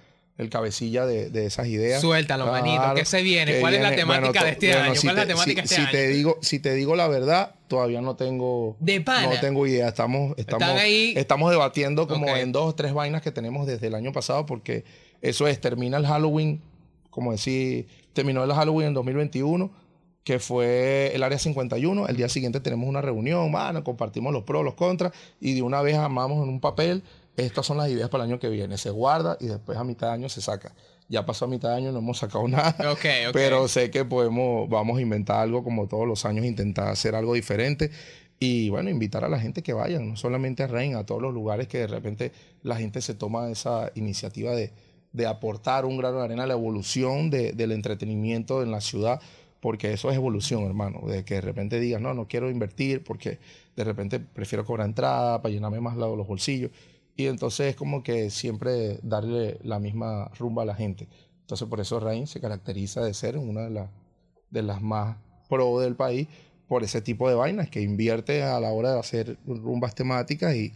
[0.41, 2.01] el cabecilla de, de esas ideas.
[2.01, 2.76] Suéltalo, manito.
[2.80, 3.61] Claro, ¿Qué se viene?
[3.61, 4.95] ¿Cuál es la temática bueno, de este bueno, año?
[4.95, 6.16] si ¿Cuál es la te- temática de si- este si te año?
[6.16, 9.34] digo, si te digo la verdad, todavía no tengo, De pana.
[9.34, 9.88] no tengo idea.
[9.88, 11.12] Estamos, estamos, Están ahí.
[11.16, 14.84] estamos debatiendo como en dos o tres vainas que tenemos desde el año pasado, porque
[15.22, 16.62] eso es, termina el Halloween,
[17.11, 19.70] como decir, terminó el Halloween en 2021,
[20.24, 22.07] que fue el área 51.
[22.07, 25.82] El día siguiente tenemos una reunión, bueno, compartimos los pros, los contras, y de una
[25.82, 27.03] vez armamos en un papel,
[27.37, 28.76] estas son las ideas para el año que viene.
[28.78, 30.74] Se guarda y después a mitad de año se saca.
[31.09, 32.70] Ya pasó a mitad de año, no hemos sacado nada.
[32.93, 33.33] Ok, ok.
[33.33, 37.35] Pero sé que podemos, vamos a inventar algo como todos los años, intentar hacer algo
[37.35, 37.91] diferente.
[38.39, 41.35] Y bueno, invitar a la gente que vayan, no solamente a Rein, a todos los
[41.35, 44.72] lugares que de repente la gente se toma esa iniciativa de,
[45.12, 49.20] de aportar un grano de arena a la evolución de- del entretenimiento en la ciudad,
[49.61, 51.03] porque eso es evolución, hermano.
[51.07, 53.39] De que de repente digas, no, no quiero invertir porque
[53.76, 56.70] de repente prefiero cobrar entrada para llenarme más la- los bolsillos.
[57.21, 61.07] Y entonces es como que siempre darle la misma rumba a la gente.
[61.43, 63.91] Entonces por eso Rain se caracteriza de ser una de, las
[64.49, 65.18] de las más
[65.49, 66.29] pro del país
[66.66, 70.73] por ese tipo de vainas que invierte a la hora de hacer rumbas temáticas y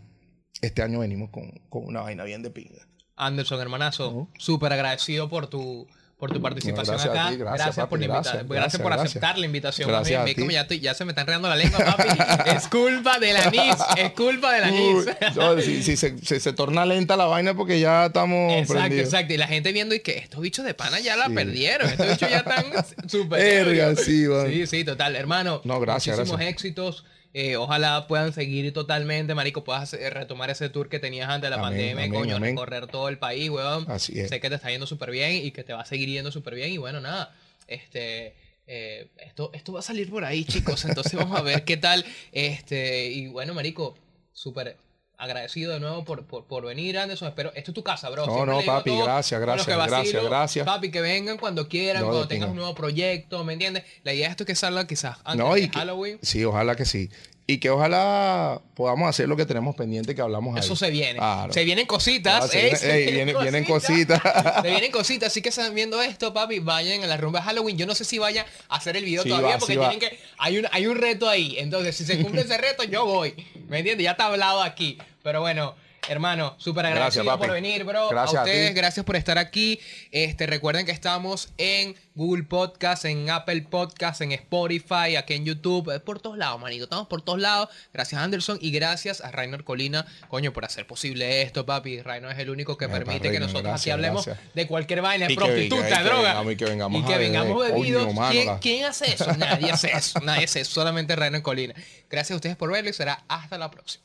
[0.61, 2.87] este año venimos con, con una vaina bien de pinga.
[3.17, 5.87] Anderson, hermanazo, súper agradecido por tu,
[6.19, 7.31] por tu participación gracias a acá.
[7.31, 9.11] ti, gracias, papi, por la invita- gracias, gracias, gracias, por gracias.
[9.11, 9.89] aceptar la invitación.
[9.89, 10.35] Gracias a ti.
[10.51, 12.09] ya, estoy- ya se me está enredando la lengua, papi.
[12.57, 15.07] es culpa del anís, es culpa del anís.
[15.37, 19.05] No, si si se, se- se torna lenta la vaina porque ya estamos Exacto, prendidos.
[19.13, 19.35] exacto.
[19.35, 21.35] Y la gente viendo y que estos bichos de pana ya la Sí.
[21.35, 21.91] perdieron.
[21.91, 22.65] Estos bichos ya están
[23.09, 23.97] súper.
[23.99, 24.27] Sí.
[24.51, 25.17] Sí, sí, total.
[25.17, 26.55] Hermano, No, gracias, muchísimos gracias.
[26.55, 27.05] éxitos.
[27.35, 29.65] Eh, ojalá puedan seguir totalmente, marico.
[29.65, 32.37] Puedas eh, retomar ese tour que tenías antes de la Amén, pandemia, amén, coño.
[32.37, 32.51] amén.
[32.53, 33.85] Recorrer todo el país, weón.
[33.91, 34.29] Así es.
[34.31, 36.55] Sé que te está yendo súper bien y que te va a seguir yendo súper
[36.55, 36.71] bien.
[36.73, 37.35] Y bueno, nada.
[37.67, 38.35] Este.
[38.67, 40.85] eh, esto, esto va a salir por ahí, chicos.
[40.85, 42.05] Entonces vamos a ver qué tal.
[42.33, 43.09] Este.
[43.11, 43.97] Y bueno, marico,
[44.33, 44.77] súper
[45.25, 47.29] agradecido de nuevo por, por, por venir, Anderson.
[47.29, 47.53] Espero.
[47.55, 48.27] Esto es tu casa, bro.
[48.27, 50.67] No, Siempre no, papi, gracias, gracias, vacilo, gracias, gracias.
[50.67, 53.85] Papi, que vengan cuando quieran, No, cuando tengas un nuevo proyecto, ¿me entiendes?
[54.05, 56.19] La idea es esto que salga quizás antes No, de que- Halloween.
[56.23, 57.11] Sí, ojalá que sí.
[57.47, 60.61] Y que ojalá podamos hacer lo que tenemos pendiente que hablamos ahí.
[60.61, 61.19] Eso se viene.
[61.19, 61.53] Claro.
[61.53, 62.49] Se vienen cositas.
[62.51, 64.19] Se viene- ey, viene- vienen cositas.
[64.63, 65.27] se vienen cositas.
[65.27, 66.61] Así que están viendo esto, papi.
[66.61, 67.77] Vayan a la rumba de Halloween.
[67.77, 70.01] Yo no sé si vaya a hacer el video Sí todavía va, porque sí tienen
[70.01, 70.19] que.
[70.39, 71.57] Hay un, hay un reto ahí.
[71.59, 73.35] Entonces, si se cumple ese reto, yo voy.
[73.69, 74.05] ¿Me entiendes?
[74.05, 74.97] Ya está hablado aquí.
[75.25, 75.75] Pero bueno.
[76.07, 78.11] Hermano, súper agradecido Gracias, por venir, bro.
[78.11, 79.81] Gracias a ustedes, gracias por estar aquí.
[80.11, 85.91] Este, recuerden que estamos en Google Podcast, en Apple Podcast, en Spotify, aquí en YouTube,
[85.91, 86.85] eh, por todos lados, manito.
[86.85, 87.71] Estamos por todos lados.
[87.95, 92.03] Gracias Anderson y gracias a Rainer Colina, coño, por hacer posible esto, papi.
[92.03, 94.55] Rainer es el único que permite que nosotros aquí gracias, hablemos gracias.
[94.55, 96.53] de cualquier vaina, Y que prostituta, venga- droga.
[96.53, 97.75] y que vengamos y que a vengamos beber.
[97.81, 98.07] bebidos.
[98.15, 99.33] Coño, ¿Quién, quién hace eso?
[99.39, 100.21] Nadie hace eso.
[100.21, 100.71] Nadie hace eso.
[100.75, 101.73] Solamente Rainer Colina.
[102.11, 104.05] Gracias a ustedes por verlo y será hasta la próxima.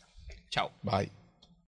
[0.49, 0.71] Chao.
[0.83, 1.11] Bye.